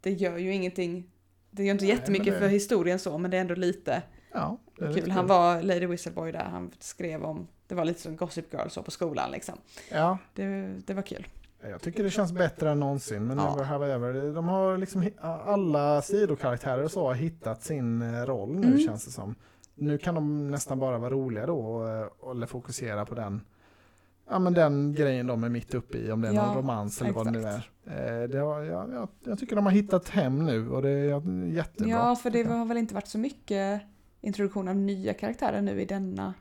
det 0.00 0.10
gör 0.12 0.38
ju 0.38 0.54
ingenting. 0.54 1.08
Det 1.50 1.64
gör 1.64 1.72
inte 1.72 1.84
Nej, 1.84 1.94
jättemycket 1.94 2.34
det- 2.34 2.38
för 2.40 2.48
historien 2.48 2.98
så, 2.98 3.18
men 3.18 3.30
det 3.30 3.36
är 3.36 3.40
ändå 3.40 3.54
lite 3.54 4.02
Ja, 4.34 4.58
det 4.88 5.00
kul. 5.00 5.10
Han 5.10 5.26
var 5.26 5.62
Lady 5.62 5.86
Whistleboy 5.86 6.32
där, 6.32 6.44
han 6.44 6.70
skrev 6.78 7.22
om, 7.24 7.46
det 7.66 7.74
var 7.74 7.84
lite 7.84 8.00
som 8.00 8.16
Gossip 8.16 8.52
Girl 8.52 8.68
så 8.68 8.82
på 8.82 8.90
skolan 8.90 9.30
liksom. 9.30 9.54
Ja, 9.90 10.18
Det, 10.34 10.74
det 10.86 10.94
var 10.94 11.02
kul. 11.02 11.26
jag 11.70 11.80
tycker 11.82 12.02
det 12.04 12.10
känns 12.10 12.32
bättre 12.32 12.70
än 12.70 12.80
någonsin. 12.80 13.24
Men 13.26 13.38
Ja. 13.38 13.60
I 13.86 13.90
Ever, 13.90 14.34
de 14.34 14.48
har 14.48 14.78
liksom 14.78 15.08
alla 15.20 16.02
sidokaraktärer 16.02 16.84
och 16.84 16.90
så 16.90 17.06
har 17.06 17.14
hittat 17.14 17.62
sin 17.62 18.02
eh, 18.02 18.22
roll 18.26 18.54
nu 18.54 18.66
Mm. 18.66 18.78
känns 18.78 19.04
det 19.04 19.10
som. 19.10 19.34
Nu 19.74 19.98
kan 19.98 20.14
de 20.14 20.50
nästan 20.50 20.78
bara 20.78 20.98
vara 20.98 21.10
roliga 21.10 21.46
då 21.46 21.58
och, 21.58 21.88
eh, 21.90 22.30
eller 22.30 22.46
fokusera 22.46 23.04
på 23.06 23.14
den 23.14 23.40
Ja 24.30 24.38
men 24.38 24.54
den 24.54 24.94
grejen 24.94 25.26
de 25.26 25.44
är 25.44 25.48
mitt 25.48 25.74
uppe 25.74 25.98
i, 25.98 26.12
om 26.12 26.20
det 26.20 26.28
är 26.28 26.32
Ja, 26.32 26.46
någon 26.46 26.56
romans 26.56 27.00
eller 27.02 27.12
vad 27.12 27.26
det 27.26 27.30
nu 27.30 27.42
är. 27.42 27.48
exakt. 27.56 27.68
Eh, 27.86 28.22
det 28.30 28.38
har, 28.38 28.62
ja, 28.62 28.86
ja, 28.92 29.08
jag 29.24 29.38
tycker 29.38 29.56
de 29.56 29.64
har 29.66 29.72
hittat 29.72 30.08
hem 30.08 30.44
nu 30.46 30.70
och 30.70 30.82
det 30.82 30.90
är 30.90 31.46
jättebra. 31.46 31.90
Ja, 31.90 32.16
för 32.16 32.30
det 32.30 32.38
jag. 32.38 32.48
har 32.48 32.64
väl 32.64 32.76
inte 32.76 32.94
varit 32.94 33.08
så 33.08 33.18
mycket 33.18 33.82
introduktion 34.22 34.68
av 34.68 34.76
nya 34.76 35.14
karaktärer 35.14 35.62
nu 35.62 35.80
i 35.82 35.84
denna 35.84 36.34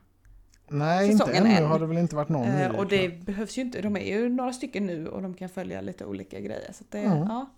Nej, 0.67 1.11
inte 1.11 1.17
säsongen 1.25 1.45
ännu 1.45 1.55
än. 1.55 1.65
har 1.65 1.79
det 1.79 1.85
väl 1.85 1.97
inte 1.97 2.15
varit 2.15 2.29
någon 2.29 2.47
Eh, 2.47 2.75
och 2.75 2.87
det 2.87 3.03
jag. 3.03 3.19
behövs 3.23 3.57
ju 3.57 3.61
inte, 3.61 3.81
de 3.81 3.95
är 3.97 4.17
ju 4.19 4.29
några 4.29 4.53
stycken 4.53 4.85
nu 4.85 5.07
och 5.07 5.21
de 5.21 5.33
kan 5.33 5.49
följa 5.49 5.81
lite 5.81 6.05
olika 6.05 6.39
grejer. 6.39 6.71
Så 6.73 6.83
det, 6.89 6.99
Mm. 6.99 7.17
ja, 7.17 7.49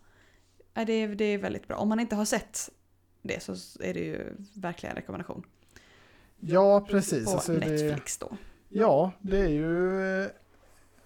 det, 0.86 0.94
är, 0.94 1.08
det 1.08 1.26
är 1.26 1.38
väldigt 1.38 1.68
bra. 1.68 1.78
Om 1.78 1.90
man 1.90 2.00
inte 2.00 2.16
har 2.16 2.26
sett 2.26 2.70
det 3.22 3.44
så 3.44 3.52
är 3.80 3.94
det 3.94 4.00
ju 4.00 4.34
verkligen 4.54 4.92
en 4.96 5.02
rekommendation. 5.02 5.44
Ja, 6.40 6.86
precis. 6.90 7.26
På 7.26 7.32
Alltså, 7.32 7.52
det, 7.54 7.60
Netflix 7.60 8.18
då. 8.18 8.32
ja, 8.70 9.12
det 9.22 9.40
är 9.40 9.50
ju 9.50 10.02
eh, 10.24 10.30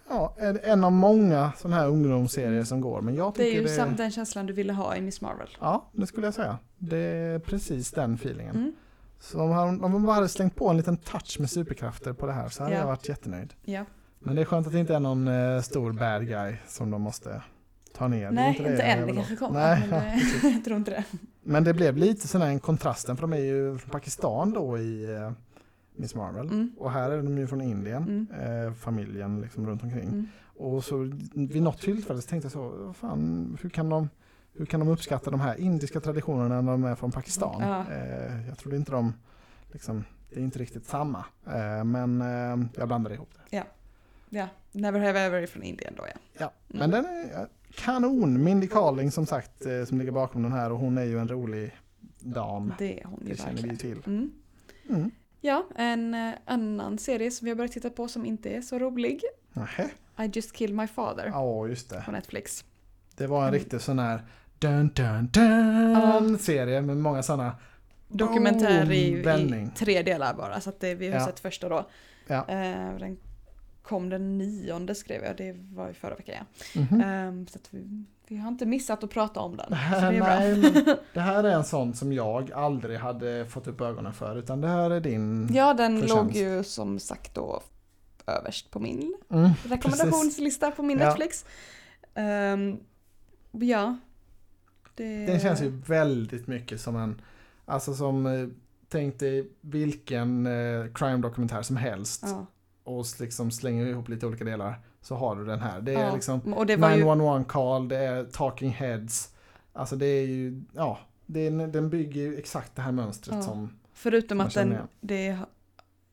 ja, 0.10 0.36
en, 0.64 0.84
av 0.84 0.92
många 0.92 1.52
sådana 1.58 1.76
här 1.82 1.88
ungdomsserier 1.88 2.64
som 2.64 2.82
går. 2.82 3.02
Men 3.02 3.16
jag 3.16 3.34
Det 3.36 3.44
är 3.44 3.54
ju 3.54 3.64
det, 3.64 3.94
den 3.98 4.12
känslan 4.12 4.46
du 4.46 4.54
ville 4.54 4.74
ha 4.74 4.96
i 4.96 5.02
Miss 5.02 5.22
Marvel. 5.22 5.48
Ja, 5.60 5.90
det 5.92 6.08
skulle 6.08 6.28
jag 6.28 6.34
säga. 6.34 6.58
Det 6.78 6.98
är 6.98 7.40
precis 7.40 7.92
den 7.92 8.14
feelingen. 8.14 8.56
Mm. 8.56 8.74
Så 9.20 9.42
om, 9.42 9.52
han, 9.52 9.84
om 9.84 9.92
man 9.92 10.04
bara 10.06 10.16
hade 10.16 10.30
slängt 10.30 10.56
på 10.56 10.70
en 10.70 10.78
liten 10.78 10.98
touch 10.98 11.38
med 11.40 11.50
superkrafter 11.50 12.14
på 12.14 12.26
det 12.26 12.34
här 12.34 12.50
så 12.50 12.64
hade 12.64 12.76
Ja. 12.76 12.82
jag 12.82 12.88
varit 12.88 13.10
jättenöjd. 13.10 13.54
Ja. 13.66 13.86
Men 14.20 14.36
det 14.36 14.42
är 14.42 14.46
skönt 14.46 14.68
att 14.68 14.74
det 14.74 14.80
inte 14.80 14.96
är 14.96 15.00
någon 15.00 15.28
eh, 15.28 15.62
stor 15.62 15.92
bad 15.92 16.28
guy 16.28 16.56
som 16.68 16.92
de 16.92 17.02
måste 17.02 17.42
ta 17.94 18.08
ner. 18.08 18.32
Nej, 18.32 18.50
inte 18.50 18.64
jag 18.64 18.90
än. 18.90 19.08
Det 19.08 19.14
kanske 19.14 19.36
kommer. 19.36 19.60
Nej, 19.60 19.88
men 19.90 20.04
ja, 20.06 20.12
precis. 20.14 20.44
jag 20.56 20.66
tror 20.66 20.78
inte 20.78 20.92
det. 20.92 21.04
Men 21.44 21.64
det 21.64 21.74
blev 21.74 21.98
lite 21.98 22.28
sån 22.28 22.42
här 22.42 22.50
en 22.50 22.60
kontrasten 22.60 23.16
för 23.16 23.22
de 23.22 23.34
är 23.34 23.38
ju 23.38 23.78
från 23.78 23.90
Pakistan 23.92 24.54
då 24.54 24.78
i 24.78 25.16
eh, 25.16 25.32
Miss 25.96 26.16
Marvel. 26.16 26.46
Mm. 26.48 26.72
Och 26.78 26.92
här 26.92 27.12
är 27.12 27.18
de 27.18 27.38
ju 27.38 27.48
från 27.48 27.62
Indien, 27.62 28.28
Mm. 28.34 28.66
eh, 28.68 28.74
familjen 28.74 29.42
liksom 29.42 29.68
runt 29.68 29.84
omkring. 29.84 30.08
Mm. 30.08 30.28
Och 30.60 30.84
så 30.84 31.12
vid 31.34 31.62
något 31.62 31.82
tillfälle 31.82 32.22
så 32.22 32.30
tänkte 32.30 32.46
jag 32.46 32.52
så, 32.52 32.94
fan, 32.94 33.58
hur 33.62 33.70
kan 33.70 33.90
de, 33.90 34.10
hur 34.58 34.66
kan 34.66 34.80
de 34.80 34.90
uppskatta 34.90 35.32
de 35.32 35.40
här 35.40 35.60
indiska 35.60 36.00
traditionerna 36.00 36.62
när 36.62 36.72
de 36.72 36.84
är 36.84 36.96
från 36.96 37.12
Pakistan? 37.12 37.62
Ja. 37.62 37.86
Eh, 37.94 38.48
jag 38.48 38.58
trodde 38.58 38.78
inte 38.78 38.92
de, 38.92 39.14
liksom, 39.72 40.04
det 40.30 40.36
är 40.40 40.44
inte 40.44 40.60
riktigt 40.60 40.86
samma. 40.86 41.26
Eh, 41.48 41.84
men 41.84 42.22
eh, 42.22 42.68
jag 42.78 42.88
blandade 42.88 43.16
ihop 43.16 43.30
det. 43.50 43.64
Ja, 44.30 44.48
Never 44.72 45.00
Have 45.00 45.20
Ever 45.20 45.46
från 45.46 45.64
Indien 45.64 45.94
då 45.98 46.04
ja. 46.08 46.20
Ja, 46.38 46.52
Mm. 46.74 46.80
men 46.80 46.92
den 46.92 47.06
är 47.06 47.48
kanon. 47.76 48.44
Mindy 48.44 48.68
Kaling 48.68 49.12
som 49.12 49.26
sagt 49.26 49.64
som 49.88 50.00
ligger 50.00 50.12
bakom 50.12 50.44
den 50.44 50.52
här 50.52 50.72
och 50.72 50.80
hon 50.80 50.98
är 50.98 51.04
ju 51.04 51.20
en 51.20 51.28
rolig 51.28 51.78
dam. 52.20 52.74
Det 52.78 53.00
är 53.02 53.06
hon 53.06 53.20
ju 53.24 53.30
Det 53.30 53.38
känner 53.38 53.54
vi 53.62 53.68
verkligen. 53.70 53.78
till. 54.02 54.14
Mm. 54.14 54.32
Mm. 54.90 55.12
Ja, 55.42 55.66
en 55.76 56.16
annan 56.46 56.98
serie 56.98 57.32
som 57.32 57.46
vi 57.46 57.52
har 57.52 57.56
börjat 57.56 57.72
titta 57.72 57.90
på 57.90 58.08
som 58.08 58.26
inte 58.26 58.50
är 58.50 58.62
så 58.62 58.80
rolig. 58.80 59.22
Nähä. 59.54 59.90
I 60.20 60.32
just 60.34 60.54
killed 60.54 60.76
my 60.76 60.88
father 60.88 61.26
Ja, 61.26 61.68
just 61.68 61.90
det. 61.90 62.02
på 62.06 62.12
Netflix. 62.12 62.66
Det 63.16 63.28
var 63.28 63.38
en 63.42 63.48
Mm. 63.48 63.60
riktig 63.60 63.82
sån 63.82 64.00
här 64.00 64.22
dun 64.60 64.90
dun 64.96 65.28
dun 65.34 66.38
serie 66.40 66.82
med 66.82 66.98
många 66.98 67.24
sådana 67.24 67.56
Dokumentär 68.10 68.92
i, 68.92 69.24
boom, 69.24 69.54
i 69.54 69.70
tre 69.76 70.02
delar 70.02 70.34
bara, 70.34 70.62
så 70.62 70.70
att 70.70 70.80
det, 70.80 70.96
vi 70.96 71.08
har 71.08 71.20
Ja. 71.20 71.26
sett 71.26 71.40
första 71.40 71.70
då. 71.70 71.88
Ja. 72.28 72.46
Eh, 72.48 72.98
den 73.00 73.18
kom 73.84 74.10
den 74.10 74.38
nionde 74.38 74.96
skrev 74.96 75.24
jag, 75.24 75.38
det 75.38 75.56
var 75.74 75.90
i 75.90 75.94
förra 75.94 76.16
veckan 76.16 76.36
ja. 76.74 76.82
Mhm. 76.82 77.02
Ehm, 77.02 77.48
så 77.48 77.58
att 77.60 77.68
vi, 77.74 78.06
vi 78.28 78.38
har 78.38 78.48
inte 78.48 78.66
missat 78.66 79.04
att 79.04 79.10
prata 79.10 79.40
om 79.40 79.58
den. 79.58 79.70
Så 79.70 80.02
det. 80.12 80.20
Nej, 80.20 80.74
det 81.14 81.20
här 81.20 81.44
är 81.44 81.52
en 81.56 81.64
sån 81.64 81.94
som 81.94 82.14
jag 82.14 82.52
aldrig 82.52 83.00
hade 83.00 83.46
fått 83.46 83.68
upp 83.68 83.82
ögonen 83.82 84.14
för 84.14 84.36
utan 84.36 84.62
det 84.62 84.68
här 84.68 84.90
är 84.92 85.00
din... 85.00 85.50
Ja, 85.54 85.74
den 85.74 86.02
Förtjänst. 86.02 86.16
låg 86.16 86.36
ju 86.36 86.64
som 86.64 87.00
sagt 87.00 87.34
då 87.36 87.62
överst 88.28 88.72
på 88.72 88.80
min 88.80 89.16
Mm, 89.32 89.50
rekommendationslista 89.70 90.72
på 90.72 90.84
min 90.84 91.00
Ja. 91.00 91.06
Netflix. 91.06 91.46
Ehm, 92.16 92.78
ja. 93.52 93.98
Det... 94.98 95.26
Den 95.26 95.40
känns 95.40 95.62
ju 95.62 95.70
väldigt 95.88 96.48
mycket 96.48 96.82
som 96.82 96.96
en, 96.96 97.22
alltså 97.66 97.94
som, 97.94 98.26
eh, 98.26 98.48
tänk 98.90 99.20
dig 99.20 99.50
vilken 99.62 100.46
eh, 100.46 100.86
crime-dokumentär 100.94 101.62
som 101.62 101.76
helst 101.78 102.24
Ja. 102.26 102.46
och 102.84 103.06
liksom 103.20 103.52
slänger 103.52 103.86
ihop 103.86 104.10
lite 104.10 104.28
olika 104.28 104.44
delar 104.44 104.76
så 105.02 105.16
har 105.16 105.36
du 105.36 105.46
den 105.46 105.60
här. 105.60 105.82
Det 105.82 105.94
är 105.94 106.06
Ja, 106.06 106.14
liksom 106.14 106.54
Och 106.54 106.66
det 106.66 106.76
var 106.76 106.90
ju... 106.90 106.96
911 106.98 107.44
call, 107.44 107.88
det 107.88 107.98
är 107.98 108.24
talking 108.24 108.70
heads, 108.72 109.34
alltså 109.74 109.96
det 109.96 110.06
är 110.06 110.26
ju, 110.28 110.62
ja, 110.76 111.00
det 111.26 111.48
är, 111.48 111.68
den 111.68 111.90
bygger 111.90 112.22
ju 112.22 112.38
exakt 112.38 112.76
det 112.76 112.82
här 112.82 112.92
mönstret 112.92 113.36
Ja. 113.36 113.42
som, 113.42 113.70
Förutom 113.94 114.38
man 114.38 114.48
att 114.48 114.54
den, 114.54 114.72
igen. 114.72 114.88
det 115.02 115.38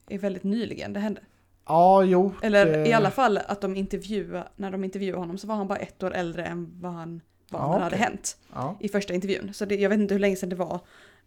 är 0.08 0.18
väldigt 0.18 0.44
nyligen 0.44 0.92
det 0.92 1.00
hände. 1.00 1.20
ja 1.66 2.02
jo. 2.04 2.32
Eller 2.42 2.66
det, 2.66 2.88
i 2.88 2.92
alla 2.92 3.10
fall 3.10 3.38
att 3.38 3.60
de 3.60 3.76
intervjuade, 3.76 4.48
när 4.56 4.70
de 4.70 4.84
intervjuade 4.84 5.18
honom 5.18 5.38
så 5.38 5.46
var 5.46 5.54
han 5.54 5.68
bara 5.68 5.78
ett 5.78 6.02
år 6.02 6.14
äldre 6.14 6.44
än 6.44 6.70
vad 6.80 6.92
han 6.92 7.20
var 7.50 7.60
Ja, 7.60 7.76
det 7.76 7.82
hade 7.84 7.96
hänt 7.96 8.36
Ja, 8.54 8.76
i 8.80 8.88
första 8.88 9.14
intervjun. 9.14 9.54
Så 9.54 9.64
det, 9.64 9.74
jag 9.76 9.90
vet 9.90 9.98
inte 9.98 10.14
hur 10.14 10.18
länge 10.18 10.36
sedan 10.36 10.48
det 10.48 10.56
var 10.56 10.80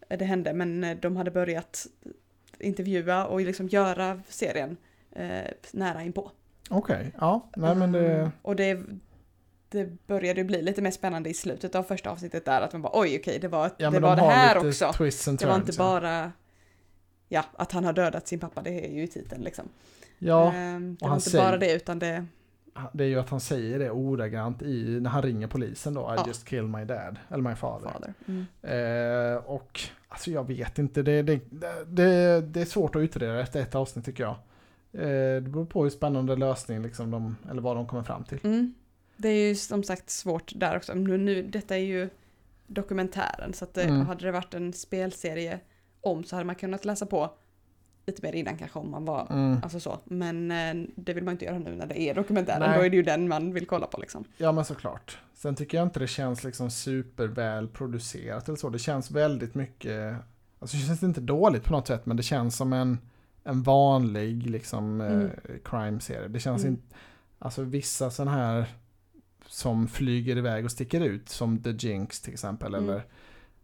det 0.10 0.26
hände 0.26 0.54
men 0.54 0.84
eh, 0.84 0.98
de 0.98 1.16
hade 1.16 1.32
börjat 1.32 1.88
intervjua 2.60 3.26
och 3.26 3.42
liksom 3.42 3.68
göra 3.68 4.22
serien 4.30 4.78
eh, 5.12 5.42
nära 5.72 6.04
inpå. 6.04 6.32
okej, 6.70 7.14
ja, 7.20 7.50
nej 7.56 7.76
men 7.76 7.92
det, 7.92 8.14
Mm. 8.18 8.32
Och 8.42 8.56
det, 8.56 8.80
det 9.70 10.08
började 10.08 10.44
bli 10.44 10.62
lite 10.62 10.82
mer 10.82 10.92
spännande 10.92 11.30
i 11.30 11.34
slutet 11.34 11.76
av 11.76 11.84
första 11.84 12.10
avsnittet 12.10 12.46
där 12.46 12.62
att 12.62 12.74
man 12.74 12.82
bara 12.82 13.00
oj 13.00 13.18
okej 13.20 13.40
det 13.40 13.48
var, 13.48 13.72
ja 13.78 13.90
det, 13.92 14.00
var 14.00 14.16
de 14.16 14.22
det 14.28 14.32
här 14.34 14.58
också. 14.58 14.92
Det 15.40 15.46
var 15.46 15.56
inte 15.56 15.78
bara 15.78 16.32
ja, 17.30 17.44
att 17.54 17.72
han 17.72 17.86
har 17.86 17.94
dödat 17.94 18.28
sin 18.28 18.40
pappa, 18.40 18.62
det 18.62 18.86
är 18.86 18.92
ju 18.94 19.04
i 19.04 19.08
titeln 19.08 19.44
liksom. 19.44 19.66
Ja, 20.20 20.54
Ehm, 20.54 20.96
det 21.00 21.08
var 21.08 21.16
inte 21.16 21.30
säger- 21.30 21.46
bara 21.46 21.58
det 21.58 21.74
utan 21.74 22.00
det, 22.00 22.26
det 22.94 23.04
är 23.04 23.08
ju 23.08 23.20
att 23.20 23.30
han 23.30 23.40
säger 23.40 23.80
det 23.80 23.92
ordagrant 23.92 24.62
i, 24.62 25.00
när 25.02 25.10
han 25.10 25.22
ringer 25.22 25.48
polisen 25.48 25.94
då, 25.94 26.02
I 26.02 26.14
Ja. 26.18 26.24
just 26.28 26.48
killed 26.48 26.70
my 26.70 26.86
dad, 26.86 27.18
eller 27.30 27.44
my 27.44 27.56
father. 27.56 27.90
fader. 27.90 28.14
Mm. 28.28 28.46
Eh, 28.62 29.38
och 29.46 29.80
alltså 30.08 30.32
jag 30.32 30.48
vet 30.48 30.80
inte, 30.80 31.02
det, 31.02 31.22
det, 31.22 31.40
det, 31.86 32.42
det 32.42 32.62
är 32.62 32.66
svårt 32.66 32.96
att 32.96 33.00
utreda 33.00 33.40
efter 33.42 33.62
ett 33.62 33.76
avsnitt 33.76 34.06
tycker 34.06 34.24
jag. 34.24 34.36
Eh, 34.94 35.42
det 35.42 35.50
beror 35.50 35.66
på 35.66 35.84
hur 35.84 35.90
spännande 35.90 36.36
lösning 36.36 36.82
liksom 36.82 37.12
de, 37.12 37.36
eller 37.52 37.62
vad 37.62 37.76
de 37.76 37.88
kommer 37.88 38.04
fram 38.04 38.24
till. 38.24 38.40
Mm. 38.44 38.74
Det 39.18 39.30
är 39.30 39.48
ju 39.50 39.56
som 39.56 39.84
sagt 39.84 40.10
svårt 40.10 40.52
där 40.56 40.78
också. 40.78 40.94
Nu, 40.94 41.18
nu, 41.18 41.44
detta 41.44 41.76
är 41.78 41.82
ju 41.82 42.10
dokumentären 42.68 43.54
så 43.54 43.64
att 43.66 43.74
det, 43.74 43.84
Mm. 43.84 44.06
hade 44.06 44.26
det 44.26 44.32
varit 44.32 44.54
en 44.54 44.74
spelserie 44.74 45.60
om 46.02 46.24
så 46.24 46.36
hade 46.36 46.46
man 46.46 46.56
kunnat 46.56 46.86
läsa 46.86 47.06
på 47.06 47.34
lite 48.08 48.22
mer 48.26 48.36
innan 48.36 48.58
kanske 48.58 48.80
om 48.80 48.92
man 48.92 49.06
var 49.06 49.28
Mm. 49.30 49.60
Alltså 49.64 49.80
så, 49.80 50.00
men 50.06 50.52
eh, 50.52 50.88
det 50.96 51.14
vill 51.14 51.24
man 51.24 51.32
inte 51.32 51.46
göra 51.46 51.60
nu 51.60 51.76
när 51.76 51.86
det 51.88 52.00
är 52.02 52.14
dokumentären. 52.16 52.60
Nej. 52.60 52.78
Då 52.80 52.86
är 52.86 52.90
det 52.90 52.96
ju 52.96 53.04
den 53.04 53.28
man 53.28 53.54
vill 53.54 53.68
kolla 53.68 53.88
på 53.88 54.00
liksom. 54.02 54.24
Ja 54.38 54.52
men 54.52 54.66
såklart. 54.66 55.18
Sen 55.34 55.56
tycker 55.56 55.78
jag 55.78 55.88
inte 55.88 56.00
det 56.00 56.08
känns 56.08 56.44
liksom 56.44 56.72
superväl 56.72 57.68
producerat 57.68 58.48
eller 58.48 58.58
så. 58.58 58.70
Det 58.70 58.80
känns 58.80 59.12
väldigt 59.12 59.56
mycket, 59.56 60.16
alltså 60.60 60.78
det 60.78 60.84
känns 60.84 61.04
inte 61.04 61.22
dåligt 61.22 61.64
på 61.64 61.72
något 61.74 61.88
sätt 61.88 62.06
men 62.06 62.18
det 62.18 62.24
känns 62.24 62.56
som 62.56 62.74
en, 62.74 62.98
en 63.44 63.64
vanlig 63.64 64.50
liksom 64.50 65.02
Mm. 65.02 65.22
eh, 65.26 65.30
crime-serie. 65.66 66.28
Det 66.28 66.40
känns 66.40 66.62
Mm. 66.64 66.74
inte, 66.74 66.96
alltså 67.40 67.62
vissa 67.64 68.10
sådana 68.10 68.32
här 68.38 68.66
som 69.48 69.88
flyger 69.88 70.38
iväg 70.38 70.66
och 70.66 70.72
sticker 70.72 71.02
ut 71.02 71.30
som 71.30 71.64
The 71.64 71.70
Jinx 71.72 72.22
till 72.22 72.34
exempel 72.34 72.76
Mm. 72.76 72.90
eller 72.90 73.04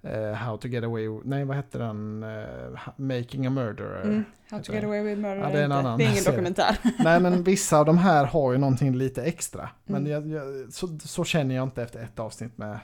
eh, 0.03 0.33
How 0.33 0.57
to 0.57 0.67
get 0.67 0.83
away, 0.83 1.09
nej 1.23 1.45
vad 1.45 1.55
hette 1.55 1.77
den, 1.77 2.23
Eh, 2.23 2.79
Making 2.95 3.45
a 3.45 3.49
murderer. 3.49 4.01
Mm. 4.03 4.25
How 4.49 4.61
to 4.63 4.73
get 4.73 4.83
away 4.83 5.01
with 5.03 5.21
murder 5.21 5.41
Ja, 5.41 5.49
det 5.49 5.59
är 5.59 5.63
en 5.63 5.71
annan 5.71 5.97
Det 5.97 6.05
är 6.05 6.11
ingen 6.11 6.23
dokumentär. 6.23 6.77
Nej 6.99 7.19
men 7.19 7.43
vissa 7.43 7.77
av 7.79 7.85
de 7.85 7.97
här 7.97 8.25
har 8.25 8.51
ju 8.51 8.57
någonting 8.57 8.95
lite 8.95 9.23
extra. 9.23 9.69
Men 9.85 10.07
Mm. 10.07 10.11
jag, 10.11 10.43
jag, 10.43 10.73
så, 10.73 10.99
så 10.99 11.23
känner 11.23 11.55
jag 11.55 11.63
inte 11.63 11.83
efter 11.83 11.99
ett 12.03 12.19
avsnitt 12.19 12.57
med 12.57 12.79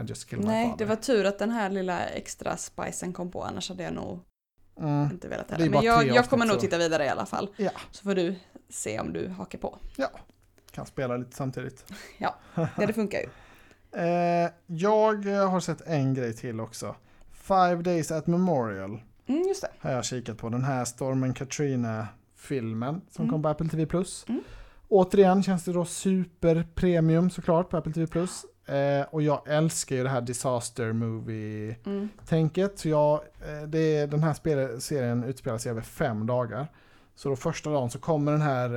I 0.00 0.04
just 0.06 0.28
killed 0.28 0.44
my 0.44 0.50
Nej, 0.52 0.64
father. 0.66 0.78
det 0.78 0.84
var 0.84 0.96
tur 0.96 1.24
att 1.24 1.38
den 1.38 1.50
här 1.50 1.70
lilla 1.70 2.06
extra 2.06 2.56
spicen 2.56 3.12
kom 3.12 3.30
på, 3.30 3.42
annars 3.42 3.68
hade 3.68 3.82
jag 3.82 3.92
nog 3.92 4.20
mm. 4.80 5.10
inte 5.12 5.28
velat 5.28 5.50
heller. 5.50 5.70
Men 5.70 5.82
jag, 5.82 6.06
jag 6.06 6.28
kommer 6.30 6.46
nog 6.46 6.60
titta 6.60 6.78
vidare 6.78 7.04
i 7.04 7.08
alla 7.08 7.26
fall. 7.26 7.48
Ja. 7.56 7.70
Så 7.90 8.02
får 8.02 8.14
du 8.14 8.34
se 8.68 9.00
om 9.00 9.12
du 9.12 9.28
hakar 9.28 9.58
på. 9.58 9.78
Kan 10.70 10.86
spela 10.86 11.16
lite 11.16 11.36
samtidigt. 11.36 11.92
Ja, 12.18 12.34
det 12.76 12.92
funkar 12.92 13.18
ju. 13.18 13.26
Eh, 13.96 14.50
jag 14.66 15.24
har 15.48 15.60
sett 15.60 15.80
en 15.86 16.14
grej 16.14 16.32
till 16.34 16.60
också. 16.60 16.94
Five 17.32 17.76
Days 17.82 18.10
at 18.12 18.26
Memorial 18.26 19.00
Mm, 19.26 19.42
just 19.48 19.62
det. 19.62 19.68
har 19.78 19.90
jag 19.92 20.04
kikat 20.04 20.38
på. 20.38 20.48
Den 20.48 20.64
här 20.64 20.84
Stormen 20.84 21.34
Katrina-filmen 21.34 23.00
som 23.10 23.22
Mm. 23.24 23.32
kom 23.32 23.42
på 23.42 23.48
Apple 23.48 23.68
TV+. 23.68 23.86
Mm. 24.28 24.40
Återigen 24.88 25.42
känns 25.42 25.64
det 25.64 25.72
då 25.72 25.84
super 25.84 26.66
premium 26.74 27.30
såklart 27.30 27.70
på 27.70 27.76
Apple 27.76 27.92
TV+. 27.92 28.06
Eh, 28.66 29.06
och 29.10 29.22
jag 29.22 29.42
älskar 29.48 29.96
ju 29.96 30.02
det 30.02 30.08
här 30.08 30.20
disaster 30.20 30.92
movie 30.92 31.76
Mm. 31.86 32.08
tänket. 32.26 32.78
Så 32.78 32.88
jag, 32.88 33.14
eh, 33.14 33.62
det 33.68 33.78
är, 33.96 34.06
den 34.06 34.22
här 34.22 34.34
spel, 34.34 34.80
serien 34.80 35.24
utspelar 35.24 35.58
sig 35.58 35.70
över 35.70 35.80
fem 35.82 36.26
dagar. 36.26 36.66
Så 37.14 37.28
då 37.28 37.36
första 37.36 37.70
dagen 37.70 37.90
så 37.90 37.98
kommer 37.98 38.32
den 38.32 38.40
här 38.42 38.68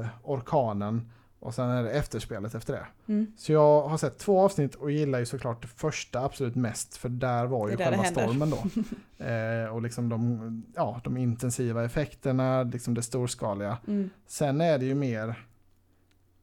eh, 0.00 0.06
orkanen 0.22 1.10
och 1.44 1.54
sen 1.54 1.70
är 1.70 1.82
det 1.82 1.90
efterspelet 1.90 2.54
efter 2.54 2.72
det. 2.72 2.86
Mm. 3.12 3.26
Så 3.36 3.52
jag 3.52 3.88
har 3.88 3.96
sett 3.98 4.18
två 4.18 4.40
avsnitt 4.40 4.74
och 4.74 4.90
gillar 4.90 5.18
ju 5.18 5.26
såklart 5.26 5.62
det 5.62 5.68
första 5.68 6.20
absolut 6.20 6.54
mest 6.54 6.96
för 6.96 7.08
där 7.08 7.46
var 7.46 7.68
ju 7.68 7.76
själva 7.76 8.04
stormen 8.04 8.50
då. 8.50 8.56
eh, 9.24 9.66
och 9.74 9.82
liksom 9.82 10.08
de, 10.08 10.62
ja, 10.74 11.00
de 11.04 11.16
intensiva 11.16 11.84
effekterna, 11.84 12.62
liksom 12.62 12.94
det 12.94 13.02
storskaliga. 13.02 13.78
Mm. 13.86 14.10
Sen 14.26 14.60
är 14.60 14.78
det 14.78 14.84
ju 14.84 14.94
mer 14.94 15.46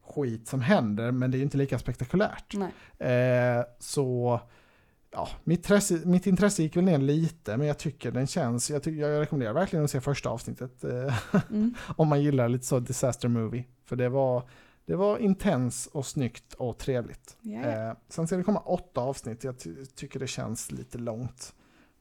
skit 0.06 0.48
som 0.48 0.62
händer 0.62 1.12
men 1.12 1.32
det 1.32 1.36
är 1.36 1.40
ju 1.40 1.44
inte 1.44 1.58
lika 1.58 1.80
spektakulärt. 1.80 2.54
Eh, 3.00 3.66
så 3.80 4.40
ja, 5.12 5.30
mitt, 5.44 5.60
intresse, 5.60 6.02
mitt 6.06 6.28
intresse 6.28 6.64
gick 6.64 6.76
väl 6.76 6.84
ner 6.84 6.98
lite, 6.98 7.58
men 7.58 7.68
jag 7.68 7.78
tycker 7.78 8.12
den 8.12 8.28
känns, 8.28 8.70
jag, 8.70 8.84
tycker, 8.84 9.02
jag 9.10 9.22
rekommenderar 9.22 9.54
verkligen 9.54 9.86
att 9.86 9.92
se 9.92 10.02
första 10.02 10.30
avsnittet. 10.30 10.84
eh, 10.84 11.14
Mm. 11.50 11.74
om 11.96 12.08
man 12.08 12.22
gillar 12.22 12.50
lite 12.50 12.66
så 12.66 12.80
disaster 12.80 13.28
movie. 13.28 13.64
För 13.86 13.96
det 13.96 14.10
var, 14.10 14.44
det 14.86 14.96
var 14.96 15.18
intens 15.18 15.88
och 15.88 16.06
snyggt 16.06 16.54
och 16.54 16.78
trevligt. 16.78 17.38
Ja, 17.42 17.60
ja. 17.62 17.90
Eh, 17.90 17.94
sen 18.10 18.28
ska 18.28 18.38
det 18.38 18.44
komma 18.44 18.60
åtta 18.60 19.02
avsnitt, 19.02 19.44
jag 19.44 19.60
ty- 19.60 19.86
tycker 19.86 20.20
det 20.20 20.28
känns 20.28 20.72
lite 20.72 20.98
långt. 20.98 21.54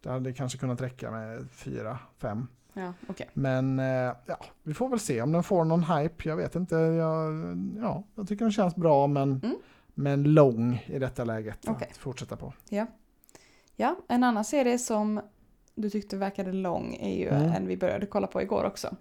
Det 0.03 0.11
hade 0.11 0.33
kanske 0.33 0.59
kunnat 0.59 0.81
räcka 0.81 1.11
med 1.11 1.49
fyra, 1.53 1.99
fem. 2.19 2.47
ja 2.73 2.93
okej. 3.09 3.29
Men 3.33 3.79
eh, 3.79 4.14
ja, 4.27 4.38
vi 4.62 4.75
får 4.75 4.88
väl 4.88 4.99
se 5.01 5.23
om 5.23 5.33
den 5.33 5.43
får 5.43 5.64
någon 5.64 5.85
hype. 5.85 6.29
Jag 6.29 6.37
vet 6.37 6.55
inte. 6.57 6.75
Jag, 6.75 7.33
ja, 7.79 8.05
jag 8.14 8.29
tycker 8.29 8.45
den 8.45 8.53
känns 8.53 8.77
bra 8.77 9.07
men, 9.07 9.40
Mm. 9.45 9.57
men 9.95 10.23
lång 10.23 10.85
i 10.87 10.99
detta 10.99 11.25
läget 11.25 11.69
Okej. 11.69 11.88
att 11.90 11.97
fortsätta 11.97 12.37
på. 12.37 12.53
Ja, 13.77 13.97
en 14.09 14.25
annan 14.25 14.45
serie 14.45 14.79
som 14.79 15.21
du 15.75 15.90
tyckte 15.90 16.16
verkade 16.16 16.53
lång 16.53 16.95
är 17.01 17.14
ju 17.19 17.29
Mm. 17.29 17.53
en 17.53 17.66
vi 17.66 17.77
började 17.77 18.07
kolla 18.07 18.27
på 18.27 18.43
igår 18.43 18.64
också. 18.64 18.97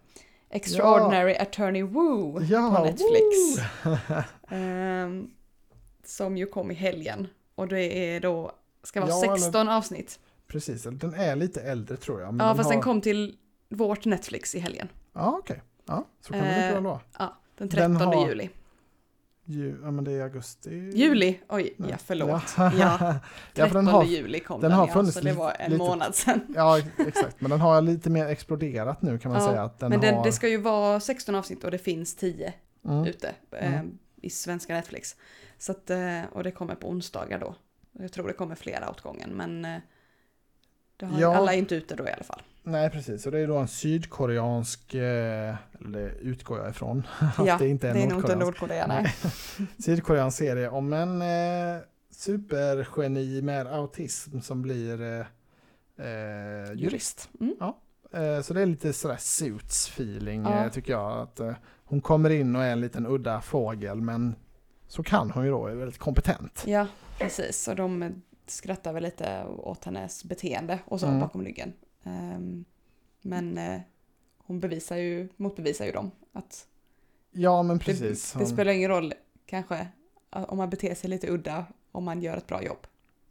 Extraordinary 0.49 1.35
Attorney 1.35 1.83
Woo 1.83 2.41
Ja, 2.41 2.75
på 2.77 2.83
Netflix. 2.85 3.23
woo! 3.83 3.97
Ehm, 4.55 5.29
som 6.05 6.37
ju 6.37 6.45
kom 6.45 6.71
i 6.71 6.73
helgen. 6.73 7.27
Och 7.55 7.67
det 7.67 8.15
är 8.15 8.19
då, 8.19 8.51
ska 8.83 9.01
vara 9.01 9.09
Ja, 9.09 9.23
eller- 9.23 9.35
16 9.37 9.69
avsnitt. 9.69 10.19
Precis, 10.47 10.83
den 10.83 11.13
är 11.13 11.35
lite 11.35 11.61
äldre 11.61 11.97
tror 11.97 12.21
jag. 12.21 12.35
Ja, 12.39 12.55
fast 12.55 12.67
har... 12.69 12.73
den 12.73 12.81
kom 12.81 13.01
till 13.01 13.37
vårt 13.69 14.05
Netflix 14.05 14.55
i 14.55 14.59
helgen. 14.59 14.87
Ja, 15.13 15.35
okej. 15.39 15.61
Ja, 15.85 16.05
så 16.21 16.33
kan 16.33 16.41
det 16.41 16.47
Eh, 16.49 16.55
mycket 16.57 16.75
väl 16.75 16.83
vara. 16.83 16.99
Ja, 17.19 17.37
den 17.57 17.67
Den 17.69 17.97
13 17.97 18.07
har- 18.07 18.27
juli. 18.27 18.49
Ju, 19.51 19.79
ja, 19.83 19.91
men 19.91 20.03
det 20.03 20.11
är 20.11 20.21
augusti. 20.23 20.91
Juli? 20.95 21.39
Oj, 21.49 21.73
ja 21.77 21.97
förlåt. 21.97 22.43
Ja, 22.57 22.71
Ja, 22.79 22.97
13 22.97 23.19
ja 23.53 23.67
för 23.67 23.73
den 23.75 23.87
har, 23.87 24.03
juli 24.03 24.39
kom 24.39 24.61
den 24.61 24.69
den, 24.69 24.79
har 24.79 24.87
ja, 24.87 24.93
funnits 24.93 25.13
så 25.17 25.21
det 25.23 25.31
var 25.33 25.55
en 25.59 25.71
lite- 25.71 25.83
månad 25.83 26.15
sedan. 26.15 26.41
ja, 26.55 26.79
exakt. 26.97 27.41
Men 27.41 27.51
den 27.51 27.61
har 27.61 27.81
lite 27.81 28.09
mer 28.09 28.25
exploderat 28.27 29.01
nu 29.01 29.17
kan 29.19 29.31
man 29.31 29.41
Ja, 29.41 29.47
säga. 29.47 29.61
Att 29.63 29.79
den 29.79 29.89
Men 29.89 29.99
den, 30.01 30.15
har, 30.15 30.23
det 30.23 30.31
ska 30.31 30.47
ju 30.47 30.57
vara 30.57 30.99
16 30.99 31.35
avsnitt 31.35 31.63
och 31.63 31.71
det 31.71 31.77
finns 31.77 32.15
10 32.15 32.53
mm, 32.85 33.05
ute 33.05 33.35
eh, 33.51 33.73
Mm. 33.73 33.97
i 34.21 34.29
svenska 34.29 34.73
Netflix. 34.73 35.15
Så 35.57 35.71
att, 35.71 35.89
eh, 35.89 36.21
och 36.31 36.43
det 36.43 36.51
kommer 36.51 36.75
på 36.75 36.89
onsdagar 36.89 37.39
då. 37.39 37.55
Jag 37.91 38.11
tror 38.11 38.27
det 38.27 38.33
kommer 38.33 38.55
flera 38.55 38.89
åt 38.89 39.01
gången 39.01 39.29
men 39.29 39.65
eh, 39.65 39.77
det 40.97 41.05
har, 41.05 41.19
Ja. 41.21 41.35
alla 41.35 41.53
är 41.53 41.57
inte 41.57 41.75
ute 41.75 41.95
då 41.95 42.07
i 42.07 42.11
alla 42.11 42.23
fall. 42.23 42.41
Nej, 42.63 42.89
precis. 42.89 43.25
Och 43.25 43.31
det 43.31 43.39
är 43.39 43.47
då 43.47 43.57
en 43.57 43.67
sydkoreansk, 43.67 44.93
eh, 44.93 45.55
eller 45.79 45.89
det 45.99 46.11
utgår 46.19 46.59
jag 46.59 46.69
ifrån, 46.69 47.07
att 47.37 47.45
Ja, 47.47 47.57
det 47.57 47.67
inte 47.67 47.89
är, 47.89 47.93
det 47.93 48.01
är 48.03 48.07
nog 48.07 48.19
inte 48.19 48.35
nordkoreansk. 48.35 48.61
Nordkorea 48.61 48.87
nej. 49.57 49.67
Sydkoreansk 49.79 50.37
serie 50.37 50.69
om 50.69 50.93
en 50.93 51.21
eh, 51.21 51.81
supergeni 52.11 53.41
med 53.41 53.67
autism 53.67 54.39
som 54.39 54.61
blir 54.61 55.01
eh, 55.01 55.25
eh, 56.07 56.73
jurist. 56.75 57.29
Mm. 57.39 57.55
Eh, 58.13 58.41
så 58.41 58.53
det 58.53 58.61
är 58.61 58.65
lite 58.65 58.93
sådär 58.93 59.17
suits 59.19 59.87
feeling 59.87 60.43
Ja. 60.43 60.65
eh, 60.65 60.71
tycker 60.71 60.91
jag. 60.93 61.11
Att, 61.21 61.39
hon 61.83 62.01
kommer 62.01 62.29
in 62.29 62.55
och 62.55 62.63
är 62.63 62.71
en 62.71 62.81
liten 62.81 63.07
udda 63.07 63.41
fågel 63.41 64.01
men 64.01 64.35
så 64.87 65.03
kan 65.03 65.31
hon 65.31 65.45
ju 65.45 65.51
då, 65.51 65.67
är 65.67 65.75
väldigt 65.75 65.97
kompetent. 65.99 66.63
Ja, 66.67 66.87
precis. 67.19 67.67
Och 67.67 67.75
de 67.75 68.21
skrattar 68.47 68.93
väl 68.93 69.03
lite 69.03 69.45
åt 69.45 69.85
hennes 69.85 70.23
beteende 70.23 70.79
och 70.85 70.99
så 70.99 71.05
Mm. 71.07 71.19
bakom 71.19 71.43
ryggen. 71.43 71.73
Ehm, 72.03 72.65
men 73.21 73.57
eh, 73.57 73.81
hon 74.37 74.59
bevisar 74.59 74.97
ju, 74.97 75.27
motbevisar 75.37 75.85
ju 75.85 75.91
dem 75.91 76.11
att 76.33 76.67
Ja 77.31 77.63
men 77.63 77.77
det, 77.77 77.83
precis. 77.85 78.31
det 78.33 78.39
Hon- 78.39 78.47
spelar 78.47 78.71
ingen 78.71 78.89
roll 78.89 79.13
kanske 79.45 79.87
om 80.29 80.57
man 80.57 80.69
beter 80.69 80.95
sig 80.95 81.09
lite 81.09 81.31
udda 81.31 81.65
om 81.91 82.03
man 82.03 82.21
gör 82.21 82.37
ett 82.37 82.47
bra 82.47 82.63
jobb. 82.63 82.87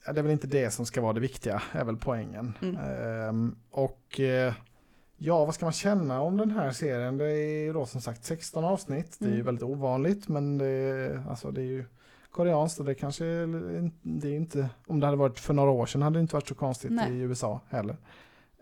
Ja, 0.07 0.13
det 0.13 0.21
är 0.21 0.23
väl 0.23 0.33
inte 0.33 0.47
det 0.47 0.71
som 0.71 0.87
ska 0.87 1.01
vara 1.01 1.13
det 1.13 1.21
viktiga, 1.21 1.63
är 1.73 1.85
väl 1.85 1.97
poängen. 1.97 2.55
Mm. 2.63 2.77
Ehm, 2.77 3.57
och 3.71 4.21
eh, 4.21 4.55
ja, 5.17 5.45
vad 5.45 5.55
ska 5.55 5.67
man 5.67 5.73
känna 5.73 6.21
om 6.21 6.37
den 6.37 6.51
här 6.51 6.71
serien? 6.71 7.17
Det 7.19 7.25
är 7.31 7.65
ju 7.65 7.73
då 7.73 7.87
som 7.87 8.01
sagt 8.01 8.25
16 8.25 8.65
avsnitt. 8.65 9.17
Det 9.19 9.25
är 9.25 9.29
ju 9.29 9.35
Mm. 9.35 9.47
väldigt 9.47 9.63
ovanligt, 9.65 10.29
men 10.29 10.59
det, 10.59 11.23
alltså, 11.29 11.51
det 11.51 11.61
är 11.61 11.65
ju 11.65 11.85
koreanskt 12.31 12.79
och 12.81 12.85
det 12.87 12.95
kanske 12.95 13.25
det 14.03 14.29
är 14.29 14.35
inte, 14.37 14.69
om 14.87 15.01
det 15.01 15.07
hade 15.07 15.19
varit 15.19 15.39
för 15.39 15.55
några 15.55 15.71
år 15.71 15.87
sedan 15.87 16.03
hade 16.03 16.19
det 16.19 16.23
inte 16.23 16.35
varit 16.37 16.49
så 16.49 16.55
konstigt 16.55 16.91
Nej. 16.93 17.13
i 17.13 17.19
USA 17.19 17.61
heller. 17.69 17.97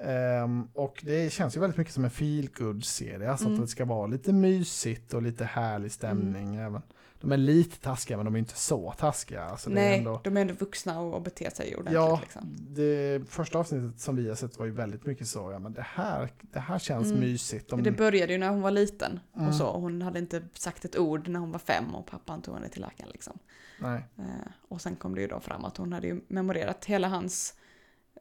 Ehm, 0.01 0.69
och 0.75 1.01
det 1.07 1.33
känns 1.33 1.57
ju 1.57 1.61
väldigt 1.61 1.77
mycket 1.79 1.95
som 1.95 2.05
en 2.05 2.11
feel 2.11 2.49
serie 2.83 3.31
alltså 3.31 3.47
Mm. 3.47 3.55
att 3.61 3.67
det 3.67 3.71
ska 3.71 3.85
vara 3.85 4.07
lite 4.07 4.33
mysigt 4.33 5.15
och 5.15 5.23
lite 5.23 5.45
härlig 5.45 5.93
stämning. 5.93 6.57
Även. 6.57 6.83
De 7.21 7.33
är 7.33 7.37
lite 7.37 7.81
taskiga 7.81 8.17
men 8.17 8.25
de 8.27 8.35
är 8.35 8.39
inte 8.39 8.57
så 8.57 8.93
taskiga. 8.99 9.45
Alltså, 9.45 9.71
det 9.71 9.81
är 9.81 9.89
Nej, 9.89 9.99
ändå... 9.99 10.21
de 10.25 10.37
är 10.37 10.41
ändå 10.41 10.55
vuxna 10.55 11.01
och, 11.01 11.15
och 11.15 11.23
beter 11.23 11.51
sig 11.51 11.75
ordentligt. 11.77 11.95
Ja, 11.95 12.19
Liksom. 12.23 12.57
det 12.59 13.23
första 13.31 13.59
avsnittet 13.59 14.01
som 14.01 14.17
vi 14.17 14.29
har 14.29 14.35
sett 14.37 14.59
var 14.59 14.67
ju 14.67 14.73
väldigt 14.73 15.07
mycket 15.07 15.29
så, 15.29 15.53
ja 15.53 15.59
men 15.59 15.73
det 15.73 15.87
här, 15.89 16.29
det 16.41 16.59
här 16.61 16.79
känns 16.79 17.07
Mm. 17.07 17.21
mysigt. 17.21 17.69
De, 17.71 17.83
Det 17.83 17.93
började 17.93 18.33
ju 18.33 18.39
när 18.39 18.49
hon 18.49 18.61
var 18.63 18.71
liten 18.71 19.21
Mm. 19.37 19.49
och 19.49 19.55
så. 19.55 19.73
Hon 19.73 20.03
hade 20.03 20.19
inte 20.19 20.43
sagt 20.55 20.85
ett 20.85 20.99
ord 20.99 21.29
när 21.29 21.41
hon 21.41 21.53
var 21.53 21.59
fem 21.59 21.95
och 21.95 22.07
pappan 22.07 22.43
tog 22.43 22.55
henne 22.55 22.69
till 22.69 22.81
läkaren 22.81 23.11
liksom. 23.13 23.39
nej, 23.81 24.05
Eh, 24.19 24.25
och 24.69 24.81
sen 24.81 24.97
kom 24.97 25.15
det 25.15 25.21
ju 25.21 25.27
då 25.29 25.41
fram 25.41 25.65
att 25.65 25.77
hon 25.77 25.93
hade 25.93 26.07
ju 26.07 26.21
memorerat 26.29 26.85
hela 26.85 27.09
hans 27.09 27.55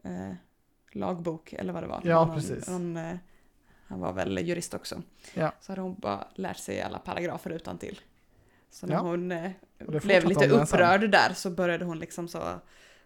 eh, 0.03 0.31
lagbok 0.95 1.53
eller 1.53 1.73
vad 1.73 1.83
det 1.83 1.87
var. 1.87 2.01
Ja, 2.03 2.25
Någon- 2.25 2.35
precis. 2.35 2.67
någon, 2.69 2.97
eh, 2.97 3.15
han 3.87 3.99
var 3.99 4.13
väl 4.13 4.37
jurist 4.47 4.73
också. 4.73 5.01
Ja. 5.33 5.51
Så 5.61 5.71
hade 5.71 5.81
hon 5.81 5.95
bara 5.99 6.27
lärt 6.35 6.57
sig 6.57 6.81
alla 6.81 6.99
paragrafer 6.99 7.49
utan 7.49 7.77
till. 7.77 7.99
Så 8.69 8.87
när 8.87 8.93
Ja. 8.95 8.99
hon 9.01 9.31
eh, 9.31 9.51
Och 9.85 9.91
blev 10.01 10.23
lite 10.25 10.39
med 10.47 10.49
sen. 10.49 10.61
upprörd 10.61 11.11
där 11.11 11.33
så 11.33 11.49
började 11.49 11.85
hon 11.85 11.99
liksom 11.99 12.27
så 12.27 12.39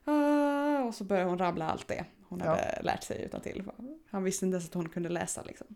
"Ah", 0.05 0.83
och 0.83 0.95
så 0.95 1.03
började 1.03 1.29
hon 1.29 1.37
rabbla 1.39 1.69
allt 1.69 1.87
det 1.87 2.05
hon 2.29 2.39
Ja. 2.39 2.49
hade 2.49 2.79
lärt 2.83 3.03
sig 3.03 3.21
utan 3.23 3.41
till. 3.41 3.63
Han 4.11 4.23
visste 4.23 4.45
inte 4.45 4.55
ens 4.55 4.67
att 4.67 4.73
hon 4.73 4.89
kunde 4.89 5.09
läsa 5.09 5.41
liksom. 5.45 5.67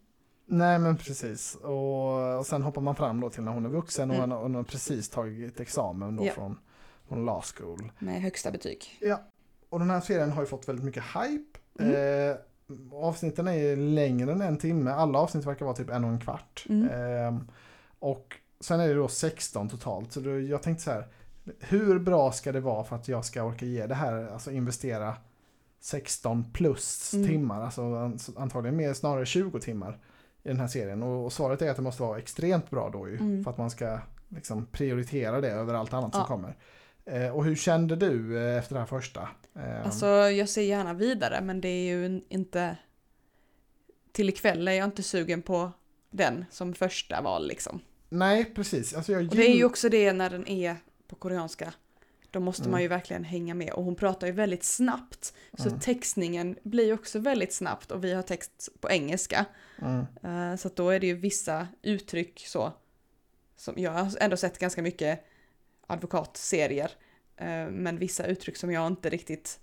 nej 0.45 0.79
men 0.79 0.97
precis. 0.97 1.55
Och, 1.55 2.37
och 2.37 2.45
sen 2.45 2.61
hoppar 2.63 2.81
man 2.81 2.95
fram 2.95 3.19
då 3.19 3.29
till 3.29 3.43
när 3.43 3.51
hon 3.51 3.65
är 3.65 3.69
vuxen 3.69 4.09
och 4.11 4.15
Mm. 4.17 4.31
hon, 4.31 4.41
hon 4.41 4.55
har 4.55 4.63
precis 4.63 5.09
tagit 5.09 5.59
examen 5.59 6.15
då 6.15 6.25
från, 6.25 6.59
från 7.07 7.25
law 7.25 7.41
school. 7.41 7.91
Med 7.99 8.21
högsta 8.21 8.51
betyg. 8.51 8.97
Ja, 9.01 9.23
och 9.69 9.79
den 9.79 9.89
här 9.89 10.01
serien 10.01 10.31
har 10.31 10.41
ju 10.41 10.47
fått 10.47 10.67
väldigt 10.69 10.85
mycket 10.85 11.03
hype. 11.03 11.59
Mm. 11.79 12.29
Eh, 12.29 12.35
avsnitten 12.91 13.47
är 13.47 13.75
längre 13.75 14.31
än 14.31 14.41
en 14.41 14.57
timme, 14.57 14.91
alla 14.91 15.19
avsnitt 15.19 15.45
verkar 15.45 15.65
vara 15.65 15.75
typ 15.75 15.89
en 15.89 16.03
och 16.03 16.09
en 16.09 16.19
kvart. 16.19 16.65
Mm. 16.69 16.89
Eh, 16.89 17.41
och 17.99 18.35
sen 18.59 18.79
är 18.79 18.87
det 18.87 18.93
då 18.93 19.07
16 19.07 19.69
totalt, 19.69 20.11
så 20.11 20.19
då, 20.19 20.39
jag 20.39 20.61
tänkte 20.63 20.83
så 20.83 20.91
här, 20.91 21.07
hur 21.59 21.99
bra 21.99 22.31
ska 22.31 22.51
det 22.51 22.59
vara 22.59 22.83
för 22.83 22.95
att 22.95 23.07
jag 23.07 23.25
ska 23.25 23.43
orka 23.43 23.65
ge 23.65 23.87
det 23.87 23.95
här, 23.95 24.27
alltså 24.33 24.51
investera 24.51 25.15
16 25.79 26.43
plus 26.53 27.13
Mm. 27.13 27.27
timmar, 27.27 27.61
alltså 27.61 27.81
an- 27.95 28.19
antagligen 28.37 28.75
mer, 28.77 28.93
snarare 28.93 29.25
20 29.25 29.59
timmar 29.59 29.99
i 30.43 30.47
den 30.47 30.59
här 30.59 30.67
serien. 30.67 31.03
Och, 31.03 31.25
och 31.25 31.33
svaret 31.33 31.61
är 31.61 31.69
att 31.69 31.75
det 31.75 31.81
måste 31.81 32.01
vara 32.01 32.17
extremt 32.19 32.69
bra 32.69 32.89
då 32.89 33.09
ju, 33.09 33.17
Mm. 33.17 33.43
för 33.43 33.51
att 33.51 33.57
man 33.57 33.69
ska 33.69 33.99
liksom 34.29 34.65
prioritera 34.65 35.41
det 35.41 35.49
över 35.51 35.73
allt 35.73 35.93
annat 35.93 36.09
Ja. 36.13 36.19
som 36.19 36.27
kommer. 36.27 36.55
Eh, 37.05 37.29
och 37.35 37.45
hur 37.45 37.55
kände 37.55 37.95
du 37.95 38.37
eh, 38.37 38.57
efter 38.57 38.75
här 38.75 38.85
första? 38.85 39.29
Eh, 39.55 39.85
Alltså 39.85 40.07
jag 40.07 40.49
ser 40.49 40.61
gärna 40.61 40.93
vidare 40.93 41.41
men 41.41 41.61
det 41.61 41.67
är 41.67 41.83
ju 41.95 42.21
inte... 42.29 42.77
Till 44.11 44.29
ikväll 44.29 44.67
är 44.67 44.71
jag 44.71 44.85
inte 44.85 45.03
sugen 45.03 45.41
på 45.41 45.71
den 46.11 46.45
som 46.51 46.73
första 46.73 47.21
val 47.21 47.47
liksom. 47.47 47.79
nej, 48.09 48.45
precis. 48.55 48.93
Alltså 48.93 49.11
jag 49.11 49.27
Och 49.29 49.35
det 49.35 49.49
är 49.49 49.55
ju 49.55 49.65
också 49.65 49.89
det 49.89 50.13
när 50.13 50.29
den 50.29 50.47
är 50.47 50.75
på 51.07 51.15
koreanska. 51.15 51.73
Då 52.31 52.39
måste 52.39 52.61
Mm. 52.63 52.71
man 52.71 52.81
ju 52.81 52.87
verkligen 52.87 53.23
hänga 53.23 53.53
med 53.53 53.73
och 53.73 53.83
hon 53.83 53.95
pratar 53.95 54.27
ju 54.27 54.33
väldigt 54.33 54.63
snabbt. 54.63 55.33
Så 55.57 55.67
Mm. 55.67 55.79
textningen 55.79 56.57
blir 56.63 56.93
också 56.93 57.19
väldigt 57.19 57.53
snabbt 57.53 57.91
och 57.91 58.03
vi 58.03 58.13
har 58.13 58.21
text 58.23 58.69
på 58.81 58.89
engelska. 58.89 59.45
Mm. 59.81 60.57
Så 60.57 60.69
då 60.75 60.89
är 60.89 60.99
det 60.99 61.07
ju 61.07 61.13
vissa 61.15 61.67
uttryck 61.81 62.43
så. 62.47 62.73
Som 63.55 63.73
jag 63.77 63.91
har 63.91 64.11
ändå 64.19 64.37
sett 64.37 64.59
ganska 64.59 64.81
mycket 64.81 65.25
advokatserier. 65.87 66.91
eh, 67.37 67.67
Men 67.71 67.97
vissa 67.97 68.25
uttryck 68.25 68.57
som 68.57 68.71
jag 68.71 68.87
inte 68.87 69.09
riktigt 69.09 69.59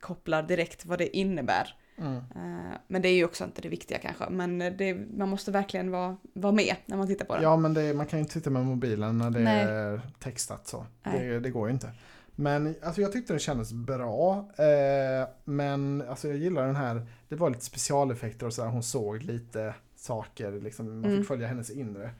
kopplar 0.00 0.42
direkt 0.42 0.86
vad 0.86 0.98
det 0.98 1.16
innebär. 1.16 1.76
Mm. 1.98 2.16
Eh, 2.16 2.76
Men 2.88 3.02
det 3.02 3.08
är 3.08 3.14
ju 3.14 3.24
också 3.24 3.44
inte 3.44 3.62
det 3.62 3.68
viktiga 3.68 3.98
kanske. 3.98 4.30
Men 4.30 4.58
det, 4.58 4.94
man 4.94 5.28
måste 5.28 5.50
verkligen 5.50 5.90
vara, 5.90 6.16
vara 6.32 6.52
med 6.52 6.76
när 6.86 6.96
man 6.96 7.06
tittar 7.06 7.24
på 7.24 7.36
det. 7.36 7.42
Ja, 7.42 7.56
men 7.56 7.74
det, 7.74 7.94
man 7.94 8.06
kan 8.06 8.18
ju 8.18 8.20
inte 8.20 8.32
sitta 8.34 8.50
med 8.50 8.64
mobilen 8.64 9.18
när 9.18 9.30
det 9.30 9.40
Nej. 9.40 9.62
är 9.64 10.00
textat 10.18 10.66
så. 10.66 10.86
Det, 11.02 11.40
det 11.40 11.50
går 11.50 11.68
ju 11.68 11.74
inte. 11.74 11.90
Men 12.36 12.74
alltså, 12.82 13.00
jag 13.00 13.12
tyckte 13.12 13.32
det 13.32 13.38
kändes 13.38 13.72
bra. 13.72 14.38
Eh, 14.58 15.28
men 15.44 16.04
alltså, 16.08 16.28
jag 16.28 16.36
gillar 16.36 16.66
den 16.66 16.76
här, 16.76 17.06
det 17.28 17.36
var 17.36 17.50
lite 17.50 17.64
specialeffekter 17.64 18.46
och 18.46 18.52
så 18.52 18.62
här, 18.62 18.70
hon 18.70 18.82
såg 18.82 19.22
lite 19.22 19.74
saker, 20.00 20.52
liksom, 20.60 20.86
man 20.86 21.04
Mm. 21.04 21.18
fick 21.18 21.28
följa 21.28 21.46
hennes 21.48 21.70
inre. 21.70 22.10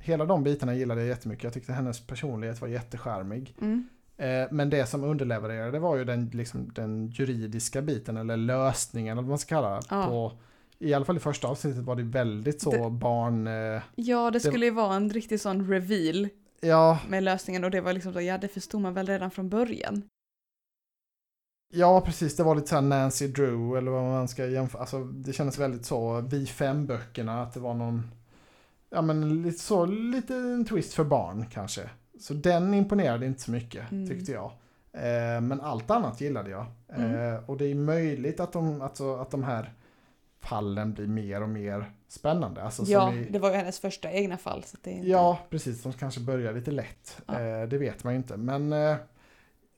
Hela 0.00 0.24
de 0.24 0.44
bitarna 0.44 0.74
gillade 0.74 1.00
jag 1.00 1.08
jättemycket. 1.08 1.44
Jag 1.44 1.52
tyckte 1.52 1.72
hennes 1.72 2.06
personlighet 2.06 2.60
var 2.60 2.68
jättecharmig. 2.68 3.54
Mm. 3.60 3.88
Eh, 4.16 4.48
men 4.50 4.70
det 4.70 4.86
som 4.86 5.04
underlevererade 5.04 5.78
var 5.78 5.96
ju 5.96 6.04
den, 6.04 6.30
liksom, 6.34 6.70
den 6.74 7.06
juridiska 7.08 7.82
biten, 7.82 8.16
eller 8.16 8.36
lösningen, 8.36 9.12
eller 9.12 9.22
vad 9.22 9.28
man 9.28 9.38
ska 9.38 9.54
kalla 9.54 9.70
det. 9.70 9.80
Ja. 9.90 10.06
På, 10.06 10.32
I 10.78 10.94
alla 10.94 11.04
fall 11.04 11.16
i 11.16 11.20
första 11.20 11.48
avsnittet 11.48 11.82
var 11.82 11.96
det 11.96 12.02
väldigt 12.02 12.60
så 12.62 12.70
Det- 12.70 12.90
barn... 12.90 13.46
Eh, 13.46 13.82
Ja, 13.94 14.30
det 14.30 14.40
skulle 14.40 14.66
ju 14.66 14.72
vara 14.72 14.94
en 14.96 15.10
riktig 15.10 15.40
sån 15.40 15.68
reveal 15.70 16.28
ja, 16.60 16.98
med 17.08 17.22
lösningen 17.22 17.64
och 17.64 17.70
det 17.70 17.80
var 17.80 17.92
liksom 17.92 18.12
så, 18.12 18.20
ja 18.20 18.38
det 18.38 18.48
förstod 18.48 18.80
man 18.80 18.94
väl 18.94 19.06
redan 19.06 19.30
från 19.30 19.48
början. 19.48 20.02
Ja, 21.70 22.00
precis. 22.00 22.36
Det 22.36 22.42
var 22.42 22.54
lite 22.54 22.66
såhär 22.68 22.82
Nancy 22.82 23.26
Drew 23.28 23.78
eller 23.78 23.90
vad 23.90 24.02
man 24.04 24.28
ska 24.28 24.46
jämföra. 24.46 24.80
Alltså, 24.80 25.04
det 25.04 25.32
kändes 25.32 25.58
väldigt 25.58 25.84
så, 25.86 26.20
vi 26.20 26.46
fem 26.46 26.86
böckerna, 26.86 27.42
att 27.42 27.52
det 27.54 27.60
var 27.60 27.74
någon, 27.74 28.10
ja 28.90 29.02
men 29.02 29.42
lite 29.42 29.58
så, 29.58 29.86
lite 29.86 30.34
en 30.34 30.64
twist 30.64 30.94
för 30.94 31.04
barn 31.04 31.44
kanske. 31.52 31.90
Så 32.20 32.34
den 32.34 32.74
imponerade 32.74 33.26
inte 33.26 33.40
så 33.42 33.50
mycket, 33.50 33.92
Mm. 33.92 34.08
tyckte 34.08 34.32
jag. 34.32 34.50
Eh, 34.92 35.40
men 35.40 35.60
allt 35.60 35.90
annat 35.90 36.20
gillade 36.20 36.50
jag. 36.50 36.66
Mm. 36.96 37.14
Eh, 37.34 37.40
och 37.50 37.56
det 37.56 37.64
är 37.66 37.74
möjligt 37.74 38.40
att 38.40 38.52
de, 38.52 38.82
alltså, 38.82 39.16
att 39.16 39.30
de 39.30 39.42
här 39.44 39.72
fallen 40.40 40.92
blir 40.94 41.06
mer 41.06 41.42
och 41.42 41.48
mer 41.48 41.92
spännande. 42.08 42.62
Alltså, 42.62 42.82
ja, 42.86 43.14
i- 43.14 43.28
det 43.30 43.38
var 43.38 43.50
ju 43.50 43.56
hennes 43.56 43.80
första 43.80 44.10
egna 44.10 44.36
fall. 44.38 44.62
Så 44.64 44.76
det 44.82 44.90
är 44.90 44.94
inte... 44.94 45.08
Ja, 45.08 45.38
precis. 45.50 45.82
De 45.82 45.92
kanske 45.92 46.20
börjar 46.20 46.52
lite 46.52 46.70
lätt. 46.70 47.22
Ja. 47.26 47.40
Eh, 47.40 47.68
det 47.68 47.78
vet 47.78 48.04
man 48.04 48.12
ju 48.12 48.16
inte. 48.16 48.36
Men, 48.36 48.72
eh, 48.72 48.96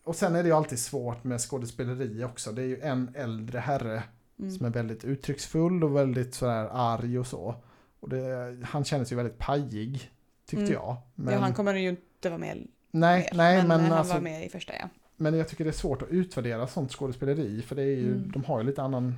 och 0.05 0.17
sen 0.17 0.35
är 0.37 0.43
det 0.43 0.49
ju 0.49 0.55
alltid 0.55 0.79
svårt 0.79 1.25
med 1.25 1.41
skådespeleri 1.41 2.25
också. 2.25 2.53
Det 2.53 2.63
är 2.63 2.67
ju 2.67 2.81
en 2.81 3.11
äldre 3.15 3.59
herre 3.59 4.03
Mm. 4.39 4.51
som 4.51 4.67
är 4.67 4.71
väldigt 4.71 5.05
uttrycksfull 5.05 5.85
och 5.85 5.97
väldigt 5.97 6.35
sådär 6.35 6.69
arg 6.73 7.19
och 7.19 7.27
så. 7.27 7.55
Och 8.01 8.09
det, 8.09 8.57
han 8.65 8.85
kändes 8.85 9.13
ju 9.13 9.17
väldigt 9.17 9.39
pajig, 9.39 10.11
tyckte 10.47 10.63
Mm. 10.65 10.73
jag. 10.73 10.97
Men, 11.15 11.35
Ja, 11.35 11.41
han 11.41 11.55
kommer 11.55 11.75
ju 11.75 11.89
inte 11.89 12.29
vara 12.29 12.39
med 12.39 12.67
nej, 12.91 13.21
mer, 13.21 13.37
nej, 13.39 13.57
men, 13.59 13.69
men, 13.69 13.81
han 13.81 13.93
alltså, 13.93 14.15
var 14.15 14.21
med 14.21 14.47
i 14.47 14.49
första 14.49 14.73
ja. 14.81 14.89
men 15.17 15.35
jag 15.35 15.49
tycker 15.49 15.65
det 15.65 15.71
är 15.71 15.73
svårt 15.73 16.03
att 16.03 16.09
utvärdera 16.09 16.67
sånt 16.67 16.93
skådespeleri. 16.93 17.63
För 17.63 17.77
det 17.77 17.83
är 17.83 17.87
ju, 17.97 18.13
Mm. 18.13 18.31
de 18.33 18.45
har 18.45 18.61
ju 18.61 18.67
lite 18.67 18.83
annan, 18.83 19.15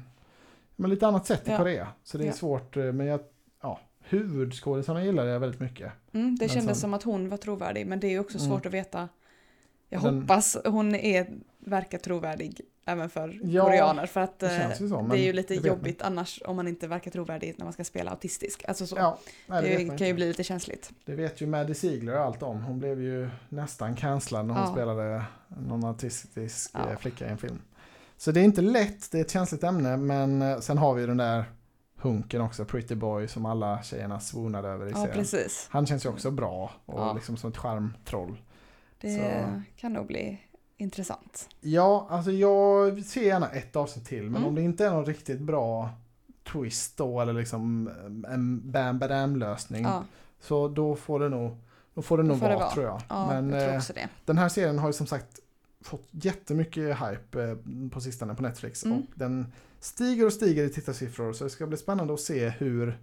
men 0.76 0.90
lite 0.90 1.06
annat 1.06 1.26
sätt 1.26 1.48
i 1.48 1.50
Ja. 1.50 1.56
Korea. 1.58 1.88
Så 2.04 2.18
det 2.18 2.24
är 2.24 2.26
Ja. 2.26 2.32
svårt, 2.32 2.76
eh, 2.76 2.92
men 2.92 3.06
jag, 3.06 3.20
ja, 3.62 3.80
huvudskådisarna 4.26 5.04
gillar 5.04 5.24
jag 5.26 5.40
väldigt 5.40 5.60
mycket. 5.60 5.92
Mm, 6.12 6.36
det 6.36 6.42
Men 6.42 6.48
kändes 6.48 6.64
sen- 6.64 6.74
som 6.80 6.94
att 6.94 7.02
hon 7.02 7.28
var 7.28 7.36
trovärdig 7.36 7.86
men 7.86 8.00
det 8.00 8.06
är 8.06 8.10
ju 8.10 8.18
också 8.18 8.38
Mm. 8.38 8.50
svårt 8.50 8.66
att 8.66 8.72
veta. 8.74 9.08
Jag 9.93 10.03
Den- 10.03 10.20
hoppas 10.20 10.57
hon 10.64 10.95
är, 10.95 11.26
verkar 11.59 11.99
trovärdig 11.99 12.61
även 12.86 13.11
för 13.11 13.40
Ja, 13.43 13.64
koreaner 13.64 14.07
för 14.07 14.20
att 14.20 14.38
Det 14.38 14.57
eh, 14.57 14.72
så. 14.88 15.03
Det 15.03 15.18
är 15.18 15.24
ju 15.24 15.32
lite 15.32 15.55
vet 15.55 15.62
man 15.62 15.68
jobbigt 15.68 16.03
annars 16.03 16.43
om 16.47 16.57
man 16.57 16.68
inte 16.68 16.86
verkar 16.86 17.11
trovärdig 17.11 17.55
när 17.59 17.64
man 17.64 17.72
ska 17.72 17.84
spela 17.84 18.11
autistisk. 18.11 18.64
Alltså 18.68 18.86
så. 18.86 18.97
Ja, 18.97 19.18
nej, 19.47 19.62
det, 19.62 19.84
det 19.90 19.99
kan 19.99 20.07
ju 20.07 20.14
bli 20.14 20.28
lite 20.28 20.45
känsligt. 20.45 20.90
det 21.05 21.14
vet 21.14 21.40
ju 21.40 21.47
Maddie 21.47 21.74
Ziegler 21.74 22.12
allt 22.14 22.43
om. 22.43 22.62
Hon 22.62 22.78
blev 22.78 23.03
ju 23.03 23.28
nästan 23.49 23.97
cancellad 23.97 24.47
när 24.47 24.55
hon 24.55 24.62
Ja. 24.62 24.72
spelade 24.72 25.24
någon 25.49 25.84
autistisk 25.84 26.70
Ja. 26.74 26.90
eh, 26.90 26.99
flicka 26.99 27.26
i 27.26 27.28
en 27.30 27.38
film. 27.38 27.59
Så 28.16 28.30
det 28.32 28.40
är 28.40 28.45
inte 28.45 28.61
lätt, 28.62 29.11
det 29.11 29.18
är 29.18 29.22
ett 29.22 29.30
känsligt 29.30 29.64
ämne, 29.64 29.97
men 29.97 30.43
eh, 30.43 30.59
sen 30.59 30.78
har 30.78 30.95
vi 30.95 31.07
den 31.07 31.16
där 31.16 31.45
hunken 31.97 32.40
också, 32.40 32.64
Pretty 32.64 32.95
Boy, 32.95 33.28
som 33.28 33.47
alla 33.47 33.82
tjejerna 33.82 34.20
svonade 34.20 34.68
över 34.68 34.86
i 34.86 34.90
Ja, 34.90 34.97
serien. 34.97 35.12
precis. 35.14 35.66
Han 35.70 35.86
känns 35.86 36.05
ju 36.05 36.09
också 36.09 36.30
bra 36.30 36.70
och 36.86 37.01
Ja. 37.01 37.12
liksom 37.12 37.36
som 37.36 37.51
ett 37.51 37.57
charmtroll. 37.57 38.36
Det 39.03 39.14
Så- 39.16 39.62
kan 39.80 39.92
nog 39.92 40.07
bli 40.07 40.38
intressant. 40.76 41.48
Ja, 41.61 42.07
alltså 42.11 42.30
jag 42.32 43.03
ser 43.05 43.22
gärna 43.22 43.48
ett 43.48 43.76
avsnitt 43.76 44.07
till, 44.07 44.22
men 44.22 44.36
Mm. 44.36 44.44
om 44.48 44.55
det 44.55 44.62
inte 44.62 44.86
är 44.86 44.90
någon 44.90 45.05
riktigt 45.05 45.40
bra 45.40 45.90
twist 46.53 46.96
då, 46.96 47.20
eller 47.20 47.32
liksom 47.32 47.88
eh, 47.88 48.32
en 48.34 48.70
bam 48.70 48.98
badam 48.98 49.36
lösning, 49.36 49.82
Ja, 49.84 50.05
så 50.40 50.68
då 50.68 50.96
får 50.96 51.20
det 51.20 51.28
nog, 51.28 51.57
då 51.94 52.03
får 52.03 52.18
det 52.18 52.22
nog 52.24 52.38
får 52.38 52.48
det 52.48 52.55
vara, 52.55 52.64
vara. 52.64 52.74
tror 52.74 52.86
jag. 52.86 53.03
ja 53.09 53.26
men 53.26 53.50
jag 53.61 53.84
tror 53.86 53.98
eh, 53.98 54.05
den 54.24 54.38
här 54.38 54.48
serien 54.48 54.78
har 54.78 54.86
ju 54.88 54.92
som 54.92 55.07
sagt 55.07 55.40
fått 55.80 56.09
jättemycket 56.11 56.96
hype 56.98 57.42
eh, 57.44 57.57
på 57.90 58.00
sistone 58.00 58.34
på 58.34 58.42
Netflix. 58.42 58.84
Mm. 58.84 58.98
Och 58.98 59.05
den 59.14 59.53
stiger 59.80 60.26
och 60.26 60.32
stiger 60.32 60.64
i 60.64 60.68
tittarsiffror, 60.68 61.32
så 61.32 61.44
det 61.44 61.50
ska 61.50 61.66
bli 61.66 61.76
spännande 61.76 62.14
att 62.14 62.20
se 62.20 62.48
hur, 62.48 62.98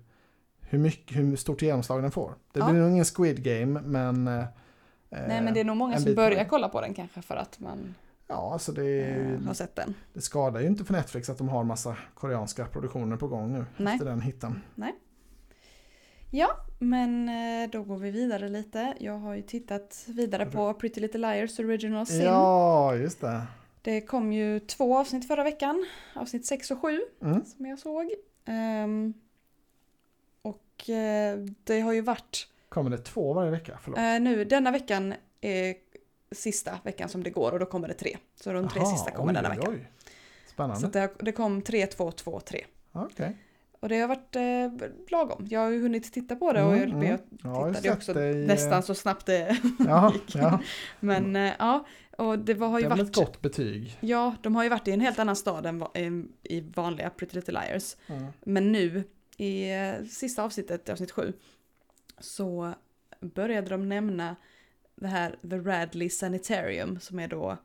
hur, 0.62 0.80
mycket, 0.80 1.18
hur 1.18 1.36
stort 1.36 1.62
genomslag 1.62 2.02
den 2.02 2.12
får. 2.12 2.34
Det 2.52 2.60
Ja. 2.60 2.70
blir 2.72 2.82
nog 2.82 2.92
ingen 2.92 3.06
Squid 3.06 3.44
Game, 3.44 3.82
men... 3.82 4.44
eh, 5.10 5.28
Nej 5.28 5.42
men 5.42 5.54
det 5.54 5.60
är 5.60 5.64
nog 5.64 5.78
många 5.78 5.96
en 5.96 6.02
som 6.02 6.16
börjar 6.16 6.38
väg. 6.38 6.50
kolla 6.50 6.70
på 6.70 6.82
den 6.82 6.94
kanske 6.94 7.22
för 7.22 7.36
att 7.36 7.60
man 7.60 7.96
Ja, 8.28 8.54
alltså 8.54 8.72
det, 8.72 9.00
eh, 9.10 9.42
har 9.48 9.54
sett 9.54 9.76
den. 9.76 9.94
det 10.14 10.22
skadar 10.22 10.60
ju 10.62 10.68
inte 10.68 10.84
för 10.86 10.94
Netflix 10.94 11.30
att 11.30 11.38
de 11.38 11.50
har 11.50 11.64
massa 11.64 11.98
koreanska 12.14 12.66
produktioner 12.66 13.18
på 13.18 13.28
gång 13.28 13.54
nu 13.54 13.66
Nej. 13.78 13.94
efter 13.94 14.06
den 14.06 14.22
hitten. 14.22 14.62
Ja, 16.32 16.48
men 16.80 17.30
eh, 17.30 17.70
då 17.70 17.84
går 17.84 17.98
vi 17.98 18.12
vidare 18.12 18.50
lite. 18.50 18.94
Jag 19.00 19.18
har 19.18 19.34
ju 19.36 19.42
tittat 19.42 20.04
vidare 20.08 20.46
på 20.46 20.74
Pretty 20.74 21.02
Little 21.02 21.20
Liars 21.34 21.60
Original 21.60 22.06
Sin. 22.06 22.22
Ja, 22.22 22.96
just 22.96 23.22
det. 23.22 23.42
Det 23.82 24.02
kom 24.02 24.34
ju 24.34 24.60
två 24.60 24.98
avsnitt 24.98 25.28
förra 25.28 25.44
veckan. 25.44 25.86
Avsnitt 26.16 26.46
6 26.46 26.72
och 26.72 26.82
7 26.82 27.02
Mm. 27.22 27.46
som 27.46 27.66
jag 27.66 27.80
såg. 27.80 28.12
Ehm, 28.46 29.14
och 30.42 30.90
eh, 30.90 31.40
det 31.64 31.80
har 31.80 31.94
ju 31.94 32.02
varit 32.02 32.48
Kommer 32.70 32.90
det 32.90 32.98
två 32.98 33.34
varje 33.34 33.52
vecka? 33.52 33.80
Förlåt. 33.82 34.00
eh, 34.00 34.20
nu 34.20 34.44
denna 34.46 34.72
veckan 34.72 35.14
är 35.42 35.76
sista 36.32 36.80
veckan 36.84 37.10
som 37.10 37.24
det 37.24 37.30
går 37.30 37.52
och 37.52 37.60
då 37.60 37.66
kommer 37.66 37.88
det 37.88 37.94
tre. 37.94 38.18
Så 38.36 38.54
de 38.54 38.70
tre 38.70 38.82
Aha, 38.82 38.92
sista 38.92 39.12
kommer 39.12 39.32
oj, 39.34 39.36
denna 39.36 39.50
vecka. 39.50 39.70
oj. 39.70 39.92
Spännande. 40.48 40.80
Så 40.82 40.88
det, 40.88 41.10
det 41.20 41.32
kom 41.32 41.62
3, 41.62 41.88
2, 41.88 42.12
2, 42.12 42.40
3. 42.40 42.66
Okej. 42.92 43.38
Och 43.80 43.90
det 43.90 44.00
har 44.00 44.08
varit 44.08 44.36
eh, 44.36 44.90
lagom. 45.12 45.48
Jag 45.50 45.60
har 45.60 45.70
ju 45.70 45.82
hunnit 45.82 46.14
titta 46.14 46.36
på 46.36 46.54
det 46.54 46.64
och 46.64 46.74
Mm, 46.74 47.02
jag, 47.02 47.12
jag 47.12 47.20
Ja, 47.44 47.68
jag 47.68 47.76
tittade 47.76 47.82
sett 47.82 47.98
också 47.98 48.14
det 48.14 48.30
i, 48.32 48.42
eh, 48.42 48.48
nästan 48.48 48.84
så 48.84 48.96
snabbt 48.96 49.26
det 49.26 49.58
Ja, 49.88 50.14
gick. 50.14 50.36
ja. 50.36 50.60
Men 51.00 51.36
eh, 51.36 51.54
ja, 51.60 51.86
och 52.18 52.40
det 52.40 52.54
var, 52.54 52.68
har 52.68 52.76
Det 52.78 52.82
ju 52.82 52.86
är 52.86 52.90
väl 52.90 53.00
ett 53.00 53.18
varit... 53.18 53.28
gott 53.28 53.42
betyg. 53.42 53.98
Ja, 54.00 54.36
de 54.42 54.56
har 54.56 54.64
ju 54.64 54.70
varit 54.70 54.88
i 54.88 54.92
en 54.92 55.02
helt 55.02 55.20
annan 55.20 55.36
stad 55.36 55.66
än 55.66 55.80
va- 55.80 55.92
i, 55.96 56.24
i 56.44 56.62
vanliga 56.76 57.10
Pretty 57.10 57.36
Little 57.36 57.62
Liars. 57.62 57.96
Mm. 58.08 58.26
Men 58.44 58.72
nu, 58.72 59.04
i 59.38 59.72
eh, 59.72 60.06
sista 60.10 60.44
avsnittet, 60.44 60.90
avsnitt 60.90 61.12
sju, 61.12 61.34
så 62.20 62.74
började 63.20 63.70
de 63.70 63.90
nämna 63.90 64.36
det 64.96 65.08
här 65.08 65.36
The 65.50 65.58
Radley 65.58 66.10
Sanitarium 66.10 67.00
som 67.00 67.20
är 67.20 67.28
då 67.28 67.58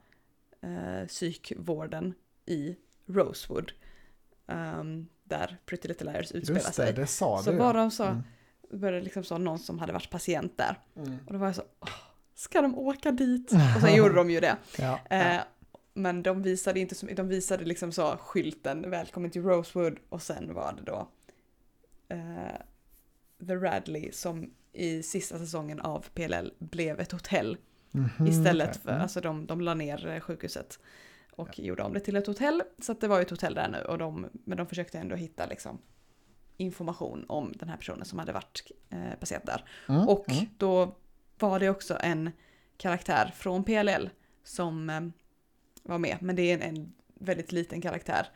eh, 0.60 1.06
psykvården 1.06 2.14
i 2.46 2.76
Rosewood. 3.06 3.72
ehm, 4.46 5.06
där 5.24 5.58
Pretty 5.66 5.88
Little 5.88 6.12
Liars 6.12 6.32
utspelar 6.32 6.58
Just 6.60 6.66
det, 6.68 6.72
sig. 6.84 6.92
det 6.92 7.06
sa 7.06 7.42
Så 7.42 7.50
du. 7.50 7.56
var 7.56 7.74
de 7.74 7.90
så, 7.90 8.04
Mm. 8.04 8.22
började 8.80 9.04
liksom 9.04 9.24
så 9.24 9.38
någon 9.38 9.58
som 9.58 9.78
hade 9.78 9.92
varit 9.92 10.10
patient 10.10 10.56
där. 10.58 10.78
Mm. 10.96 11.18
Och 11.26 11.32
då 11.32 11.38
var 11.38 11.46
jag 11.46 11.56
så, 11.56 11.62
"Åh, 11.80 11.88
ska 12.34 12.62
de 12.62 12.78
åka 12.78 13.10
dit? 13.12 13.52
Och 13.76 13.80
sen 13.80 13.94
gjorde 13.94 14.14
de 14.14 14.30
ju 14.30 14.40
det. 14.40 14.56
Ja, 14.78 14.98
Eh, 15.10 15.34
ja. 15.34 15.44
men 15.94 16.22
de 16.22 16.42
visade 16.42 16.80
inte 16.80 16.94
så 16.94 17.06
de 17.06 17.28
visade 17.28 17.64
liksom 17.64 17.92
så 17.92 18.16
skylten 18.16 18.90
välkommen 18.90 19.30
till 19.30 19.42
Rosewood 19.42 19.98
och 20.08 20.22
sen 20.22 20.54
var 20.54 20.72
det 20.72 20.82
då 20.82 21.08
eh, 22.08 22.60
The 23.46 23.54
Radley 23.56 24.12
som 24.12 24.50
i 24.72 25.02
sista 25.02 25.38
säsongen 25.38 25.80
av 25.80 26.06
PLL 26.14 26.52
blev 26.58 27.00
ett 27.00 27.12
hotell 27.12 27.56
Mhm, 27.90 28.26
istället 28.26 28.68
okej. 28.68 28.80
för, 28.82 28.90
Mm. 28.90 29.02
alltså 29.02 29.20
de, 29.20 29.46
de 29.46 29.60
la 29.60 29.74
ner 29.74 30.06
eh, 30.06 30.20
sjukhuset 30.20 30.78
och 31.32 31.58
gjorde 31.58 31.82
om 31.82 31.92
det 31.92 32.00
till 32.00 32.16
ett 32.16 32.26
hotell. 32.26 32.62
Så 32.78 32.92
att 32.92 33.00
det 33.00 33.08
var 33.08 33.16
ju 33.16 33.22
ett 33.22 33.30
hotell 33.30 33.54
där 33.54 33.68
nu 33.68 33.78
och 33.78 33.98
de, 33.98 34.26
men 34.44 34.58
de 34.58 34.66
försökte 34.66 34.98
ändå 34.98 35.16
hitta 35.16 35.46
liksom 35.46 35.78
information 36.56 37.24
om 37.28 37.52
den 37.56 37.68
här 37.68 37.76
personen 37.76 38.04
som 38.04 38.18
hade 38.18 38.32
varit 38.32 38.70
eh, 38.90 39.18
patient 39.20 39.46
där. 39.46 39.64
Mm, 39.88 40.08
Och 40.08 40.30
mm. 40.30 40.44
då 40.58 40.96
var 41.38 41.60
det 41.60 41.68
också 41.70 41.98
en 42.00 42.30
karaktär 42.76 43.32
från 43.36 43.64
PLL 43.64 44.10
som 44.44 44.90
eh, 44.90 45.00
var 45.82 45.98
med, 45.98 46.16
men 46.20 46.36
det 46.36 46.42
är 46.42 46.54
en, 46.54 46.76
en 46.76 46.94
väldigt 47.14 47.52
liten 47.52 47.80
karaktär. 47.80 48.26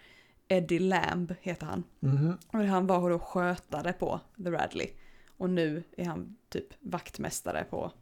Eddie 0.49 0.79
Lamb 0.79 1.35
heter 1.41 1.67
han. 1.67 1.85
Mhm. 2.01 2.39
Och 2.53 2.59
han 2.59 2.87
var 2.87 3.11
då 3.11 3.19
skötare 3.19 3.93
på 3.93 4.21
The 4.45 4.51
Radley. 4.51 4.89
Och 5.37 5.51
nu 5.51 5.83
är 5.97 6.05
han 6.05 6.37
typ 6.49 6.67
vaktmästare 6.81 7.65
på... 7.71 7.93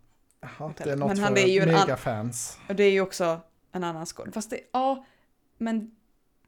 Jaha, 0.40 0.50
hotellet. 0.58 0.84
det 0.84 0.90
är 0.92 0.96
något 0.96 1.08
Men 1.08 1.18
han 1.18 1.34
för 1.36 1.42
är 1.42 1.46
ju 1.46 1.66
megafans. 1.66 2.58
Och 2.68 2.74
det 2.76 2.84
är 2.84 2.90
ju 2.92 3.00
också 3.00 3.40
en 3.72 3.84
annan 3.84 4.06
skåd. 4.06 4.34
Fast 4.34 4.50
det, 4.50 4.60
ja, 4.72 5.04
men 5.58 5.90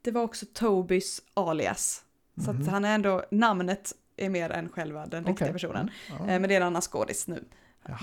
det 0.03 0.11
var 0.11 0.23
också 0.23 0.47
Tobys 0.53 1.23
alias. 1.35 2.05
Så 2.45 2.53
Mhm. 2.53 2.63
att 2.63 2.69
han 2.69 2.85
är 2.85 2.95
ändå, 2.95 3.25
namnet 3.31 3.93
är 4.17 4.29
mer 4.29 4.51
än 4.51 4.69
själva 4.69 5.07
den 5.07 5.25
riktiga 5.25 5.47
Okej. 5.47 5.53
personen. 5.53 5.91
Ja. 6.09 6.15
Eh, 6.19 6.27
Men 6.27 6.43
det 6.43 6.55
är 6.55 6.61
en 6.61 6.67
annan 6.67 6.83
skådis 6.83 7.27
nu. 7.27 7.45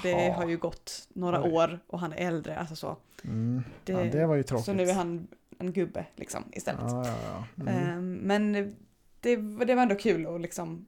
Det 0.03 0.09
Jaha. 0.11 0.33
har 0.33 0.47
ju 0.47 0.57
gått 0.57 1.07
några 1.13 1.43
Oj. 1.43 1.51
år 1.51 1.79
och 1.87 1.99
han 1.99 2.13
är 2.13 2.17
äldre, 2.27 2.57
alltså 2.57 2.75
så. 2.75 2.97
Mm. 3.23 3.63
det- 3.83 3.91
ja, 3.93 4.03
det 4.03 4.25
var 4.25 4.35
ju 4.35 4.43
tråkigt. 4.43 4.65
Så 4.65 4.73
nu 4.73 4.83
är 4.83 4.93
han 4.93 5.27
en 5.59 5.73
gubbe 5.73 6.05
liksom 6.15 6.43
istället. 6.51 6.81
Ja, 6.81 7.05
ja, 7.05 7.15
ja. 7.55 7.61
Mm. 7.61 7.89
Eh, 7.89 8.01
Men 8.01 8.53
det, 9.19 9.35
det 9.65 9.75
var 9.75 9.81
ändå 9.81 9.95
kul 9.95 10.35
att 10.35 10.41
liksom 10.41 10.87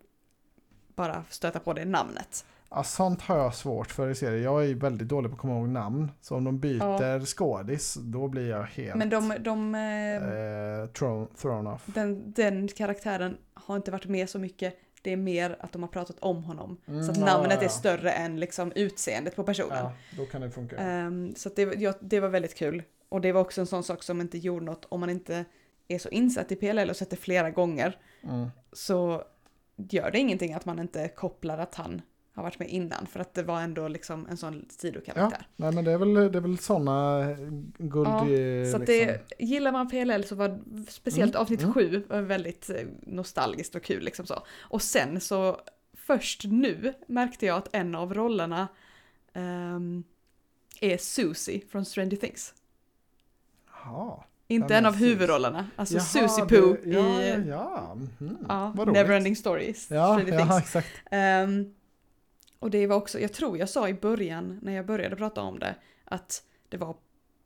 bara 0.95 1.23
stöta 1.29 1.59
på 1.59 1.73
det 1.73 1.85
namnet. 1.85 2.45
Ja, 2.69 2.83
sånt 2.83 3.21
har 3.21 3.37
jag 3.37 3.55
svårt 3.55 3.91
för 3.91 4.09
i 4.09 4.15
serier. 4.15 4.43
Jag 4.43 4.63
är 4.63 4.67
ju 4.67 4.73
väldigt 4.73 5.07
dålig 5.07 5.31
på 5.31 5.35
att 5.35 5.41
komma 5.41 5.53
ihåg 5.53 5.69
namn. 5.69 6.11
Så 6.21 6.35
om 6.35 6.43
de 6.43 6.59
byter 6.59 7.25
skådis, 7.25 7.93
då 7.93 8.27
blir 8.27 8.49
jag 8.49 8.63
helt 8.63 8.95
Men 8.95 9.09
de, 9.09 9.35
de, 9.39 9.75
eh, 9.75 10.15
eh, 10.15 10.87
thrown, 10.87 11.27
thrown 11.41 11.67
off. 11.67 11.83
den, 11.85 12.31
den 12.31 12.67
karaktären 12.67 13.37
har 13.53 13.75
inte 13.75 13.91
varit 13.91 14.05
med 14.05 14.29
så 14.29 14.39
mycket. 14.39 14.79
Det 15.01 15.11
är 15.11 15.17
mer 15.17 15.57
att 15.59 15.71
de 15.71 15.83
har 15.83 15.89
pratat 15.89 16.15
om 16.19 16.43
honom. 16.43 16.81
Mm, 16.87 17.03
så 17.03 17.11
att 17.11 17.17
ja, 17.17 17.25
namnet 17.25 17.51
ja, 17.51 17.57
ja. 17.57 17.65
är 17.65 17.69
större 17.69 18.11
än 18.11 18.39
liksom 18.39 18.71
utseendet 18.75 19.35
på 19.35 19.43
personen. 19.43 19.77
Ja, 19.77 19.93
då 20.17 20.25
kan 20.25 20.41
det 20.41 20.51
funka. 20.51 20.77
Ehm, 20.77 21.35
så 21.35 21.49
det, 21.55 21.61
ja, 21.61 21.93
det 21.99 22.19
var 22.19 22.29
väldigt 22.29 22.55
kul. 22.55 22.83
Och 23.09 23.21
det 23.21 23.31
var 23.31 23.41
också 23.41 23.61
en 23.61 23.67
sån 23.67 23.83
sak 23.83 24.03
som 24.03 24.21
inte 24.21 24.37
gjorde 24.37 24.65
något 24.65 24.85
om 24.89 24.99
man 24.99 25.09
inte 25.09 25.45
är 25.87 25.99
så 25.99 26.09
insatt 26.09 26.51
i 26.51 26.55
PLL 26.55 26.89
och 26.89 26.95
sett 26.95 27.09
det 27.09 27.15
flera 27.15 27.51
gånger. 27.51 27.97
Mm. 28.23 28.47
Så 28.73 29.23
gör 29.75 30.11
det 30.11 30.19
ingenting 30.19 30.53
att 30.53 30.65
man 30.65 30.79
inte 30.79 31.07
kopplar 31.07 31.57
att 31.57 31.75
han 31.75 32.01
har 32.33 32.43
varit 32.43 32.59
med 32.59 32.69
innan 32.69 33.07
för 33.07 33.19
att 33.19 33.33
det 33.33 33.43
var 33.43 33.61
ändå 33.61 33.87
liksom 33.87 34.27
en 34.29 34.37
sån 34.37 34.65
sidokaraktär. 34.69 35.47
Nej 35.55 35.71
men 35.71 35.85
det 35.85 35.91
är 35.91 35.97
väl, 35.97 36.13
det 36.13 36.37
är 36.37 36.41
väl 36.41 36.57
sådana 36.57 37.25
guld 37.77 38.07
Ja, 38.07 38.19
Så 38.19 38.25
att 38.25 38.27
liksom. 38.27 38.85
det, 38.85 39.21
gillar 39.39 39.71
man 39.71 39.89
PLL 39.89 40.23
så 40.23 40.35
var 40.35 40.59
speciellt 40.87 41.35
Mm, 41.35 41.41
avsnitt 41.41 41.61
mm. 41.61 41.73
sju 41.73 42.03
väldigt 42.09 42.69
eh, 42.69 42.87
nostalgiskt 43.01 43.75
och 43.75 43.83
kul 43.83 44.03
liksom 44.03 44.25
så. 44.25 44.43
Och 44.59 44.81
sen 44.81 45.21
så 45.21 45.61
först 45.93 46.43
nu 46.43 46.93
märkte 47.07 47.45
jag 47.45 47.57
att 47.57 47.69
en 47.71 47.95
av 47.95 48.13
rollerna 48.13 48.67
ehm, 49.33 50.03
är 50.81 50.97
Susie 50.97 51.61
från 51.69 51.85
Stranger 51.85 52.17
Things. 52.17 52.53
Jaha. 53.91 54.23
Inte 54.47 54.75
en 54.75 54.85
av 54.85 54.95
huvudrollerna, 54.95 55.67
alltså 55.75 55.95
Jaha, 55.95 56.03
Susie 56.03 56.45
det- 56.49 56.61
Pooh 56.61 56.77
ja, 56.85 57.21
i 57.21 57.47
Ja. 57.49 57.95
Mhm. 58.19 58.37
ja. 58.47 58.73
Neverending 58.85 59.35
Stories, 59.35 59.91
Ja, 59.91 60.21
ja, 60.21 60.59
exakt. 60.59 60.87
Ehm, 61.11 61.73
och 62.59 62.69
det 62.71 62.87
var 62.87 62.95
också, 62.95 63.19
jag 63.19 63.33
tror 63.33 63.57
jag 63.57 63.69
sa 63.69 63.89
i 63.89 63.93
början 63.93 64.59
när 64.61 64.73
jag 64.73 64.85
började 64.85 65.15
prata 65.15 65.41
om 65.41 65.59
det, 65.59 65.75
att 66.05 66.43
det 66.69 66.77
var 66.77 66.95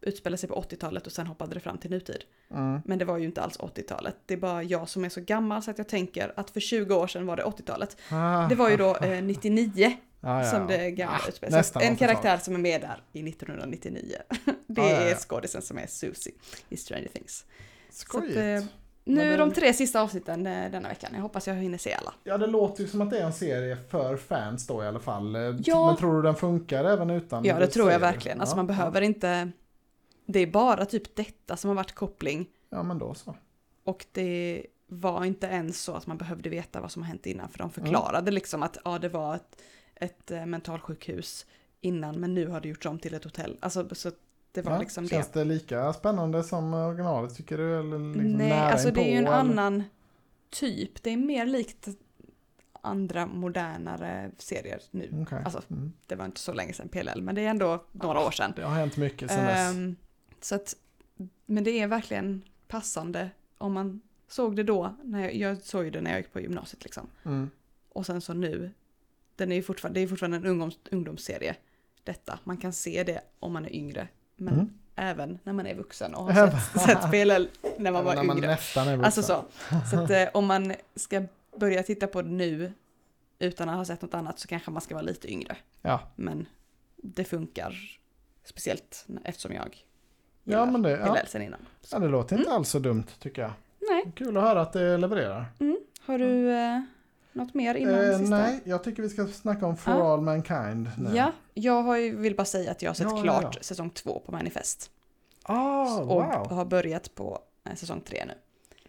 utspelade 0.01 0.37
sig 0.37 0.49
på 0.49 0.55
80-talet 0.61 1.05
och 1.07 1.11
sen 1.13 1.27
hoppade 1.27 1.53
det 1.53 1.59
fram 1.59 1.77
till 1.77 1.91
nutid. 1.91 2.23
Mm. 2.51 2.81
Men 2.85 2.99
det 2.99 3.05
var 3.05 3.17
ju 3.17 3.25
inte 3.25 3.41
alls 3.41 3.59
80-talet. 3.59 4.15
Det 4.25 4.33
är 4.33 4.37
bara 4.37 4.63
jag 4.63 4.89
som 4.89 5.05
är 5.05 5.09
så 5.09 5.21
gammal 5.21 5.63
så 5.63 5.71
att 5.71 5.77
jag 5.77 5.87
tänker 5.87 6.33
att 6.35 6.49
för 6.49 6.59
20 6.59 6.95
år 6.95 7.07
sedan 7.07 7.25
var 7.25 7.37
det 7.37 7.43
80-talet. 7.43 7.97
Ah, 8.11 8.47
Det 8.47 8.55
var 8.55 8.69
ju 8.69 8.77
då 8.77 8.95
eh, 9.01 9.23
99 9.23 9.93
ja, 10.21 10.43
ja, 10.43 10.51
som 10.51 10.67
det 10.67 10.91
gamla 10.91 11.19
Ah, 11.25 11.27
utspelade 11.27 11.63
sig. 11.63 11.85
En 11.87 11.95
80-tal. 11.95 12.07
karaktär 12.07 12.37
som 12.37 12.55
är 12.55 12.59
med 12.59 12.81
där 12.81 13.01
i 13.13 13.29
1999. 13.29 14.15
Det 14.67 14.81
Ja, 14.81 14.89
ja, 14.89 14.95
är 14.95 15.15
skådisen 15.15 15.61
som 15.61 15.77
är 15.77 15.87
Susie 15.87 16.33
i 16.69 16.77
Stranger 16.77 17.07
Things. 17.07 17.45
Skojigt. 17.89 18.37
att, 18.37 18.43
eh, 18.63 18.69
nu 19.03 19.29
det- 19.29 19.37
de 19.37 19.51
tre 19.51 19.73
sista 19.73 20.01
avsnitten 20.01 20.47
eh, 20.47 20.71
denna 20.71 20.89
veckan. 20.89 21.11
Jag 21.13 21.21
hoppas 21.21 21.47
jag 21.47 21.55
hinner 21.55 21.77
se 21.77 21.93
alla. 21.93 22.13
Ja, 22.23 22.37
det 22.37 22.47
låter 22.47 22.81
ju 22.83 22.87
som 22.89 23.01
att 23.01 23.09
det 23.09 23.19
är 23.19 23.25
en 23.25 23.33
serie 23.33 23.77
för 23.89 24.17
fans 24.17 24.67
då 24.67 24.83
i 24.83 24.87
alla 24.87 24.99
fall. 24.99 25.35
Eh, 25.35 25.41
Ja. 25.41 25.87
Men 25.87 25.97
tror 25.97 26.15
du 26.15 26.21
den 26.21 26.35
funkar 26.35 26.85
även 26.85 27.09
utan? 27.09 27.43
Ja, 27.45 27.59
det 27.59 27.67
tror 27.67 27.91
jag 27.91 27.99
serier? 28.01 28.11
verkligen. 28.13 28.41
Alltså 28.41 28.55
man 28.55 28.67
behöver 28.67 29.01
inte... 29.01 29.51
Det 30.25 30.39
är 30.39 30.47
bara 30.47 30.85
typ 30.85 31.15
detta 31.15 31.57
som 31.57 31.67
har 31.67 31.75
varit 31.75 31.91
koppling. 31.95 32.49
Ja, 32.69 32.83
men 32.83 32.97
då 32.97 33.13
så. 33.13 33.35
Och 33.83 34.05
det 34.11 34.65
var 34.87 35.25
inte 35.25 35.47
ens 35.47 35.81
så 35.81 35.93
att 35.93 36.07
man 36.07 36.17
behövde 36.17 36.49
veta 36.49 36.81
vad 36.81 36.91
som 36.91 37.01
har 37.01 37.07
hänt 37.07 37.25
innan. 37.25 37.49
För 37.49 37.57
de 37.57 37.63
Mm. 37.63 37.71
förklarade 37.73 38.31
liksom 38.31 38.63
att 38.63 38.77
ja, 38.85 38.99
det 38.99 39.09
var 39.09 39.35
ett, 39.35 39.61
ett 39.95 40.31
eh, 40.31 40.45
mentalsjukhus 40.45 41.45
innan. 41.81 42.19
Men 42.19 42.33
nu 42.33 42.47
har 42.47 42.61
det 42.61 42.67
gjorts 42.69 42.85
om 42.85 42.99
till 42.99 43.13
ett 43.13 43.23
hotell. 43.23 43.57
Alltså 43.61 43.95
så 43.95 44.11
det 44.51 44.61
var 44.61 44.71
Ja, 44.71 44.79
liksom 44.79 45.07
Känns 45.07 45.29
det. 45.31 45.39
det 45.39 45.45
lika 45.45 45.93
spännande 45.93 46.43
som 46.43 46.73
originalet 46.73 47.35
tycker 47.35 47.57
du? 47.57 47.79
Eller 47.79 47.99
liksom 48.13 48.31
Nej, 48.31 48.51
alltså 48.51 48.91
det 48.91 49.01
är 49.01 49.11
ju 49.11 49.17
en 49.17 49.27
eller? 49.27 49.37
annan 49.37 49.83
typ. 50.49 51.03
Det 51.03 51.09
är 51.09 51.17
mer 51.17 51.45
likt 51.45 51.87
andra 52.81 53.25
modernare 53.25 54.31
serier 54.37 54.81
nu. 54.91 55.09
Okej. 55.21 55.41
Alltså, 55.45 55.61
Mm. 55.69 55.93
Det 56.07 56.15
var 56.15 56.25
inte 56.25 56.39
så 56.39 56.53
länge 56.53 56.73
sedan 56.73 56.89
PLL, 56.89 57.21
men 57.21 57.35
det 57.35 57.41
är 57.45 57.49
ändå 57.49 57.85
några 57.91 58.19
år 58.19 58.31
sedan. 58.31 58.53
Det 58.55 58.61
har 58.63 58.75
hänt 58.75 58.97
mycket 58.97 59.31
sedan 59.31 59.45
dess. 59.45 59.97
Så 60.41 60.55
att, 60.55 60.75
men 61.45 61.63
det 61.63 61.79
är 61.79 61.87
verkligen 61.87 62.41
passande 62.67 63.29
om 63.57 63.73
man 63.73 64.01
såg 64.27 64.55
det 64.55 64.63
då. 64.63 64.95
När 65.03 65.21
jag, 65.21 65.35
jag 65.35 65.61
såg 65.61 65.83
ju 65.83 65.89
det 65.91 66.01
när 66.01 66.11
jag 66.11 66.19
gick 66.19 66.33
på 66.33 66.39
gymnasiet 66.39 66.83
liksom. 66.83 67.07
Mm. 67.23 67.49
Och 67.89 68.05
sen 68.05 68.21
så 68.21 68.33
nu. 68.33 68.71
Den 69.35 69.51
är 69.51 69.55
ju 69.55 69.63
fortfarande, 69.63 69.99
det 69.99 70.03
är 70.03 70.07
fortfarande 70.07 70.37
en 70.37 70.45
ungdoms, 70.45 70.79
ungdomsserie. 70.91 71.55
Detta. 72.03 72.39
Man 72.43 72.57
kan 72.57 72.73
se 72.73 73.03
det 73.03 73.21
om 73.39 73.53
man 73.53 73.65
är 73.65 73.75
yngre. 73.75 74.07
Men 74.35 74.53
Mm. 74.53 74.73
även 74.95 75.39
när 75.43 75.53
man 75.53 75.67
är 75.67 75.75
vuxen 75.75 76.13
och 76.15 76.33
har 76.33 76.47
sett, 76.79 76.81
sett 76.81 77.11
när 77.79 77.91
man 77.91 78.05
var 78.05 78.15
när 78.15 78.23
man 78.23 78.37
yngre. 78.37 78.47
nästan 78.47 78.87
är 78.87 78.97
vuxen. 78.97 79.05
Alltså 79.05 79.23
så. 79.23 79.45
Så 79.91 79.99
att 79.99 80.09
eh, 80.09 80.27
om 80.33 80.45
man 80.45 80.73
ska 80.95 81.23
börja 81.59 81.83
titta 81.83 82.07
på 82.07 82.21
det 82.21 82.29
nu 82.29 82.73
utan 83.39 83.69
att 83.69 83.75
ha 83.77 83.85
sett 83.85 84.01
något 84.01 84.13
annat 84.13 84.39
så 84.39 84.47
kanske 84.47 84.71
man 84.71 84.81
ska 84.81 84.95
vara 84.95 85.05
lite 85.05 85.31
yngre. 85.31 85.57
Ja. 85.81 85.99
Men 86.15 86.47
det 86.95 87.23
funkar. 87.23 87.99
Speciellt 88.43 89.05
eftersom 89.23 89.53
jag 89.53 89.85
Ja, 90.43 90.65
men 90.65 90.81
det- 90.81 90.91
ja. 90.91 91.17
Sen 91.27 91.41
innan. 91.41 91.59
ja, 91.91 91.99
det 91.99 92.07
låter 92.07 92.35
inte 92.35 92.47
Mm. 92.49 92.57
alls 92.57 92.69
så 92.69 92.79
dumt 92.79 93.03
tycker 93.19 93.41
jag. 93.41 93.51
Nej. 93.89 94.11
Kul 94.15 94.37
att 94.37 94.43
höra 94.43 94.61
att 94.61 94.73
det 94.73 94.97
levererar. 94.97 95.45
Har 96.05 96.17
du 96.17 96.51
eh, 96.51 96.81
något 97.33 97.53
mer 97.53 97.75
innan 97.75 97.95
Eh, 97.95 98.17
sista? 98.19 98.37
nej, 98.37 98.59
jag 98.63 98.83
tycker 98.83 99.01
vi 99.03 99.09
ska 99.09 99.27
snacka 99.27 99.65
om 99.65 99.77
For 99.77 99.93
Ja. 99.93 100.13
All 100.13 100.21
Mankind 100.21 100.89
nu. 100.97 101.09
Ja, 101.15 101.31
jag 101.53 101.83
har 101.83 101.97
ju, 101.97 102.15
vill 102.15 102.35
bara 102.35 102.45
säga 102.45 102.71
att 102.71 102.81
jag 102.81 102.89
har 102.89 102.95
sett 102.95 103.07
Ja, 103.11 103.21
klart 103.21 103.55
ja. 103.55 103.61
säsong 103.61 103.89
två 103.89 104.19
på 104.25 104.31
Manifest. 104.31 104.91
Ah, 105.43 105.99
och 105.99 106.07
wow. 106.07 106.51
har 106.51 106.65
börjat 106.65 107.15
på 107.15 107.39
eh, 107.69 107.75
säsong 107.75 108.01
tre 108.01 108.23
nu. 108.27 108.33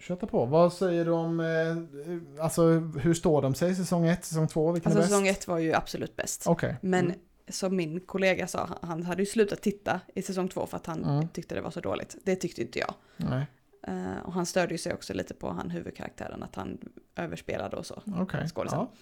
Köta 0.01 0.27
på. 0.27 0.45
Vad 0.45 0.73
säger 0.73 1.05
du 1.05 1.11
om, 1.11 1.41
eh, 1.41 2.45
alltså 2.45 2.63
hur 3.03 3.15
står 3.15 3.43
de 3.43 3.55
sig 3.55 3.75
säsong 3.75 4.07
1, 4.07 4.25
säsong 4.25 4.49
2? 4.49 4.73
Vilken 4.73 4.93
Alltså 4.93 4.99
är 4.99 5.03
bäst? 5.03 5.11
säsong 5.13 5.27
ett 5.29 5.49
var 5.49 5.59
ju 5.59 5.75
absolut 5.75 6.17
bäst. 6.17 6.47
Okej. 6.47 6.77
Men 6.81 7.05
Mm. 7.05 7.19
Som 7.53 7.77
min 7.77 8.01
kollega 8.01 8.47
sa, 8.47 8.79
han- 8.83 9.03
hade 9.03 9.23
ju 9.23 9.27
slutat 9.27 9.63
titta 9.63 10.01
i 10.15 10.23
säsong 10.23 10.49
två 10.49 10.67
för 10.67 10.77
att 10.77 10.87
han 10.87 11.05
Mm. 11.05 11.29
tyckte 11.29 11.55
det 11.55 11.61
var 11.61 11.71
så 11.71 11.81
dåligt. 11.81 12.17
Det 12.25 12.37
tyckte 12.37 12.63
inte 12.63 12.79
jag. 12.79 12.95
Eh, 13.87 14.19
och 14.25 14.33
han 14.33 14.47
störde 14.47 14.75
ju 14.75 14.79
sig 14.79 14.95
också 14.95 15.15
lite 15.15 15.35
på 15.35 15.51
han 15.51 15.71
huvudkaraktären, 15.71 16.43
att 16.43 16.55
han 16.55 16.79
överspelade 17.17 17.77
och 17.77 17.87
så. 17.87 18.03
Skådisen. 18.49 18.79
Ja. 18.79 18.93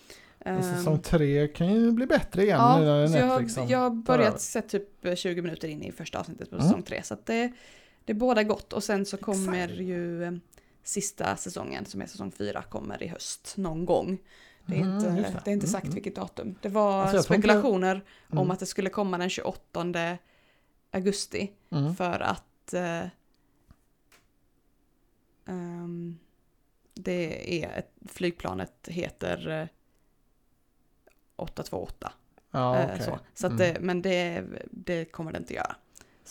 Ehm, 0.44 0.62
Säsong 0.62 0.98
3 0.98 1.48
kan 1.48 1.72
ju 1.74 1.92
bli 1.92 2.06
bättre 2.06 2.42
igen 2.42 2.58
Ja, 2.58 2.76
så 2.76 2.82
jag, 2.84 3.10
Netflix 3.10 3.56
har- 3.56 3.62
som 3.62 3.70
jag 3.72 3.78
har 3.78 3.90
börjat 3.90 4.40
se 4.40 4.62
typ 4.62 5.04
eh, 5.04 5.14
20 5.14 5.42
minuter 5.42 5.68
in 5.68 5.82
i 5.82 5.92
första 5.92 6.20
avsnittet 6.20 6.50
på 6.50 6.56
Mm. 6.56 6.68
säsong 6.68 6.82
3. 6.82 7.02
Så 7.02 7.14
att 7.14 7.26
det, 7.26 7.52
det 8.04 8.12
är 8.12 8.16
båda 8.16 8.42
gott. 8.42 8.72
Och 8.72 8.84
sen 8.84 9.06
så 9.06 9.16
kommer 9.16 9.64
Exciting. 9.64 9.86
ju 9.88 10.24
eh, 10.24 10.32
sista 10.84 11.36
säsongen 11.36 11.84
som 11.86 12.02
är 12.02 12.06
säsong 12.06 12.30
4 12.32 12.62
kommer 12.62 13.02
i 13.02 13.06
höst 13.06 13.54
någon 13.56 13.84
gång. 13.84 14.18
Det 14.70 14.76
är, 14.76 14.80
Mm, 14.82 14.94
inte, 14.94 15.06
just 15.06 15.44
det. 15.44 15.50
är 15.50 15.52
inte 15.52 15.66
Mm, 15.66 15.72
sagt 15.72 15.84
mm. 15.84 15.94
vilket 15.94 16.14
datum. 16.14 16.54
Det 16.62 16.68
var 16.68 16.92
Alltså, 17.02 17.22
tror 17.22 17.36
inte- 17.36 17.48
spekulationer 17.48 18.04
Mm. 18.30 18.38
om 18.38 18.50
att 18.50 18.58
det 18.60 18.66
skulle 18.66 18.90
komma 18.90 19.18
den 19.18 19.30
28 19.30 20.18
augusti 20.90 21.52
Mm. 21.70 21.94
för 21.96 22.20
att 22.20 22.74
eh, 22.74 23.04
ehm, 25.46 26.18
det 26.94 27.62
är 27.64 27.78
ett, 27.78 27.92
flygplanet 28.12 28.88
heter 28.88 29.48
eh, 29.48 29.66
828. 31.36 32.12
Ja, 32.50 32.78
Eh, 32.78 32.84
okej. 32.94 33.00
så 33.06 33.18
så 33.34 33.46
att 33.46 33.52
Mm. 33.52 33.74
det, 33.74 33.80
men 33.80 34.02
det, 34.02 34.44
det 34.70 35.04
kommer 35.04 35.32
det 35.32 35.38
inte 35.38 35.54
göra. 35.54 35.76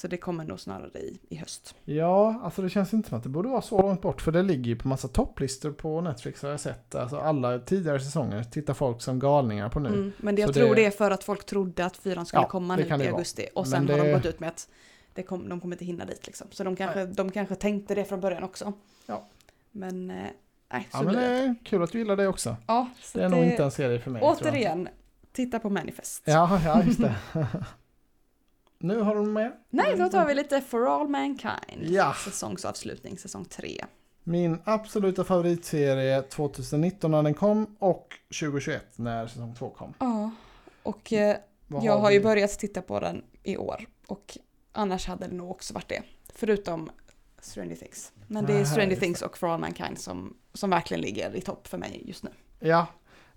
Så 0.02 0.08
det 0.08 0.18
kommer 0.18 0.44
nog 0.44 0.60
snarare 0.60 1.00
i, 1.00 1.20
i 1.30 1.36
höst. 1.36 1.76
Ja, 1.86 2.42
alltså 2.44 2.62
det 2.62 2.70
känns 2.70 2.94
inte 2.94 3.10
som 3.10 3.18
att 3.18 3.24
det 3.24 3.30
borde 3.30 3.50
vara 3.50 3.62
så 3.62 3.82
långt 3.82 4.02
bort. 4.02 4.22
För 4.22 4.32
det 4.32 4.44
ligger 4.44 4.64
ju 4.64 4.76
på 4.76 4.88
massa 4.88 5.08
topplistor 5.08 5.72
på 5.72 6.02
Netflix 6.02 6.42
har 6.42 6.50
jag 6.50 6.60
sett. 6.60 6.96
Alltså 6.96 7.18
alla 7.18 7.60
tidigare 7.60 8.00
säsonger 8.00 8.44
tittar 8.44 8.74
folk 8.74 9.02
som 9.02 9.20
galningar 9.20 9.70
på 9.70 9.80
nu. 9.80 9.90
Mm, 9.90 10.12
men 10.18 10.36
det, 10.36 10.42
jag 10.42 10.50
Så 10.50 10.54
tror 10.54 10.70
det- 10.70 10.76
det 10.76 10.86
är 10.86 10.92
för 10.92 11.12
att 11.12 11.24
folk 11.24 11.46
trodde 11.46 11.86
att 11.86 11.98
fyran 11.98 12.26
skulle 12.26 12.42
Ja, 12.42 12.48
komma 12.48 12.76
det 12.78 12.82
nu 12.84 12.88
i 12.88 12.90
det 12.92 12.98
vara. 12.98 13.10
augusti. 13.10 13.48
Och 13.56 13.68
sen 13.68 13.90
har 13.90 13.98
de 13.98 14.04
det- 14.04 14.14
gått 14.14 14.26
ut 14.26 14.40
med 14.40 14.50
att 14.50 14.70
det 15.14 15.24
kom, 15.24 15.50
de 15.50 15.60
kommer 15.60 15.76
inte 15.76 15.86
hinna 15.86 16.06
dit 16.06 16.28
liksom. 16.28 16.48
Så 16.52 16.64
de 16.64 16.76
kanske, 16.76 17.06
de 17.06 17.32
kanske 17.32 17.56
tänkte 17.56 17.96
det 17.96 18.06
från 18.06 18.20
början 18.22 18.44
också. 18.44 18.74
Ja. 19.06 19.24
Men 19.72 20.10
eh, 20.12 20.16
nej, 20.74 20.88
så 20.92 20.98
Ja, 20.98 21.02
men 21.02 21.14
det 21.14 21.20
det. 21.20 21.26
är 21.28 21.56
kul 21.64 21.84
att 21.84 21.92
du 21.92 21.98
gillar 22.00 22.16
det 22.16 22.28
också. 22.28 22.56
Ja, 22.68 22.90
så 23.02 23.18
Det 23.18 23.22
är 23.24 23.26
att 23.26 23.32
nog 23.32 23.44
inte 23.44 23.64
en 23.64 23.72
serie 23.72 24.00
för 24.00 24.12
mig. 24.12 24.22
Återigen, 24.22 24.90
titta 25.32 25.60
på 25.60 25.70
Manifest. 25.70 26.24
Ja, 26.26 26.62
ja, 26.66 26.84
just 26.84 27.02
det. 27.02 27.16
nu 28.80 29.00
har 29.02 29.16
du 29.16 29.22
med? 29.22 29.52
Nej, 29.70 29.96
då 29.98 30.10
tar 30.10 30.26
vi 30.26 30.34
lite 30.36 30.62
For 30.62 30.88
All 31.02 31.08
Mankind. 31.08 31.82
Ja. 31.82 32.14
Säsongsavslutning, 32.26 33.18
säsong 33.18 33.46
3. 33.46 33.86
Min 34.24 34.62
absoluta 34.64 35.24
favoritserie 35.24 36.22
2019 36.22 37.12
när 37.12 37.24
den 37.24 37.34
kom 37.34 37.76
och 37.80 38.08
2021 38.40 38.84
när 38.96 39.28
säsong 39.28 39.56
2 39.56 39.70
kom. 39.70 39.94
Ja, 40.00 40.32
och 40.84 41.14
eh, 41.14 41.38
Vad 41.68 41.84
jag 41.84 41.98
har 41.98 42.08
vi? 42.10 42.14
ju 42.16 42.24
börjat 42.24 42.60
titta 42.60 42.82
på 42.82 43.00
den 43.00 43.24
i 43.44 43.58
år 43.58 43.86
och 44.08 44.38
annars 44.72 45.08
hade 45.08 45.28
det 45.28 45.36
nog 45.36 45.52
också 45.52 45.74
varit 45.74 45.90
det. 45.90 46.02
Förutom 46.36 46.90
Stranger 47.40 47.76
Things. 47.76 48.12
Men 48.28 48.46
det 48.46 48.54
är 48.54 48.66
Stranger 48.66 48.96
Things 48.96 49.22
och 49.22 49.38
For 49.38 49.48
All 49.54 49.60
Mankind 49.60 50.00
som, 50.00 50.38
som 50.54 50.70
verkligen 50.70 51.02
ligger 51.02 51.36
i 51.36 51.42
topp 51.42 51.68
för 51.68 51.78
mig 51.78 52.04
just 52.06 52.24
nu. 52.24 52.30
Ja. 52.60 52.88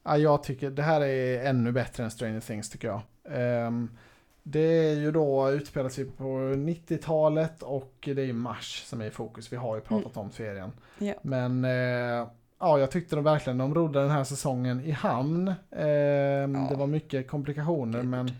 ja, 0.02 0.16
jag 0.18 0.42
tycker 0.42 0.70
det 0.70 0.82
här 0.82 1.00
är 1.00 1.44
ännu 1.44 1.72
bättre 1.72 2.04
än 2.04 2.10
Stranger 2.10 2.40
Things 2.40 2.70
tycker 2.70 2.88
jag. 2.88 3.00
Ehm, 3.30 3.90
det 4.42 4.60
är 4.90 4.94
ju 4.94 5.12
då 5.12 5.50
utspelar 5.50 5.88
sig 5.88 6.04
på 6.04 6.24
90-talet 6.54 7.62
och 7.62 7.92
det 8.02 8.22
är 8.22 8.32
Mars 8.32 8.82
som 8.86 9.00
är 9.00 9.06
i 9.06 9.10
fokus. 9.10 9.52
Vi 9.52 9.56
har 9.56 9.74
ju 9.76 9.80
pratat 9.82 10.16
om 10.16 10.30
serien. 10.30 10.72
Ja. 10.98 11.14
Men 11.22 11.64
eh, 11.64 12.28
ja, 12.60 12.78
jag 12.78 12.90
tyckte 12.90 13.16
de 13.16 13.24
verkligen 13.24 13.58
de 13.58 13.74
rodde 13.74 14.00
den 14.00 14.10
här 14.10 14.24
säsongen 14.24 14.80
i 14.80 14.90
hamn. 14.90 15.48
Ehm, 15.70 16.54
Ja. 16.54 16.66
Det 16.70 16.76
var 16.76 16.86
mycket 16.86 17.28
komplikationer 17.28 17.98
Gud. 18.00 18.08
men 18.08 18.30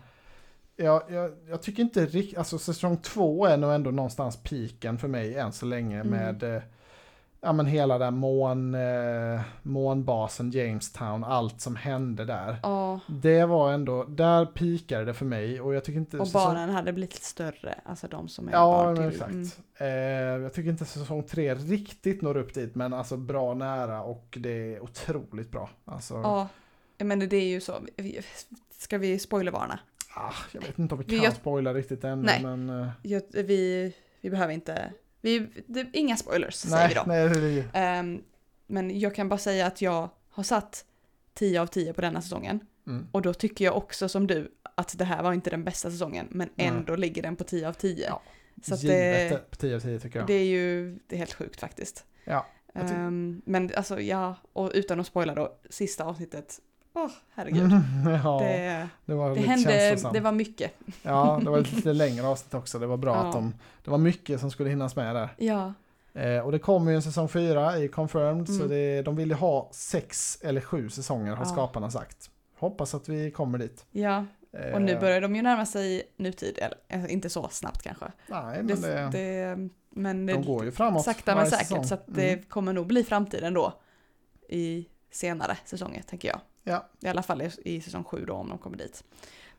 jag, 0.75 1.03
jag, 1.09 1.31
jag 1.49 1.61
tycker 1.61 1.83
inte 1.83 2.05
riktigt, 2.05 2.37
alltså 2.37 2.57
säsong 2.57 2.97
två 2.97 3.45
är 3.45 3.57
nog 3.57 3.73
ändå 3.73 3.91
någonstans 3.91 4.37
piken 4.43 4.97
för 4.97 5.07
mig 5.07 5.35
än 5.37 5.51
så 5.51 5.65
länge 5.65 5.95
Mm. 6.01 6.07
med 6.09 6.43
eh, 6.55 6.61
ja 7.43 7.53
men 7.53 7.65
hela 7.65 7.97
den 7.97 8.13
mån, 8.17 8.75
eh, 8.75 9.41
månbasen 9.61 10.51
Jamestown, 10.51 11.23
allt 11.23 11.61
som 11.61 11.75
hände 11.75 12.25
där. 12.25 12.57
Ja, 12.63 12.99
Det 13.07 13.45
var 13.45 13.71
ändå, 13.73 14.03
där 14.03 14.45
pikade 14.45 15.05
det 15.05 15.13
för 15.13 15.25
mig 15.25 15.61
och 15.61 15.73
jag 15.75 15.83
tycker 15.83 15.99
inte... 15.99 16.19
och 16.19 16.27
barnen 16.33 16.69
hade 16.69 16.93
blivit 16.93 17.23
större, 17.23 17.79
alltså 17.85 18.07
de 18.07 18.27
som 18.27 18.47
är 18.47 18.51
Ja, 18.51 18.83
barn 18.83 18.95
till. 18.95 19.05
exakt. 19.05 19.31
Mm. 19.31 19.47
Eh, 19.77 20.43
jag 20.43 20.53
tycker 20.53 20.69
inte 20.69 20.85
säsong 20.85 21.23
tre 21.23 21.55
riktigt 21.55 22.21
når 22.21 22.37
upp 22.37 22.53
dit, 22.53 22.75
men 22.75 22.93
alltså 22.93 23.17
bra 23.17 23.53
nära 23.53 24.01
och 24.03 24.37
det 24.41 24.75
är 24.75 24.83
otroligt 24.83 25.51
bra. 25.51 25.69
Alltså, 25.85 26.13
Ja, 26.13 26.47
men 27.05 27.19
det 27.19 27.37
är 27.37 27.47
ju 27.47 27.61
så. 27.61 27.73
Ska 28.77 28.97
vi 28.97 29.19
spoilervarna? 29.19 29.79
Ah, 30.15 30.33
jag 30.51 30.61
vet 30.61 30.79
inte 30.79 30.95
om 30.95 30.99
vi 31.01 31.05
Vi- 31.07 31.15
kan 31.15 31.23
jag- 31.25 31.33
spoila 31.33 31.73
riktigt 31.73 32.03
ännu, 32.03 32.23
Nej. 32.23 32.43
men... 32.43 32.69
eh, 32.81 32.87
Jag, 33.01 33.21
vi, 33.33 33.93
vi 34.21 34.29
behöver 34.29 34.53
inte... 34.53 34.91
Vi, 35.23 35.47
det, 35.67 35.87
inga 35.93 36.17
spoilers 36.17 36.55
säger 36.55 36.75
nej, 36.75 36.87
vi 36.87 36.93
då. 36.93 37.03
nej, 37.07 37.17
är 37.23 37.49
ju... 37.49 37.63
Ehm, 37.73 38.23
men 38.67 38.99
jag 38.99 39.15
kan 39.15 39.29
bara 39.29 39.37
säga 39.37 39.65
att 39.67 39.81
jag 39.81 40.09
har 40.29 40.43
satt 40.43 40.85
10 41.33 41.61
av 41.61 41.67
10 41.67 41.93
på 41.93 42.01
denna 42.01 42.21
säsongen. 42.21 42.59
Mm. 42.87 43.07
Och 43.11 43.21
då 43.21 43.33
tycker 43.33 43.65
jag 43.65 43.77
också 43.77 44.09
som 44.09 44.27
du 44.27 44.51
att 44.75 44.97
det 44.97 45.05
här 45.05 45.23
var 45.23 45.33
inte 45.33 45.49
den 45.49 45.63
bästa 45.63 45.91
säsongen, 45.91 46.27
men 46.29 46.49
Nej. 46.55 46.67
ändå 46.67 46.95
ligger 46.95 47.21
den 47.21 47.35
på 47.35 47.43
10 47.43 47.67
av 47.67 47.73
10. 47.73 48.05
Ja, 48.07 48.21
Så 48.63 48.75
det, 48.75 49.49
på 49.49 49.55
10 49.55 49.75
av 49.75 49.79
10 49.79 49.99
tycker 49.99 50.19
jag. 50.19 50.27
det 50.27 50.33
är 50.33 50.45
ju 50.45 50.99
det 51.07 51.15
är 51.15 51.17
helt 51.19 51.33
sjukt 51.33 51.59
faktiskt. 51.59 52.05
Ja, 52.23 52.45
Ehm, 52.75 53.41
men 53.45 53.71
alltså 53.75 54.01
ja, 54.01 54.35
och 54.53 54.71
utan 54.73 54.99
att 54.99 55.07
spoila 55.07 55.35
då, 55.35 55.57
sista 55.69 56.03
avsnittet, 56.03 56.59
åh 56.93 57.09
herregud. 57.33 57.61
Mm, 57.71 57.81
ja, 58.23 58.39
det, 58.39 58.89
Det, 59.05 59.13
var 59.13 59.35
det 59.35 59.41
hände, 59.41 59.97
det 60.13 60.19
var 60.19 60.31
mycket. 60.31 60.71
Ja, 61.01 61.39
det 61.43 61.49
var 61.49 61.59
ett 61.59 61.71
lite 61.73 61.93
längre 62.03 62.27
avsnitt 62.27 62.53
också. 62.53 62.79
Det 62.79 62.87
var 62.87 62.97
bra 62.97 63.15
Ja. 63.15 63.27
att 63.27 63.33
de... 63.33 63.53
Det 63.83 63.91
var 63.91 63.97
mycket 63.97 64.39
som 64.39 64.51
skulle 64.51 64.69
hinnas 64.69 64.95
med 64.95 65.15
där. 65.15 65.29
Ja, 65.37 65.73
Eh, 66.15 66.39
och 66.39 66.51
det 66.51 66.59
kommer 66.59 66.91
ju 66.91 66.95
en 66.95 67.01
säsong 67.01 67.29
fyra 67.29 67.77
i 67.79 67.87
Confirmed, 67.87 68.47
så 68.47 68.53
Mm. 68.55 68.67
det, 68.69 69.01
de 69.01 69.15
ju 69.15 69.33
ha 69.33 69.69
sex 69.71 70.37
eller 70.41 70.61
sju 70.61 70.89
säsonger 70.89 71.35
har 71.35 71.45
Ja. 71.45 71.51
skaparna 71.51 71.91
sagt. 71.91 72.29
Hoppas 72.57 72.93
att 72.95 73.09
vi 73.09 73.31
kommer 73.31 73.57
dit. 73.57 73.85
ja. 73.91 74.25
Eh, 74.51 74.73
Och 74.73 74.81
nu 74.81 74.99
börjar 74.99 75.21
de 75.21 75.35
ju 75.35 75.41
närma 75.41 75.65
sig 75.65 76.03
nutid, 76.17 76.57
eller 76.57 76.77
eh, 76.87 77.13
inte 77.13 77.29
så 77.29 77.47
snabbt 77.49 77.81
kanske. 77.81 78.05
Nej, 78.27 78.63
men 78.63 78.67
Det, 78.81 78.87
det, 78.87 79.09
det, 79.11 79.69
men 79.89 80.25
de 80.25 80.33
det, 80.33 80.41
går 80.47 80.65
ju 80.65 80.71
framåt 80.71 81.03
sakta 81.03 81.35
men 81.35 81.45
säkert 81.49 81.67
säsong. 81.67 81.85
så 81.85 81.93
att 81.93 82.03
det 82.07 82.29
Mm. 82.33 82.45
kommer 82.45 82.73
nog 82.73 82.87
bli 82.87 83.03
framtiden 83.03 83.53
då 83.53 83.73
i 84.49 84.85
senare 85.11 85.57
säsonger 85.65 86.01
tänker 86.01 86.27
jag. 86.27 86.39
Ja. 86.63 86.89
I 86.99 87.07
alla 87.07 87.23
fall 87.23 87.41
i, 87.41 87.51
i 87.63 87.81
säsong 87.81 88.03
sju 88.03 88.25
då 88.25 88.33
om 88.33 88.49
de 88.49 88.57
kommer 88.57 88.77
dit. 88.77 89.03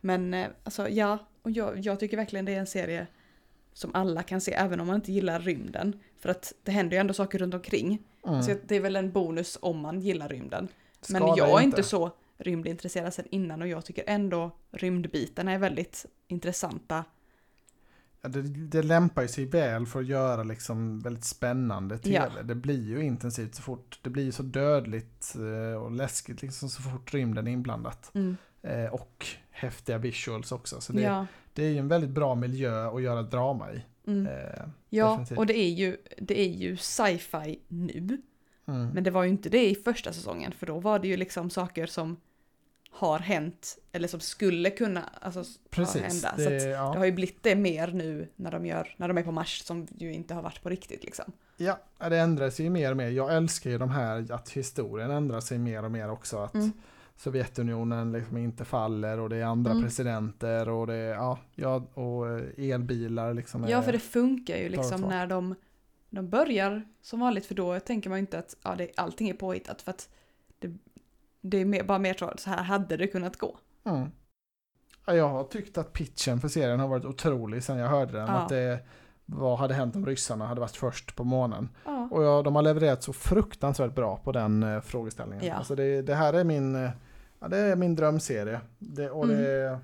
Men 0.01 0.33
eh, 0.33 0.47
alltså 0.63 0.89
ja, 0.89 1.17
och 1.41 1.51
jag, 1.51 1.79
jag 1.79 1.99
tycker 1.99 2.17
verkligen 2.17 2.45
det 2.45 2.53
är 2.53 2.59
en 2.59 2.67
serie 2.67 3.07
som 3.73 3.91
alla 3.93 4.23
kan 4.23 4.41
se 4.41 4.53
även 4.53 4.79
om 4.79 4.87
man 4.87 4.95
inte 4.95 5.11
gillar 5.11 5.39
rymden. 5.39 5.99
För 6.19 6.29
att 6.29 6.53
det 6.63 6.71
händer 6.71 6.97
ju 6.97 7.01
ändå 7.01 7.13
saker 7.13 7.39
runt 7.39 7.53
omkring. 7.53 8.03
Mm. 8.27 8.43
Så 8.43 8.55
det 8.67 8.75
är 8.75 8.79
väl 8.79 8.95
en 8.95 9.11
bonus 9.11 9.57
om 9.61 9.79
man 9.79 9.99
gillar 9.99 10.29
rymden. 10.29 10.67
Men 11.09 11.21
Skadar 11.21 11.37
jag 11.37 11.59
är 11.59 11.63
inte. 11.63 11.83
så 11.83 12.11
rymdintresserad 12.37 13.13
sen 13.13 13.25
innan 13.29 13.61
och 13.61 13.67
jag 13.67 13.85
tycker 13.85 14.03
ändå 14.07 14.51
rymdbitarna 14.71 15.51
är 15.51 15.57
väldigt 15.57 16.05
intressanta. 16.27 17.03
Det, 18.27 18.41
det 18.41 18.83
lämpar 18.83 19.21
ju 19.21 19.27
sig 19.27 19.45
väl 19.45 19.85
för 19.85 19.99
att 19.99 20.05
göra 20.05 20.43
liksom 20.43 20.99
väldigt 20.99 21.23
spännande 21.23 21.97
tv. 21.97 22.31
Ja. 22.37 22.43
Det 22.43 22.55
blir 22.55 22.83
ju 22.83 23.03
intensivt 23.03 23.55
så 23.55 23.61
fort, 23.61 23.99
det 24.01 24.09
blir 24.09 24.23
ju 24.23 24.31
så 24.31 24.43
dödligt 24.43 25.35
eh, 25.35 25.81
och 25.81 25.91
läskigt 25.91 26.41
liksom 26.41 26.69
så 26.69 26.81
fort 26.81 27.13
rymden 27.13 27.47
är 27.47 27.51
inblandat. 27.51 28.11
Eh, 28.61 28.93
och 28.93 29.25
häftiga 29.49 29.97
visuals 29.97 30.51
också. 30.51 30.81
Så 30.81 30.93
det, 30.93 31.01
Ja, 31.01 31.27
det 31.53 31.63
är 31.63 31.69
ju 31.69 31.77
en 31.77 31.87
väldigt 31.87 32.09
bra 32.09 32.35
miljö 32.35 32.87
att 32.87 33.01
göra 33.01 33.21
drama 33.21 33.71
i. 33.73 33.81
mm. 34.07 34.27
Eh, 34.27 34.67
ja 34.89 35.09
definitivt. 35.09 35.37
och 35.37 35.45
det 35.45 35.57
är 35.57 35.69
ju, 35.69 35.97
det 36.17 36.39
är 36.39 36.49
ju 36.49 36.77
sci-fi 36.77 37.59
nu. 37.67 38.21
mm. 38.65 38.89
Men 38.89 39.03
det 39.03 39.11
var 39.11 39.23
ju 39.23 39.29
inte 39.29 39.49
det 39.49 39.69
i 39.69 39.75
första 39.75 40.13
säsongen 40.13 40.51
för 40.51 40.65
då 40.65 40.79
var 40.79 40.99
det 40.99 41.07
ju 41.07 41.17
liksom 41.17 41.49
saker 41.49 41.85
som 41.85 42.17
har 42.95 43.19
hänt 43.19 43.77
eller 43.91 44.07
som 44.07 44.19
skulle 44.19 44.69
kunna 44.69 45.09
alltså, 45.21 45.43
Precis. 45.69 46.01
hända. 46.01 46.33
Det, 46.37 46.43
Så 46.43 46.55
att 46.55 46.73
ja. 46.73 46.91
det 46.93 46.97
har 46.97 47.05
ju 47.05 47.11
blivit 47.11 47.43
det 47.43 47.55
mer 47.55 47.87
nu 47.87 48.27
när 48.35 48.51
de, 48.51 48.65
gör, 48.65 48.95
när 48.97 49.07
de 49.07 49.17
är 49.17 49.23
på 49.23 49.31
Mars 49.31 49.61
som 49.65 49.87
ju 49.97 50.13
inte 50.13 50.33
har 50.33 50.41
varit 50.41 50.63
på 50.63 50.69
riktigt 50.69 51.03
liksom. 51.03 51.25
Ja, 51.57 51.79
det 51.97 52.17
ändras 52.19 52.59
ju 52.59 52.69
mer 52.69 52.91
och 52.91 52.97
mer. 52.97 53.09
Jag 53.09 53.35
älskar 53.35 53.69
ju 53.69 53.77
de 53.77 53.89
här 53.89 54.31
att 54.31 54.49
historien 54.49 55.11
ändrar 55.11 55.39
sig 55.41 55.57
mer 55.57 55.83
och 55.85 55.91
mer 55.91 56.11
också. 56.11 56.37
Att 56.37 56.53
Mm. 56.53 56.71
Sovjetunionen 57.17 58.11
liksom 58.11 58.37
inte 58.37 58.65
faller 58.65 59.19
och 59.19 59.29
det 59.29 59.35
är 59.37 59.43
andra 59.43 59.71
Mm. 59.71 59.83
presidenter 59.83 60.69
och 60.69 60.87
det 60.87 60.95
ja, 60.97 61.39
ja, 61.55 61.75
och 61.93 62.29
eh, 62.29 62.71
elbilar 62.71 63.33
liksom. 63.33 63.65
Ja, 63.67 63.81
för 63.81 63.91
det 63.91 63.99
funkar 63.99 64.57
ju 64.57 64.69
liksom 64.69 65.01
när 65.01 65.27
de, 65.27 65.55
de 66.09 66.29
börjar 66.29 66.83
som 67.01 67.19
vanligt, 67.19 67.45
för 67.45 67.55
då 67.55 67.79
tänker 67.79 68.09
man 68.09 68.19
inte 68.19 68.39
att 68.39 68.55
ja, 68.63 68.75
det, 68.77 68.91
allting 68.95 69.29
är 69.29 69.33
påhittat, 69.33 69.81
för 69.81 69.91
att 69.91 70.09
det, 71.49 71.57
är 71.57 71.65
mer, 71.65 71.83
bara 71.83 71.99
mer 71.99 72.13
så, 72.13 72.33
så 72.37 72.49
här 72.49 72.63
hade 72.63 72.97
det 72.97 73.07
kunnat 73.07 73.37
gå. 73.37 73.57
Mm. 73.85 74.09
Ja, 75.05 75.13
jag 75.13 75.29
har 75.29 75.43
tyckt 75.43 75.77
att 75.77 75.93
pitchen 75.93 76.39
för 76.41 76.47
serien 76.47 76.79
har 76.79 76.87
varit 76.87 77.05
otrolig 77.05 77.63
sen 77.63 77.77
jag 77.77 77.89
hörde 77.89 78.11
den. 78.11 78.27
Ja. 78.27 78.33
Att 78.33 78.49
det, 78.49 78.79
vad 79.25 79.57
hade 79.59 79.73
hänt 79.73 79.95
om 79.95 80.05
ryssarna 80.05 80.45
hade 80.47 80.61
varit 80.61 80.75
först 80.75 81.15
på 81.15 81.23
månen? 81.23 81.69
Ja, 81.85 82.07
Och 82.11 82.23
ja, 82.23 82.41
de 82.41 82.55
har 82.55 82.61
levererat 82.61 83.03
så 83.03 83.13
fruktansvärt 83.13 83.95
bra 83.95 84.17
på 84.17 84.31
den 84.31 84.63
eh, 84.63 84.81
frågeställningen. 84.81 85.45
Ja. 85.45 85.53
Alltså 85.53 85.75
det, 85.75 86.01
det 86.01 86.15
här 86.15 86.33
är 86.33 86.43
min, 86.43 86.75
eh, 86.75 86.89
ja, 87.39 87.47
det 87.47 87.57
är 87.57 87.75
min 87.75 87.95
drömserie. 87.95 88.61
Det, 88.79 89.09
och 89.09 89.23
Mm. 89.23 89.37
det, 89.37 89.79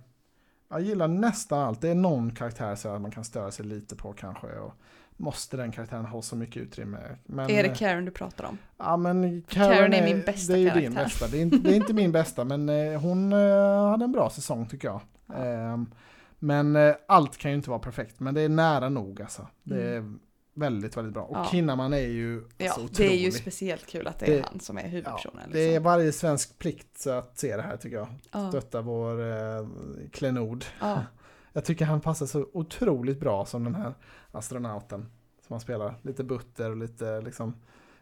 jag 0.69 0.81
gillar 0.81 1.07
nästan 1.07 1.59
allt. 1.59 1.81
Det 1.81 1.89
är 1.89 1.95
någon 1.95 2.35
karaktär 2.35 2.75
så 2.75 2.89
att 2.89 3.01
man 3.01 3.11
kan 3.11 3.23
störa 3.23 3.51
sig 3.51 3.65
lite 3.65 3.95
på 3.95 4.13
kanske. 4.13 4.47
Och 4.47 4.73
måste 5.17 5.57
den 5.57 5.71
karaktären 5.71 6.05
ha 6.05 6.21
så 6.21 6.35
mycket 6.35 6.57
utrymme? 6.63 6.97
Men, 7.25 7.49
är 7.51 7.63
det 7.63 7.69
eh, 7.69 7.75
Karen 7.75 8.05
du 8.05 8.11
pratar 8.11 8.43
om? 8.43 8.57
Ja 8.77 8.97
men 8.97 9.41
Karen 9.41 9.73
Karen, 9.77 9.93
är 9.93 10.03
min 10.03 10.21
bästa 10.25 10.53
Det 10.53 10.59
är 10.59 10.75
ju 10.75 10.81
din 10.81 10.93
karaktär. 10.95 11.03
bästa. 11.03 11.27
Det 11.27 11.37
är, 11.37 11.41
inte, 11.41 11.57
det 11.57 11.69
är 11.71 11.75
inte 11.75 11.93
min 11.93 12.11
bästa 12.11 12.43
men 12.45 12.69
eh, 12.69 13.01
hon 13.01 13.33
eh, 13.33 13.89
hade 13.89 14.03
en 14.05 14.11
bra 14.11 14.29
säsong 14.29 14.67
tycker 14.67 14.87
jag. 14.87 15.01
Ja. 15.27 15.35
Ehm, 15.35 15.91
men 16.39 16.77
allt 17.07 17.37
kan 17.37 17.51
ju 17.51 17.57
inte 17.57 17.69
vara 17.69 17.79
perfekt 17.79 18.19
men 18.19 18.33
det 18.33 18.41
är 18.41 18.49
nära 18.49 18.89
nog 18.89 19.21
alltså. 19.21 19.47
Det 19.63 19.83
är 19.83 20.13
väldigt 20.53 20.97
väldigt 20.97 21.13
bra. 21.13 21.23
Och 21.23 21.35
Mm. 21.35 21.43
Ja. 21.45 21.51
Kinnaman 21.51 21.93
är 21.93 21.97
ju 21.97 22.43
Ja, 22.57 22.65
alltså, 22.65 22.81
det 22.81 23.03
är 23.03 23.07
otrolig. 23.07 23.21
ju 23.23 23.31
speciellt 23.31 23.87
kul 23.87 24.07
att 24.07 24.19
det 24.19 24.25
är 24.25 24.35
Det- 24.37 24.45
han 24.51 24.59
som 24.59 24.77
är 24.77 24.87
huvudpersonen. 24.87 25.49
Det 25.51 25.59
är 25.59 25.67
liksom. 25.67 25.83
varje 25.83 26.11
svensk 26.11 26.57
plikt 26.59 27.07
att 27.07 27.37
se 27.39 27.55
det 27.55 27.61
här 27.61 27.77
tycker 27.77 27.97
jag. 27.97 28.07
ja, 28.31 28.49
Stötta 28.49 28.81
vår 28.81 29.21
eh, 29.31 29.67
klenod. 30.11 30.65
ja, 30.81 31.03
Jag 31.53 31.65
tycker 31.65 31.85
han 31.85 32.01
passar 32.01 32.25
så 32.25 32.47
otroligt 32.53 33.19
bra 33.19 33.45
som 33.45 33.63
den 33.63 33.75
här 33.75 33.93
astronauten. 34.31 35.01
Som 35.47 35.53
han 35.53 35.59
spelar. 35.59 35.95
Lite 36.01 36.23
butter 36.23 36.69
och 36.69 36.77
lite 36.77 37.21
liksom 37.21 37.53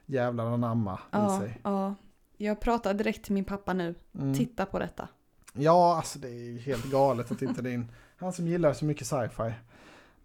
jävlar 0.06 0.46
anamma 0.46 0.94
i 0.94 0.98
ja, 1.12 1.40
sig. 1.40 1.60
ja. 1.64 1.96
Jag 2.38 2.60
pratar 2.60 2.94
direkt 2.94 3.26
till 3.26 3.34
min 3.34 3.46
pappa 3.46 3.74
nu. 3.74 3.96
Mm. 4.14 4.34
Titta 4.34 4.66
på 4.66 4.80
detta. 4.80 5.08
Ja, 5.54 5.96
alltså 5.98 6.20
det 6.20 6.30
är 6.30 6.60
helt 6.60 6.86
galet 6.86 7.32
att 7.32 7.42
inte 7.42 7.62
din... 7.62 7.92
Han 8.18 8.34
som 8.34 8.48
gillar 8.48 8.74
så 8.74 8.86
mycket 8.86 9.08
sci-fi. 9.08 9.54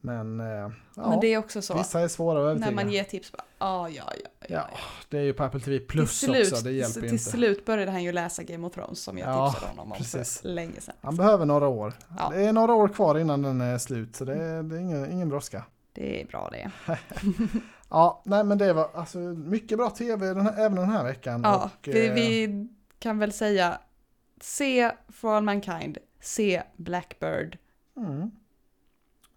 Men, 0.05 0.40
eh, 0.40 0.46
ja, 0.46 1.11
Men 1.11 1.20
det 1.20 1.26
är 1.26 1.38
också 1.38 1.62
så, 1.62 1.74
vissa 1.78 2.00
är 2.00 2.09
svåra 2.09 2.38
att 2.38 2.44
övertyga. 2.44 2.66
när 2.66 2.74
man 2.74 2.92
ger 2.92 3.05
tips, 3.05 3.32
bara, 3.32 3.42
ah, 3.59 3.88
ja, 3.88 4.05
ja, 4.07 4.28
ja, 4.40 4.46
Ja, 4.48 4.68
ja. 4.72 4.78
det 5.09 5.18
är 5.18 5.22
ju 5.22 5.32
på 5.32 5.44
Apple 5.44 5.61
TV 5.61 5.78
Plus 5.78 6.20
till 6.20 6.28
slut, 6.28 6.52
också, 6.52 6.64
det 6.64 6.72
hjälper 6.72 7.00
ju 7.00 7.07
till 7.07 7.12
inte. 7.12 7.24
slut 7.30 7.64
började 7.64 7.90
han 7.90 8.02
ju 8.05 8.12
läsa 8.12 8.42
Game 8.42 8.66
of 8.66 8.72
Thrones 8.74 8.98
som 9.02 9.18
jag 9.18 9.28
Ja, 9.28 9.50
tipsade 9.50 9.70
honom 9.70 9.92
om 9.92 9.98
precis. 9.98 10.40
för 10.40 10.48
länge 10.48 10.80
sedan. 10.80 10.94
Han 11.00 11.16
behöver 11.16 11.46
några 11.46 11.68
år. 11.68 11.92
Ja. 12.18 12.30
Det 12.34 12.42
är 12.44 12.52
några 12.52 12.74
år 12.74 12.88
kvar 12.88 13.18
innan 13.18 13.42
den 13.42 13.61
är 13.61 13.78
slut, 13.78 14.16
så 14.16 14.24
det 14.24 14.34
är, 14.34 14.62
det 14.62 14.76
är 14.76 14.80
ingen, 14.80 15.12
ingen 15.12 15.28
brådska. 15.28 15.64
Det 15.92 16.22
är 16.22 16.26
bra 16.26 16.50
det. 16.52 16.70
Ja, 17.88 18.22
nej 18.24 18.44
men 18.44 18.59
det 18.59 18.72
var 18.72 18.90
alltså 18.94 19.18
mycket 19.18 19.78
bra 19.78 19.90
tv 19.90 20.26
den 20.26 20.40
här, 20.46 20.52
även 20.59 20.74
den 20.74 20.88
här 20.90 21.05
veckan. 21.05 21.40
Ja, 21.44 21.64
och, 21.64 21.88
vi, 21.88 22.07
eh, 22.07 22.14
vi 22.14 22.68
kan 22.98 23.18
väl 23.18 23.32
säga 23.32 23.78
se 24.40 24.92
For 25.12 25.34
All 25.36 25.42
Mankind, 25.44 25.98
se 26.20 26.62
Blackbird 26.76 27.59
mm. 27.96 28.30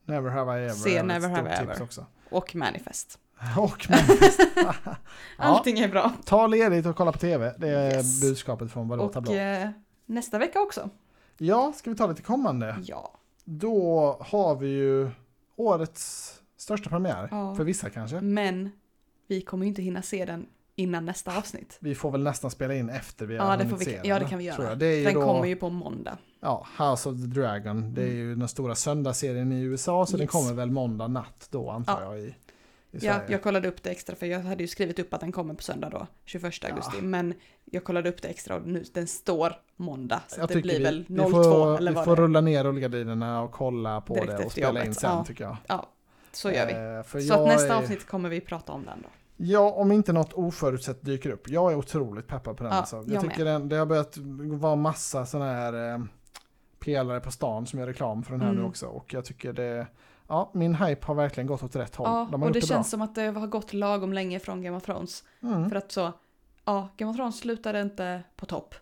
Never 0.08 0.30
have 0.30 0.60
I 0.60 0.64
ever. 0.64 0.74
Se 0.74 1.04
Never 1.04 1.30
Have 1.30 1.50
I 1.50 1.54
Ever. 1.54 1.82
Också. 1.84 2.06
och 2.30 2.56
Manifest. 2.56 3.20
Och 3.58 3.88
Manifest. 3.90 4.40
ja, 4.56 4.74
Allting 5.38 5.80
är 5.80 5.88
bra. 5.88 6.12
ta 6.26 6.48
ledigt 6.48 6.86
och 6.86 6.96
kolla 6.96 7.12
på 7.12 7.18
tv. 7.20 7.56
Det 7.58 7.70
är 7.70 7.96
Yes. 7.98 8.22
budskapet 8.22 8.72
från 8.72 8.88
Vadå 8.88 9.04
Och 9.04 9.14
tablå. 9.14 9.34
eh, 9.34 9.70
nästa 10.06 10.38
vecka 10.38 10.62
också. 10.62 10.90
Ja, 11.38 11.74
ska 11.76 11.90
vi 11.90 11.96
ta 11.96 12.08
lite 12.08 12.22
kommande? 12.22 12.76
Ja. 12.84 13.14
Då 13.46 14.18
har 14.22 14.56
vi 14.56 14.68
ju 14.68 15.10
årets 15.56 16.34
största 16.58 16.90
premiär. 16.90 17.28
Ja. 17.32 17.56
För 17.56 17.64
vissa 17.64 17.90
kanske. 17.90 18.22
Men 18.22 18.72
vi 19.28 19.42
kommer 19.42 19.66
inte 19.66 19.82
hinna 19.82 20.02
se 20.02 20.26
den 20.26 20.46
innan 20.80 21.06
nästa 21.06 21.38
avsnitt. 21.38 21.78
Vi 21.80 21.96
får 21.96 22.12
väl 22.12 22.24
nästan 22.24 22.52
spela 22.52 22.74
in 22.76 22.90
efter 22.90 23.26
vi 23.26 23.36
Ja, 23.36 23.44
har 23.44 23.58
det 23.58 23.64
hunnit 23.64 23.70
får 23.72 23.78
vi- 23.78 23.86
se 23.86 24.00
ja, 24.04 24.14
den, 24.16 24.24
det 24.24 24.30
kan 24.30 24.40
vi 24.40 24.46
göra. 24.46 24.76
Den 24.76 25.14
då, 25.14 25.22
kommer 25.26 25.46
ju 25.46 25.56
på 25.56 25.70
måndag. 25.70 26.18
ja, 26.40 26.68
House 26.78 27.10
of 27.10 27.16
the 27.16 27.28
Dragon. 27.28 27.94
Det 27.94 28.02
är 28.04 28.14
ju 28.14 28.36
den 28.36 28.48
stora 28.48 28.76
söndagsserien 28.76 29.52
i 29.52 29.62
USA, 29.62 30.06
så 30.06 30.12
den 30.12 30.22
Yes. 30.22 30.32
kommer 30.32 30.54
väl 30.54 30.72
måndag 30.72 31.08
natt 31.08 31.48
då 31.52 31.70
antar 31.70 32.02
Ja. 32.02 32.16
jag 32.16 32.20
i, 32.20 32.24
i 32.24 32.36
Ja, 32.92 33.20
jag 33.30 33.44
kollade 33.44 33.68
upp 33.68 33.84
det 33.84 33.90
extra 33.90 34.16
för 34.16 34.26
jag 34.26 34.40
hade 34.40 34.64
ju 34.64 34.68
skrivit 34.68 35.00
upp 35.00 35.14
att 35.14 35.20
den 35.22 35.32
kommer 35.32 35.54
på 35.54 35.64
söndag 35.64 35.90
då, 35.90 36.08
21 36.26 36.64
augusti. 36.66 37.02
Men 37.02 37.34
jag 37.66 37.84
kollade 37.84 38.10
upp 38.10 38.22
det 38.22 38.28
extra 38.28 38.56
och 38.56 38.68
nu, 38.68 38.84
den 38.94 39.08
står 39.08 39.54
måndag. 39.76 40.22
Så 40.28 40.40
Jag 40.40 40.50
det 40.50 40.62
blir 40.62 40.78
vi, 40.78 40.84
väl 40.84 41.06
vi 41.08 41.16
02 41.18 41.30
får, 41.44 41.78
eller 41.78 41.92
vi 41.92 41.96
vad 41.96 42.06
får 42.06 42.16
det 42.16 42.22
rulla 42.22 42.42
ner 42.42 42.64
rullgardinerna 42.64 43.42
och 43.42 43.52
kolla 43.52 44.02
på 44.02 44.14
Direkt 44.14 44.38
det 44.38 44.46
och 44.46 44.52
spela 44.52 44.70
in 44.70 44.76
jobbet, 44.86 45.00
sen 45.00 45.10
ja. 45.12 45.24
tycker 45.26 45.44
jag. 45.44 45.58
Ja, 45.68 45.90
så 46.32 46.52
gör 46.52 46.66
vi. 46.66 46.74
Eh, 47.18 47.22
Så 47.28 47.34
att 47.34 47.48
nästa 47.48 47.74
är- 47.74 47.78
avsnitt 47.78 48.08
kommer 48.08 48.30
vi 48.30 48.42
prata 48.42 48.72
om 48.72 48.86
den 48.86 49.02
då. 49.02 49.10
Ja, 49.38 49.72
om 49.72 49.92
inte 49.92 50.14
något 50.14 50.34
oförutsett 50.34 51.06
dyker 51.06 51.30
upp. 51.30 51.50
Jag 51.50 51.72
är 51.72 51.76
otroligt 51.76 52.28
peppad 52.28 52.58
på 52.58 52.64
den. 52.64 52.72
Ja, 52.74 52.80
alltså. 52.80 52.96
jag 52.96 53.10
jag 53.12 53.22
tycker 53.22 53.46
den, 53.46 53.70
det 53.70 53.76
har 53.76 53.86
börjat 53.86 54.18
vara 54.60 54.76
massa 54.76 55.26
sådana 55.26 55.54
här 55.54 55.94
eh, 55.94 56.00
pelare 56.80 57.20
på 57.20 57.32
stan 57.32 57.66
som 57.66 57.80
gör 57.80 57.88
reklam 57.88 58.24
för 58.24 58.32
den 58.32 58.42
här 58.42 58.50
Mm. 58.50 58.62
nu 58.62 58.68
också. 58.70 58.86
Och 58.88 59.14
jag 59.14 59.26
tycker 59.26 59.54
det, 59.54 59.88
ja, 60.28 60.52
min 60.54 60.76
hype 60.76 61.06
har 61.08 61.16
verkligen 61.16 61.48
gått 61.48 61.64
åt 61.64 61.76
rätt 61.76 61.96
håll. 61.96 62.08
Ja, 62.10 62.28
De 62.32 62.44
och 62.44 62.52
det 62.52 62.60
gjort 62.60 62.68
känns 62.70 62.90
som 62.90 63.02
att 63.02 63.16
det 63.16 63.22
har 63.26 63.48
gått 63.48 63.74
lagom 63.74 64.14
länge 64.14 64.40
från 64.40 64.62
Game 64.62 64.78
of 64.78 64.84
Thrones. 64.84 65.24
Mm. 65.44 65.70
För 65.70 65.76
att 65.76 65.92
så, 65.92 66.12
ja, 66.66 66.90
Game 66.98 67.12
of 67.12 67.16
Thrones 67.18 67.40
slutade 67.40 67.82
inte 67.82 68.22
på 68.36 68.46
topp. 68.46 68.76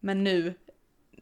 Men 0.00 0.24
nu, 0.24 0.54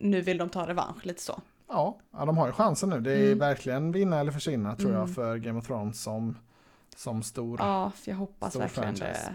nu 0.01 0.21
vill 0.21 0.39
de 0.39 0.49
ta 0.49 0.67
revansch, 0.67 1.07
lite 1.07 1.23
så. 1.23 1.41
Ja, 1.69 1.99
ja, 2.13 2.25
de 2.25 2.39
har 2.39 2.47
ju 2.47 2.53
chansen 2.53 2.91
nu. 2.91 3.01
Det 3.01 3.13
är 3.13 3.27
Mm. 3.27 3.39
verkligen 3.39 3.93
vinna 3.93 4.21
eller 4.21 4.33
försvinna 4.33 4.77
tror 4.77 4.91
jag 4.93 5.03
Mm. 5.03 5.15
för 5.15 5.37
Game 5.37 5.59
of 5.59 5.67
Thrones 5.67 6.03
som, 6.03 6.39
som 6.97 7.23
stor. 7.23 7.59
Ja, 7.61 7.65
Ja, 7.85 7.93
jag 8.11 8.17
hoppas 8.17 8.51
Stor 8.53 8.61
verkligen 8.61 8.97
franchise. 8.97 9.35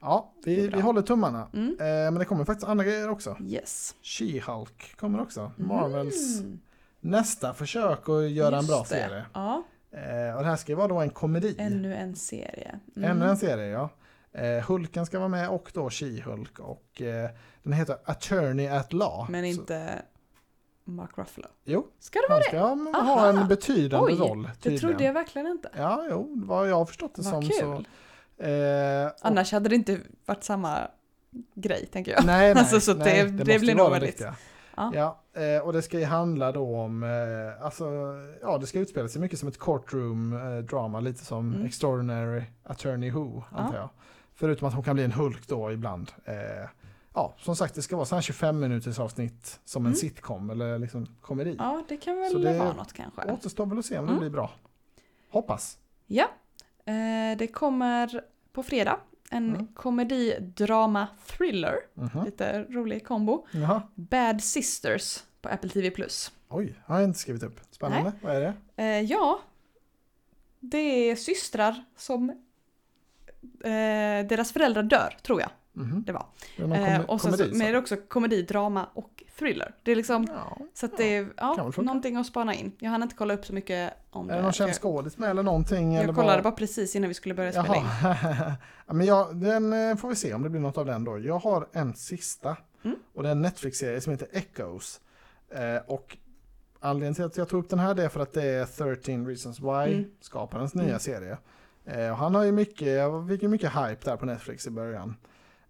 det. 0.00 0.22
vi, 0.44 0.64
är 0.64 0.68
bra. 0.68 0.76
vi 0.76 0.82
håller 0.82 1.02
tummarna. 1.02 1.48
Mm. 1.52 1.68
Eh, 1.80 1.86
men 1.86 2.14
det 2.14 2.24
kommer 2.24 2.44
faktiskt 2.44 2.68
andra 2.68 2.84
grejer 2.84 3.10
också. 3.10 3.36
Yes. 3.42 3.94
She-Hulk 4.02 4.96
kommer 4.96 5.20
också. 5.20 5.52
Marvels 5.56 6.40
Mm. 6.40 6.60
nästa 7.00 7.54
försök 7.54 8.08
att 8.08 8.30
göra 8.30 8.58
en 8.58 8.66
bra 8.66 8.78
Just 8.78 8.90
det. 8.90 8.96
serie. 8.96 9.24
Ja, 9.34 9.62
Eh, 9.96 10.36
och 10.36 10.42
det 10.42 10.48
här 10.48 10.56
ska 10.56 10.72
ju 10.72 10.76
vara 10.76 10.88
då 10.88 11.00
en 11.00 11.10
komedi. 11.10 11.54
ännu 11.58 11.94
en 11.94 12.16
serie. 12.16 12.80
Mm. 12.96 13.10
Ännu 13.10 13.28
en 13.30 13.36
serie 13.36 13.66
ja. 13.66 13.88
Eh, 14.40 14.64
Hulken 14.64 15.06
ska 15.06 15.18
vara 15.18 15.28
med 15.28 15.48
och 15.48 15.70
då 15.74 15.88
She-Hulk 15.88 16.58
och 16.58 17.02
eh, 17.02 17.30
den 17.62 17.72
heter 17.72 17.96
Attorney 18.04 18.66
at 18.68 18.92
Law. 18.92 19.26
Men 19.30 19.44
inte 19.44 20.02
Mark 20.84 21.18
Ruffalo. 21.18 21.46
jo, 21.64 21.86
Ska 21.98 22.18
det 22.20 22.26
vara 22.28 22.42
han 22.60 22.84
det? 22.84 22.90
ska 22.90 23.00
ha 23.00 23.16
Aha. 23.16 23.26
en 23.42 23.48
betydande 23.48 24.12
Oj, 24.12 24.18
roll. 24.20 24.42
Det 24.42 24.54
tydligen. 24.60 24.80
trodde 24.80 25.04
jag 25.04 25.12
verkligen 25.12 25.46
inte. 25.46 25.68
Ja, 25.76 26.06
jo, 26.10 26.42
vad 26.46 26.70
jag 26.70 26.76
har 26.76 26.84
förstått 26.84 27.14
det 27.14 27.22
Vad 27.22 27.30
som 27.30 27.42
kul. 27.42 27.86
så. 28.38 28.44
Eh, 28.44 29.10
Annars 29.20 29.52
hade 29.52 29.68
det 29.68 29.74
inte 29.74 30.00
varit 30.26 30.44
samma 30.44 30.78
grej, 31.54 31.86
tänker 31.92 32.12
jag. 32.12 32.26
Nej, 32.26 32.40
nej, 32.54 32.60
Alltså, 32.60 32.80
så 32.80 32.94
nej, 32.94 33.22
det- 33.24 33.30
det 33.30 33.38
måste 33.38 33.58
blir 33.58 33.74
nog 33.74 33.86
det 33.86 33.92
väldigt-. 33.92 34.20
Ja. 34.20 34.90
Ja, 34.94 35.20
eh, 35.42 35.62
och 35.62 35.72
det 35.72 35.82
ska 35.82 35.98
ju 35.98 36.04
handla 36.04 36.52
då 36.52 36.76
om, 36.76 37.02
eh, 37.02 37.64
alltså, 37.64 37.84
ja 38.42 38.58
det 38.58 38.66
ska 38.66 38.78
utspela 38.78 39.08
sig 39.08 39.20
mycket 39.20 39.38
som 39.38 39.48
ett 39.48 39.58
courtroom 39.58 40.32
eh, 40.32 40.58
drama, 40.64 41.00
lite 41.00 41.24
som 41.24 41.52
Mm. 41.54 41.66
Extraordinary 41.66 42.42
Attorney 42.64 43.10
Who, 43.10 43.42
antar 43.50 43.74
Ja. 43.74 43.80
jag. 43.80 43.88
Förutom 44.34 44.68
att 44.68 44.74
hon 44.74 44.84
kan 44.84 44.94
bli 44.94 45.04
en 45.04 45.12
Hulk 45.12 45.48
då 45.48 45.72
ibland. 45.72 46.12
Ja, 47.14 47.34
som 47.38 47.56
sagt 47.56 47.74
det 47.74 47.82
ska 47.82 47.96
vara 47.96 48.06
så 48.06 48.14
här 48.14 48.22
25 48.22 48.60
minuters 48.60 48.98
avsnitt 48.98 49.60
som 49.64 49.82
en 49.82 49.86
Mm. 49.86 49.96
sitcom 49.96 50.50
eller 50.50 50.78
liksom 50.78 51.06
komedi. 51.20 51.56
Ja, 51.58 51.82
det 51.88 51.96
kan 51.96 52.16
väl 52.20 52.32
Så 52.32 52.38
det- 52.38 52.58
vara 52.58 52.72
något 52.72 52.92
kanske. 52.92 53.32
Återstår 53.32 53.66
väl 53.66 53.78
att 53.78 53.84
se 53.86 53.98
om 53.98 54.04
det 54.06 54.10
Mm. 54.12 54.20
blir 54.20 54.30
bra. 54.30 54.50
Hoppas. 55.30 55.78
Ja, 56.06 56.24
eh, 56.84 57.38
det 57.38 57.46
kommer 57.52 58.24
på 58.52 58.62
fredag 58.62 59.00
en 59.30 59.48
Mm. 59.54 59.66
komedi, 59.74 60.36
drama, 60.40 61.06
thriller. 61.26 61.74
Mhm. 61.94 62.24
Lite 62.24 62.62
rolig 62.62 63.06
kombo. 63.06 63.46
Jaha. 63.52 63.82
Bad 63.94 64.42
Sisters 64.42 65.22
på 65.40 65.48
Apple 65.48 65.70
TV+. 65.70 65.90
Oj, 66.48 66.74
har 66.84 67.00
jag 67.00 67.08
inte 67.08 67.18
skrivit 67.18 67.42
upp. 67.42 67.60
Spännande. 67.70 68.12
Vad 68.22 68.36
är 68.36 68.40
det? 68.40 68.54
Eh, 68.82 69.00
ja, 69.00 69.40
det 70.60 71.10
är 71.10 71.16
systrar 71.16 71.84
som 71.96 72.30
eh, 73.64 74.26
deras 74.28 74.52
föräldrar 74.52 74.82
dör, 74.82 75.16
tror 75.22 75.40
jag 75.40 75.50
Mhm. 75.76 76.04
det 76.06 76.12
var. 76.12 76.26
Det 76.56 76.62
Eh, 76.76 77.00
och 77.00 77.20
sen 77.20 77.32
så, 77.32 77.38
komedi? 77.38 77.58
men 77.58 77.66
det 77.66 77.72
så? 77.72 77.76
är 77.76 77.78
också 77.78 77.96
komedi, 78.08 78.42
drama 78.42 78.88
och 78.94 79.22
thriller. 79.38 79.74
Det 79.82 79.92
är 79.92 79.96
liksom, 79.96 80.26
Ja. 80.30 80.58
så 80.74 80.86
att 80.86 80.96
det 80.96 81.16
är 81.16 81.28
ja, 81.36 81.70
någonting 81.76 82.16
att 82.16 82.26
spana 82.26 82.54
in. 82.54 82.72
Jag 82.78 82.90
hann 82.90 83.02
inte 83.02 83.14
kolla 83.14 83.34
upp 83.34 83.46
så 83.46 83.52
mycket 83.54 83.92
om 84.10 84.30
Är 84.30 84.36
det 84.36 84.42
någon 84.42 84.52
känd 84.52 84.72
skådis 84.74 85.18
med 85.18 85.30
eller 85.30 85.42
någonting? 85.42 85.94
eller 85.94 86.06
jag 86.06 86.14
kollade 86.16 86.34
vad? 86.36 86.44
bara 86.44 86.52
precis 86.56 86.96
innan 86.96 87.08
vi 87.08 87.14
skulle 87.14 87.34
börja 87.34 87.52
spela 87.52 87.76
in. 87.76 87.84
Men 88.96 89.06
jag, 89.06 89.36
den 89.36 89.72
eh, 89.90 89.96
får 89.96 90.08
vi 90.08 90.14
se 90.14 90.34
om 90.34 90.42
det 90.42 90.48
blir 90.50 90.60
något 90.60 90.78
av 90.78 90.86
den 90.86 91.04
då. 91.04 91.18
Jag 91.18 91.38
har 91.38 91.68
en 91.72 91.94
sista. 91.94 92.56
Mm. 92.84 92.96
Och 93.14 93.22
det 93.22 93.28
är 93.28 93.32
en 93.32 93.42
Netflix-serie 93.42 94.00
som 94.00 94.10
heter 94.12 94.28
Echoes. 94.32 95.00
Eh, 95.50 95.76
och 95.86 96.16
anledningen 96.80 97.14
till 97.14 97.24
att 97.24 97.36
jag 97.36 97.48
tog 97.48 97.64
upp 97.64 97.70
den 97.70 97.78
här 97.78 97.94
det 97.94 98.04
är 98.04 98.08
för 98.08 98.20
att 98.20 98.32
det 98.32 98.42
är 98.44 98.64
13 98.66 99.26
Reasons 99.26 99.60
Why, 99.60 99.94
Mm. 99.94 100.04
skaparens 100.20 100.74
nya 100.74 100.86
Mm. 100.86 100.98
serie. 100.98 101.36
Eh, 101.86 102.14
han 102.16 102.34
har 102.34 102.42
ju 102.44 102.52
mycket, 102.52 102.88
jag 102.88 103.28
fick 103.28 103.42
ju 103.42 103.48
mycket 103.48 103.70
hype 103.72 104.10
där 104.10 104.16
på 104.16 104.26
Netflix 104.26 104.66
i 104.66 104.70
början. 104.70 105.16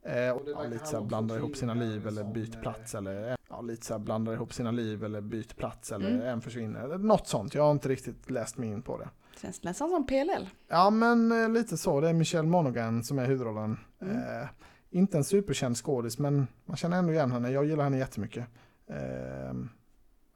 Eh, 0.04 0.30
och 0.30 0.48
var 0.56 0.68
lite 0.68 0.86
så 0.86 0.96
här 1.00 1.04
blandar 1.04 1.36
ihop 1.36 1.56
sina 1.56 1.74
liv 1.74 2.06
eller 2.06 2.24
byt 2.24 2.60
plats 2.62 2.94
eller 2.94 3.36
ja, 3.48 3.60
lite 3.60 3.86
så 3.86 3.94
här 3.94 3.98
blandar 4.00 4.32
ihop 4.32 4.52
sina 4.52 4.70
liv 4.70 5.04
eller 5.04 5.20
byt 5.20 5.56
plats 5.56 5.92
eller 5.92 6.10
Mm. 6.10 6.22
en 6.26 6.40
försvinner. 6.40 6.98
Något 6.98 7.26
sånt, 7.28 7.54
jag 7.54 7.62
har 7.62 7.72
inte 7.72 7.88
riktigt 7.88 8.30
läst 8.30 8.58
mig 8.58 8.68
in 8.68 8.82
på 8.82 8.98
det. 8.98 9.08
Känns 9.40 9.62
nästan 9.62 9.90
som 9.90 10.06
PLL. 10.06 10.48
Ja 10.68 10.90
men 10.90 11.32
eh, 11.42 11.48
lite 11.48 11.76
så, 11.76 12.00
det 12.00 12.08
är 12.08 12.12
Michelle 12.12 12.48
Monaghan 12.48 13.04
som 13.04 13.18
är 13.18 13.26
huvudrollen. 13.26 13.78
Mm. 14.00 14.16
Eh, 14.16 14.48
inte 14.90 15.16
en 15.18 15.24
superkänd 15.24 15.76
skådis 15.76 16.18
men 16.18 16.46
man 16.64 16.76
känner 16.76 16.98
ändå 16.98 17.12
igen 17.12 17.30
henne, 17.32 17.50
jag 17.50 17.64
gillar 17.64 17.84
henne 17.84 17.98
jättemycket. 17.98 18.46
Eh, 18.86 19.54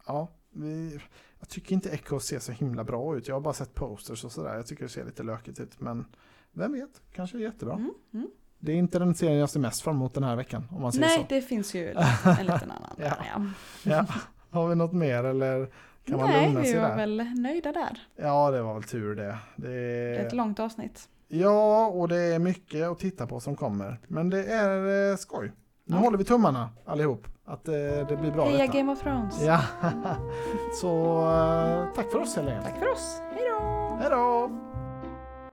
ja, 0.06 0.28
vi, 0.50 1.00
jag 1.38 1.48
tycker 1.48 1.72
inte 1.74 1.90
Echo 1.90 2.20
ser 2.20 2.38
så 2.38 2.52
himla 2.52 2.84
bra 2.84 3.16
ut, 3.16 3.28
jag 3.28 3.34
har 3.34 3.40
bara 3.40 3.54
sett 3.54 3.74
posters 3.74 4.24
och 4.24 4.32
sådär, 4.32 4.54
jag 4.56 4.66
tycker 4.66 4.82
det 4.82 4.88
ser 4.88 5.04
lite 5.04 5.22
lökigt 5.22 5.60
ut 5.60 5.80
men 5.80 6.04
vem 6.52 6.72
vet, 6.72 7.02
kanske 7.12 7.38
är 7.38 7.40
jättebra. 7.42 7.74
Mm. 7.74 8.30
Det 8.60 8.72
är 8.72 8.76
inte 8.76 8.98
den 8.98 9.14
serien 9.14 9.38
jag 9.38 9.50
ser 9.50 9.60
mest 9.60 9.82
fram 9.82 9.94
emot 9.96 10.14
den 10.14 10.24
här 10.24 10.36
veckan 10.36 10.68
om 10.70 10.82
man 10.82 10.92
säger 10.92 11.06
Nej, 11.06 11.16
så. 11.16 11.24
det 11.34 11.42
finns 11.42 11.74
ju 11.74 11.90
en 11.90 12.46
liten 12.46 12.70
annan. 12.70 12.94
Ja. 12.96 13.12
ja. 13.34 13.42
Ja. 13.82 14.04
Har 14.50 14.68
vi 14.68 14.74
något 14.74 14.92
mer 14.92 15.24
eller 15.24 15.68
kan 16.06 16.16
man 16.16 16.30
Nej, 16.30 16.46
lugna 16.46 16.62
sig 16.64 16.72
vi 16.72 16.78
var 16.78 16.88
där? 16.88 16.96
väl 16.96 17.24
nöjda 17.34 17.72
där. 17.72 17.98
Ja 18.16 18.50
det 18.50 18.62
var 18.62 18.74
väl 18.74 18.82
tur 18.82 19.14
det. 19.14 19.38
det 19.56 19.68
Det 19.68 20.16
är 20.20 20.26
ett 20.26 20.32
långt 20.32 20.60
avsnitt. 20.60 21.08
Ja, 21.28 21.86
och 21.86 22.08
det 22.08 22.16
är 22.16 22.38
mycket 22.38 22.86
att 22.88 22.98
titta 22.98 23.26
på 23.26 23.40
som 23.40 23.56
kommer. 23.56 23.98
Men 24.06 24.30
det 24.30 24.44
är 24.44 25.10
eh, 25.10 25.16
skoj. 25.16 25.52
Nu 25.84 25.96
Ja. 25.96 26.02
håller 26.02 26.18
vi 26.18 26.24
tummarna 26.24 26.70
allihop. 26.86 27.26
Att 27.44 27.68
eh, 27.68 27.74
det 28.08 28.16
blir 28.20 28.30
bra 28.30 28.44
Heja 28.44 28.58
detta. 28.58 28.78
Game 28.78 28.92
of 28.92 29.00
Thrones. 29.02 29.42
Ja, 29.42 29.60
så 30.80 31.20
eh, 31.20 31.94
tack 31.94 32.10
för 32.12 32.18
oss 32.18 32.36
helt 32.36 32.48
enkelt. 32.48 32.66
Tack 32.66 32.78
för 32.78 32.92
oss. 32.92 33.20
Hej 33.34 33.48
då! 33.50 33.98
Hej 34.00 34.10
då! 34.10 34.50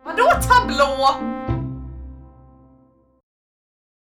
Vadå 0.04 0.24
tablå? 0.42 1.55